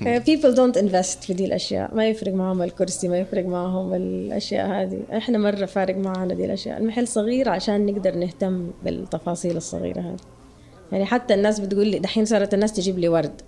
People 0.03 0.55
don't 0.57 0.83
invest 0.83 1.27
في 1.27 1.35
دي 1.35 1.45
الأشياء. 1.45 1.95
ما 1.95 2.09
يفرق 2.09 2.33
معهم 2.33 2.63
الكرسي 2.63 3.09
ما 3.09 3.19
يفرق 3.19 3.45
معهم 3.47 3.95
الأشياء 3.95 4.67
هذه. 4.67 5.01
إحنا 5.17 5.39
مرة 5.39 5.67
فارق 5.67 5.97
معنا 5.97 6.35
دي 6.35 6.45
الأشياء. 6.45 6.79
المحل 6.79 7.09
صغير 7.09 7.49
عشان 7.49 7.87
نقدر 7.87 8.15
نهتم 8.15 8.71
بالتفاصيل 8.85 9.57
الصغيرة 9.57 10.01
هذه. 10.01 10.17
يعني 10.93 11.05
حتى 11.05 11.35
الناس 11.35 11.61
بتقول 11.61 11.87
لي 11.87 11.99
دحين 11.99 12.25
صارت 12.25 12.55
الناس 12.55 12.73
تجيب 12.73 12.99
لي 12.99 13.09
ورد. 13.09 13.43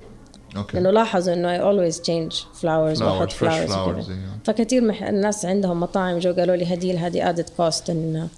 أوكي 0.56 0.76
لأنه 0.76 0.90
لاحظوا 0.90 1.34
إنه 1.34 1.58
always 1.58 1.94
change 1.94 2.34
flowers 2.34 2.98
Flowers, 2.98 3.02
واحط. 3.02 3.42
أيوة. 3.42 4.04
فكثير 4.44 4.84
مح... 4.84 5.02
الناس 5.02 5.44
عندهم 5.44 5.80
مطاعم 5.80 6.18
جو 6.18 6.32
قالوا 6.32 6.56
لي 6.56 6.74
هديل 6.74 6.96
هذه 6.96 7.28
added 7.28 7.48
cost 7.56 7.90
إن 7.90 8.28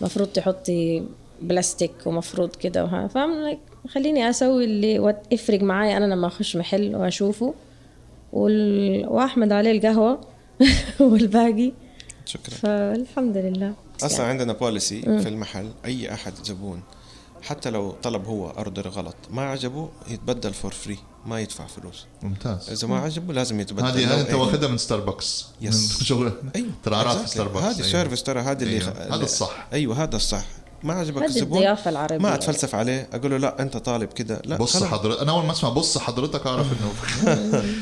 المفروض 0.00 0.28
تحطي 0.28 1.02
بلاستيك 1.42 1.92
ومفروض 2.06 2.56
كده 2.56 2.84
وها 2.84 3.06
فاهم 3.06 3.42
like 3.42 3.58
خليني 3.94 4.30
أسوي 4.30 4.64
اللي 4.64 5.14
يفرق 5.30 5.60
معايا 5.62 5.96
أنا 5.96 6.14
لما 6.14 6.26
أخش 6.26 6.56
محل 6.56 6.96
وأشوفه. 6.96 7.54
وال... 8.32 9.06
وأحمد 9.08 9.52
عليه 9.52 9.72
القهوة 9.72 10.20
والباقي. 11.00 11.72
شكرا. 12.24 12.54
فالحمد 12.54 13.36
لله. 13.36 13.74
أصلا 14.02 14.26
عندنا 14.26 14.52
policy 14.52 15.02
في 15.02 15.28
المحل 15.28 15.70
أي 15.84 16.14
أحد 16.14 16.32
زبون 16.44 16.82
حتى 17.42 17.70
لو 17.70 17.90
طلب 17.90 18.24
هو 18.24 18.50
order 18.50 18.88
غلط 18.88 19.16
ما 19.30 19.42
عجبه 19.42 19.88
يتبدل 20.10 20.54
for 20.54 20.72
free 20.72 20.98
ما 21.26 21.40
يدفع 21.40 21.66
فلوس. 21.66 22.06
ممتاز. 22.22 22.70
إذا 22.70 22.88
ما 22.88 22.98
عجبه 22.98 23.34
لازم 23.34 23.60
يتبدل. 23.60 23.84
هذه 23.84 24.20
أنت. 24.20 24.34
واخدها 24.34 24.68
من 24.68 24.78
ستاربكس 24.78 25.46
yes. 25.60 25.98
من 26.00 26.06
شغل 26.06 26.32
ترى 26.84 26.96
عرفت. 26.96 27.28
ستاربكس 27.28 27.62
هذه 27.62 27.76
أيوة. 27.76 27.88
service 27.88 28.22
ترى 28.22 28.40
هذا 28.40 28.62
اللي 28.62 28.80
أيوة. 28.80 29.14
هذا 29.16 29.24
الصح. 29.24 29.68
أيوه 29.72 30.02
هذا 30.02 30.16
الصح. 30.16 30.44
ما 30.82 30.94
عجبك 30.94 31.22
الزبون؟ 31.24 31.58
الضيافة 31.58 31.90
العربية. 31.90 32.18
ما 32.18 32.34
أتفلسف 32.34 32.74
عليه. 32.74 33.08
أقول 33.12 33.30
له 33.30 33.36
لا 33.36 33.62
أنت 33.62 33.76
طالب 33.76 34.08
كده. 34.12 34.42
لا 34.44 34.56
بص 34.56 34.76
خلاص. 34.76 34.90
حضرتك 34.90 35.20
أنا 35.22 35.32
أول 35.32 35.44
ما 35.44 35.52
أسمع 35.52 35.70
بص 35.70 35.98
حضرتك 35.98 36.46
أعرف 36.46 36.66
إنه 36.72 36.92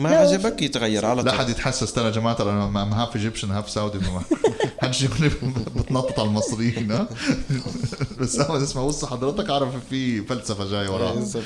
ما 0.00 0.08
لا، 0.08 0.16
عجبك؟ 0.18 0.62
يتغير 0.62 1.06
على 1.06 1.22
لا 1.22 1.30
طول 1.30 1.40
حد 1.40 1.48
يتحسس. 1.48 1.92
ترى 1.92 2.04
يا 2.04 2.10
جماعة 2.10 2.36
ترى 2.36 2.50
أنا 2.50 3.02
half 3.02 3.16
Egyptian 3.16 3.50
half 3.50 3.70
سعودي 3.70 3.98
ما 3.98 4.20
حدش 4.82 5.02
يقول 5.02 5.16
لي 5.20 5.28
بتنطط 5.76 6.20
على 6.20 6.28
المصريين 6.28 6.90
ها؟ 6.92 7.08
بس 8.20 8.40
اول 8.40 8.58
ما 8.58 8.64
اسمع 8.64 8.84
بص 8.86 9.04
حضرتك 9.04 9.50
أعرف 9.50 9.68
في 9.90 10.22
فلسفة 10.22 10.70
جاية 10.70 10.88
وراها. 10.88 11.14
بالضبط. 11.14 11.42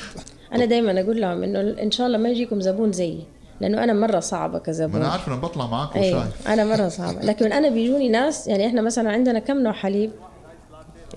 أنا 0.55 0.65
دايما 0.65 1.01
أقول 1.01 1.21
لهم 1.21 1.43
إنه 1.43 1.61
إن 1.83 1.91
شاء 1.91 2.07
الله 2.07 2.19
ما 2.19 2.29
يجيكم 2.29 2.61
زبون 2.61 2.93
زيي 2.93 3.25
لأنه 3.61 3.85
أنا 3.85 3.93
مرة 3.93 4.21
صعبة 4.21 4.53
ما 4.53 4.59
كزبون 4.59 5.01
أنا 5.03 5.09
عارف 5.13 5.29
إنه 5.29 5.37
بطلع 5.37 5.67
معك 5.67 5.97
أيوه 5.97 6.19
وشايف 6.19 6.49
أنا 6.49 6.65
مرة 6.65 6.89
صعبة. 6.89 7.21
لكن 7.23 7.53
أنا 7.53 7.69
بيجوني 7.69 8.09
ناس 8.09 8.47
يعني 8.47 8.67
إحنا 8.67 8.83
مثلا 8.83 9.11
عندنا 9.13 9.39
كم 9.39 9.59
نوع 9.63 9.73
حليب؟ 9.73 10.11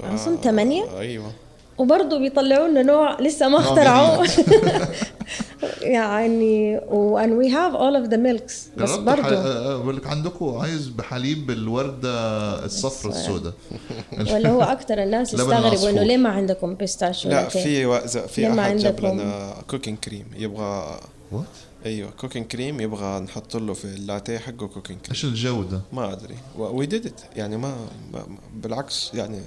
اظن 0.03 0.37
ثمانيه 0.43 0.83
آه، 0.83 0.99
أيوه. 0.99 1.31
وبرضه 1.77 2.19
بيطلعوا 2.19 2.67
لنا 2.67 2.81
نوع 2.83 3.21
لسه 3.21 3.47
ما 3.49 3.57
اخترعوه. 3.57 4.27
يعني 5.81 6.77
وان 6.89 7.31
we 7.33 7.49
have 7.51 7.75
all 7.75 7.95
of 7.95 8.05
the 8.07 8.17
milks 8.17 8.67
بس 8.77 8.91
برضه 8.95 9.35
آه، 9.37 9.77
بقول 9.77 9.97
لك 9.97 10.07
عندكم 10.07 10.57
عايز 10.57 10.87
بحليب 10.87 11.47
بالوردة 11.47 12.09
الصفراء 12.65 13.13
السوداء. 13.15 13.53
ولا 14.33 14.49
هو 14.49 14.61
أكثر 14.61 15.03
الناس 15.03 15.27
يستغربوا. 15.33 15.89
إنه 15.89 16.03
ليه 16.03 16.17
ما 16.17 16.29
عندكم 16.29 16.75
pistachio 16.75 17.31
لا؟ 17.31 17.49
في 17.49 17.99
في 18.27 18.59
أحد 18.59 18.77
جاب 18.77 18.99
لنا 18.99 19.53
cooking 19.69 19.97
cream 19.97 20.25
يبغى 20.37 20.99
what 21.31 21.43
أيوه 21.85 22.09
cooking 22.11 22.45
cream 22.45 22.81
يبغى 22.81 23.19
نحط 23.19 23.55
له 23.55 23.73
في 23.73 23.85
اللاتيه 23.85 24.37
حقه 24.37 24.67
cooking 24.67 24.83
cream 24.99 25.11
إيش 25.11 25.25
الجوده 25.25 25.81
ما 25.93 26.13
أدري. 26.13 26.35
we 26.57 26.85
did 26.85 27.05
it 27.05 27.21
يعني 27.35 27.57
ما- 27.57 27.75
بالعكس 28.55 29.11
يعني 29.13 29.39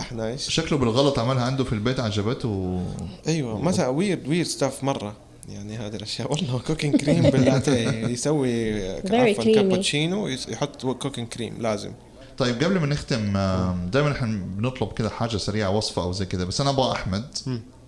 إحنا 0.00 0.28
إيش؟ 0.28 0.48
شكله 0.50 0.78
بالغلط 0.78 1.18
عملها 1.18 1.44
عنده 1.44 1.64
في 1.64 1.72
البيت 1.72 2.00
عجبته 2.00 2.82
أيوه 3.28 3.60
مثلا 3.60 3.88
ويرد 3.88 4.28
ويرد 4.28 4.46
staff 4.46 4.84
مرة. 4.84 5.12
يعني 5.48 5.76
هذه 5.76 5.96
الأشياء 5.96 6.32
والله 6.32 6.58
cooking 6.58 6.96
cream 6.96 7.22
باللاتيه. 7.30 7.88
يسوي 8.06 8.88
عفوا. 8.90 9.54
كابتشينو 9.54 10.28
يس- 10.28 10.48
يحط 10.48 10.82
cooking 10.86 11.28
cream 11.28 11.54
لازم. 11.62 11.90
طيب 12.38 12.64
قبل 12.64 12.78
ما 12.80 12.86
نختم 12.86 13.20
دائما 13.90 14.12
إحنا 14.12 14.42
بنطلب 14.56 14.92
كده 14.92 15.08
حاجة 15.10 15.36
سريعة 15.36 15.70
وصفة 15.70 16.02
أو 16.02 16.12
زي 16.12 16.26
كده. 16.26 16.44
بس 16.44 16.60
أنا 16.60 16.70
أبغى 16.70 16.92
أحمد 16.92 17.24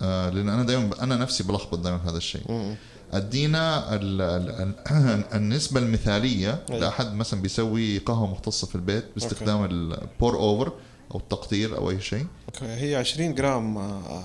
آه، 0.02 0.30
لأن 0.30 0.48
أنا 0.48 0.62
دائما 0.62 0.90
أنا 1.02 1.16
نفسي 1.16 1.42
بلخبط 1.44 1.78
دائما 1.78 1.98
في 1.98 2.08
هذا 2.08 2.16
الشيء. 2.16 2.74
أدينا 3.12 3.94
ال 3.94 4.20
ال 4.20 4.72
ال 4.90 5.24
النسبة 5.38 5.80
المثالية 5.80 6.62
أيوة. 6.70 6.80
لأحد 6.80 7.14
مثلا 7.14 7.42
بيسوي 7.42 7.98
قهوة 7.98 8.26
مختصة 8.30 8.66
في 8.66 8.74
البيت 8.74 9.04
باستخدام 9.14 9.64
ال 9.64 9.78
pour 9.78 10.36
over 10.36 10.72
أو 11.12 11.18
التقطير 11.18 11.76
أو 11.76 11.90
أي 11.90 12.00
شيء. 12.00 12.26
هي 12.62 12.96
20 12.96 13.34
جرام 13.34 13.78
آه، 13.78 14.24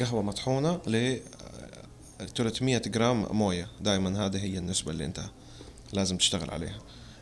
قهوة 0.00 0.22
مطحونة 0.22 0.80
ل 0.86 0.96
آه، 2.20 2.24
300 2.36 2.78
جرام 2.78 3.26
موية. 3.36 3.68
دائما 3.80 4.26
هذه 4.26 4.44
هي 4.44 4.58
النسبة 4.58 4.90
اللي 4.90 5.04
أنت 5.04 5.20
لازم 5.92 6.16
تشتغل 6.16 6.50
عليها. 6.50 6.78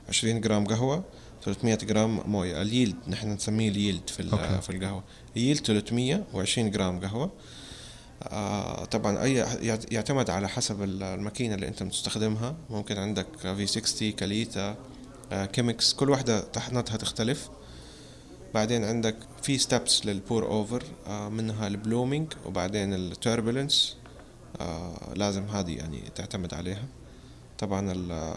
20 0.08 0.40
جرام 0.40 0.66
قهوة 0.66 1.04
300 1.44 1.74
جرام 1.74 2.30
موية. 2.30 2.62
ال 2.62 2.68
yield 2.68 2.96
نحن 3.08 3.32
نسميه 3.32 3.68
ال 3.68 3.75
yield 3.75 4.10
في 4.10 4.32
أوكي. 4.32 4.60
في 4.62 4.70
القهوة. 4.70 5.04
yield 5.36 5.60
320 5.66 6.70
جرام 6.70 7.00
قهوة. 7.00 7.30
آه 8.22 8.84
طبعا 8.84 9.22
أي 9.22 9.34
يعت- 9.34 9.92
يعتمد 9.92 10.30
على 10.30 10.48
حسب 10.48 10.82
ال- 10.82 11.02
الماكينة 11.02 11.54
اللي 11.54 11.68
أنت 11.68 11.82
بتستخدمها 11.82 12.56
ممكن 12.70 12.98
عندك 12.98 13.26
V60 13.42 14.12
كاليتا 14.12 14.76
آه 15.32 15.44
كيمكس 15.46 15.92
كل 15.92 16.10
واحدة 16.10 16.40
طحنتها 16.40 16.96
تختلف. 16.96 17.48
بعدين 18.54 18.84
عندك 18.84 19.16
في 19.42 19.58
steps 19.58 20.06
لل 20.06 20.19
pour 20.19 20.44
over 20.46 20.82
آه 21.06 21.28
منها 21.28 21.66
ال 21.66 21.73
blooming 21.73 22.32
وبعدين 22.46 23.12
ال 23.12 23.18
turbulence 23.18 23.74
آه 24.60 25.14
لازم 25.16 25.44
هذه 25.44 25.76
يعني 25.76 26.02
تعتمد 26.14 26.54
عليها. 26.54 26.84
طبعا 27.58 27.92
ال- 27.92 28.34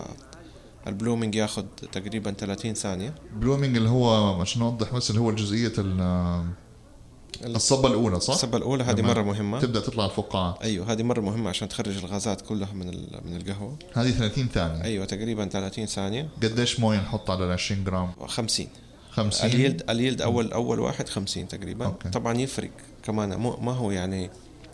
ال 0.88 0.93
blooming 0.93 1.36
ياخد 1.36 1.66
تقريبا 1.91 2.32
30 2.32 2.74
ثانية. 2.74 3.16
blooming 3.36 3.77
اللي 3.78 3.89
هو 3.89 4.41
عشان 4.41 4.61
نوضح 4.61 4.93
بس 4.93 5.09
اللي 5.09 5.22
هو 5.22 5.30
الجزئية 5.30 5.74
ال- 5.78 6.45
الصبة 7.45 7.88
الأولى 7.89 8.20
صح؟ 8.20 8.34
الصبة 8.34 8.57
الأولى 8.57 8.84
هذه 8.84 8.99
لما 8.99 9.07
مرة 9.13 9.22
مهمة. 9.22 9.59
تبدأ 9.59 9.80
تطلع 9.80 10.05
الفقاعات 10.05 10.61
أيوه 10.61 10.91
هذه 10.91 11.03
مرة 11.03 11.22
مهمة 11.22 11.49
عشان 11.49 11.70
تخرج 11.70 11.97
الغازات 11.97 12.41
كلها 12.41 12.74
من 12.74 12.88
من 13.26 13.36
القهوة. 13.36 13.78
هذه 13.93 14.11
30 14.11 14.47
ثانية. 14.47 14.84
أيوه 14.84 15.05
تقريبا 15.05 15.45
30 15.45 15.86
ثانية. 15.86 16.30
قديش 16.43 16.80
موية 16.80 16.97
نحط 16.97 17.32
على 17.32 17.45
ال 17.45 17.51
20 17.51 17.84
جرام؟ 17.84 18.11
50 18.28 18.68
50 19.16 19.49
ال 19.49 19.55
yield 19.55 19.83
ال 19.89 19.95
yield 19.95 20.21
أول 20.22 20.51
أول 20.51 20.80
واحد 20.80 21.09
50 21.09 21.47
تقريبا. 21.47 21.86
أوكي. 21.86 22.09
طبعا 22.09 22.38
يفرق 22.38 22.70
كمان. 23.03 23.36
مو 23.39 23.57
ما 23.61 23.72
هو 23.72 23.91
يعني 23.91 24.30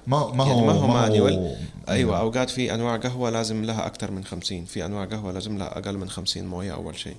ما 0.08 0.34
ما 0.34 0.46
يعني 0.46 0.62
هو 0.62 0.66
ما 0.66 1.08
هو. 1.08 1.28
هو- 1.28 1.56
أيوه 1.90 2.20
أوقات 2.20 2.50
في 2.50 2.74
أنواع 2.74 2.98
قهوة 2.98 3.30
لازم 3.30 3.64
لها 3.66 3.86
أكثر 3.86 4.12
من 4.12 4.24
50 4.26 4.66
في 4.66 4.86
أنواع 4.86 5.06
قهوة 5.06 5.32
لازم 5.32 5.58
لها 5.58 5.78
أقل 5.78 5.98
من 5.98 6.10
50 6.10 6.46
موية 6.46 6.74
أول 6.74 6.98
شيء. 7.00 7.16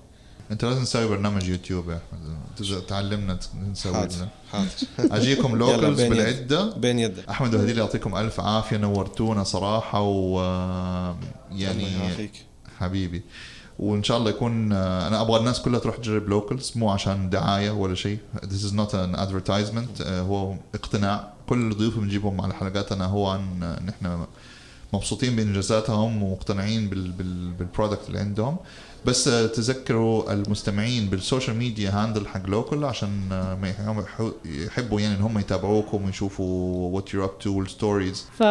أنت 0.50 0.64
لازم 0.64 0.84
تسوي 0.84 1.06
برنامج 1.08 1.48
يوتيوب 1.48 1.90
يا 1.90 1.98
أحمد. 2.12 2.82
تعلمنا 2.86 3.38
نسوي 3.70 3.92
حاضر 3.94 4.26
أجيكم 5.16 5.56
لوكلز 5.56 6.02
بالعدة. 6.02 6.74
بين 6.76 6.98
يدك 6.98 7.28
أحمد 7.28 7.54
وهديل 7.54 7.78
يعطيكم 7.78 8.16
ألف 8.16 8.40
عافية. 8.40 8.76
نورتونا 8.76 9.44
صراحة 9.44 10.00
و 10.02 10.40
يعني 11.52 11.86
حبيبي. 12.78 13.22
وإن 13.82 14.02
شاء 14.02 14.16
الله 14.18 14.30
يكون 14.30 14.72
أنا 14.72 15.20
أبغى 15.20 15.40
الناس 15.40 15.60
كلها 15.60 15.80
تروح 15.80 15.96
تجرب 15.96 16.28
لوكلز 16.28 16.72
مو 16.76 16.90
عشان 16.90 17.30
دعاية 17.30 17.70
ولا 17.70 17.94
شيء. 17.94 18.18
This 18.36 18.64
is 18.70 18.72
not 18.74 18.90
an 18.92 19.16
advertisement. 19.18 20.02
آه، 20.06 20.20
هو 20.20 20.54
اقتناع. 20.74 21.32
كل 21.48 21.70
الضيوف 21.70 21.98
بنجيبهم 21.98 22.40
على 22.40 22.54
حلقاتنا 22.54 23.04
هو 23.04 23.26
عن 23.26 23.40
ان 23.62 23.88
إحنا 23.88 24.26
مبسوطين 24.92 25.36
بإنجازاتهم 25.36 26.22
ومقتنعين 26.22 26.88
بال 26.88 27.10
بال 27.10 27.50
بال 27.50 27.63
product 27.63 28.08
اللي 28.08 28.18
عندهم. 28.18 28.56
بس 29.06 29.28
آه، 29.28 29.46
تذكروا 29.46 30.32
المستمعين 30.32 31.06
بالسوشيال 31.06 31.56
ميديا 31.56 31.90
handle 31.90 32.26
حق 32.26 32.46
لوكل 32.46 32.84
عشان 32.84 33.32
آه، 33.32 33.54
ما 33.54 33.68
يح- 33.68 34.30
يحبوا 34.44 35.00
يعني 35.00 35.14
إن 35.16 35.20
هم 35.22 35.38
يتابعوكم 35.38 36.04
ويشوفوا 36.04 36.90
what 36.96 37.14
you're 37.14 37.24
up 37.24 37.38
to 37.38 37.58
وال 37.58 37.73
stories 37.73 38.26
ف 38.38 38.42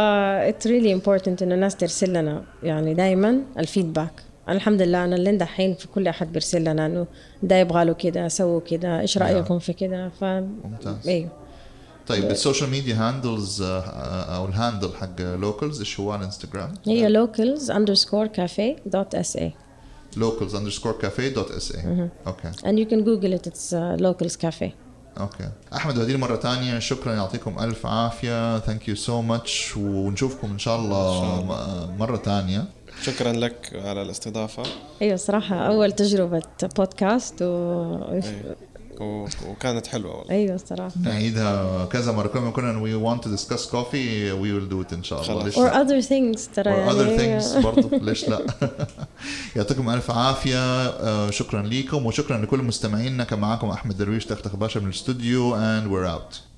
it's 0.51 0.63
really 0.65 1.01
important 1.01 1.41
انه 1.41 1.55
الناس 1.55 1.75
ترسل 1.75 2.09
لنا 2.13 2.43
يعني 2.63 2.93
دائما 2.93 3.39
ال 3.57 3.63
feedback 3.63 4.11
الحمد 4.49 4.81
لله 4.81 5.03
أنا 5.05 5.15
اللي 5.15 5.37
دحين 5.37 5.73
في 5.73 5.87
كل 5.87 6.07
أحد 6.07 6.31
بيرسل 6.31 6.61
لنا 6.63 6.85
إنه 6.85 7.07
ده 7.43 7.55
يبغى 7.55 7.85
له 7.85 7.93
كده 7.93 8.27
سووا 8.27 8.59
كده 8.61 8.99
إيش 8.99 9.17
رأيكم 9.17 9.59
في 9.59 9.73
كده؟ 9.73 10.09
ف 10.09 10.23
ممتاز. 10.23 11.07
أيوه 11.07 11.29
طيب 12.07 12.23
السوشيال 12.31 12.69
ميديا 12.69 12.95
handles 12.95 13.61
أو 13.61 14.45
ال 14.45 14.52
handle 14.52 14.89
حق 14.99 15.21
لوكلز 15.21 15.79
إيش 15.79 15.99
هو؟ 15.99 16.11
على 16.11 16.19
الانستغرام؟ 16.19 16.73
هي 16.85 17.25
locals 17.27 17.61
underscore 17.69 18.27
cafe 18.37 18.91
dot 18.95 19.21
sa 19.21 19.41
locals 20.19 20.53
underscore 20.53 20.95
cafe 21.05 21.35
dot 21.35 21.51
sa 21.59 21.77
أوكي 22.27 22.51
and 22.63 22.77
you 22.79 22.85
can 22.91 23.03
google 23.05 23.33
it 23.39 23.47
it's 23.51 23.73
uh, 23.73 24.01
locals 24.01 24.35
cafe. 24.35 24.69
Okay 25.19 25.49
أحمد 25.75 25.97
وهديل 25.97 26.17
مرة 26.17 26.35
ثانية 26.35 26.79
شكرا 26.79 27.13
يعطيكم 27.13 27.59
ألف 27.59 27.85
عافية 27.85 28.59
thank 28.59 28.87
you 28.87 28.95
so 28.95 29.21
much 29.21 29.77
ونشوفكم 29.77 30.51
إن 30.51 30.59
شاء 30.59 30.79
الله 30.79 31.25
م- 31.43 31.97
مرة 31.99 32.17
ثانية 32.17 32.65
شكرا 33.01 33.31
لك 33.33 33.81
على 33.85 34.01
الاستضافة. 34.01 34.63
أيوه 35.01 35.15
صراحة 35.15 35.55
أول 35.55 35.91
تجربة 35.91 36.41
بودكاست 36.77 37.41
و... 37.41 37.45
أيوة. 38.11 38.55
و- 38.99 39.27
وكانت 39.49 39.87
حلوة 39.87 40.15
والله. 40.17 40.31
أيوه 40.35 40.57
صراحة. 40.57 40.91
نعيدها 41.03 41.85
كذا 41.85 42.11
مرة 42.11 42.27
كل 42.27 42.39
ما 42.39 42.51
كنا 42.51 42.81
we 42.81 42.93
want 42.93 43.23
to 43.23 43.29
discuss 43.29 43.65
coffee 43.67 44.31
we 44.31 44.51
will 44.53 44.69
do 44.69 44.81
it 44.81 44.93
إن 44.93 45.03
شاء 45.03 45.21
الله. 45.21 45.33
خلاص. 45.33 45.45
ليش 45.45 45.55
or 45.55 45.59
لا؟ 45.59 45.83
other 45.85 46.05
things 46.07 46.55
ترى 46.55 46.73
or 46.87 46.91
other 46.91 46.95
يعني. 47.21 47.41
things 47.41 47.57
برضو 47.65 47.89
ليش 48.05 48.29
لا؟ 48.29 48.41
يعطيكم 49.55 49.89
ألف 49.89 50.11
عافية. 50.11 50.85
آه، 50.87 51.29
شكرا 51.29 51.61
لكم 51.61 52.05
وشكرا 52.05 52.37
لكل 52.37 52.59
مستمعينا. 52.59 53.23
كان 53.23 53.39
معاكم 53.39 53.69
أحمد 53.69 53.97
درويش 53.97 54.25
تختخ 54.25 54.55
باشا 54.55 54.79
من 54.79 54.85
الاستوديو 54.85 55.55
and 55.55 55.83
we're 55.87 56.09
out. 56.19 56.50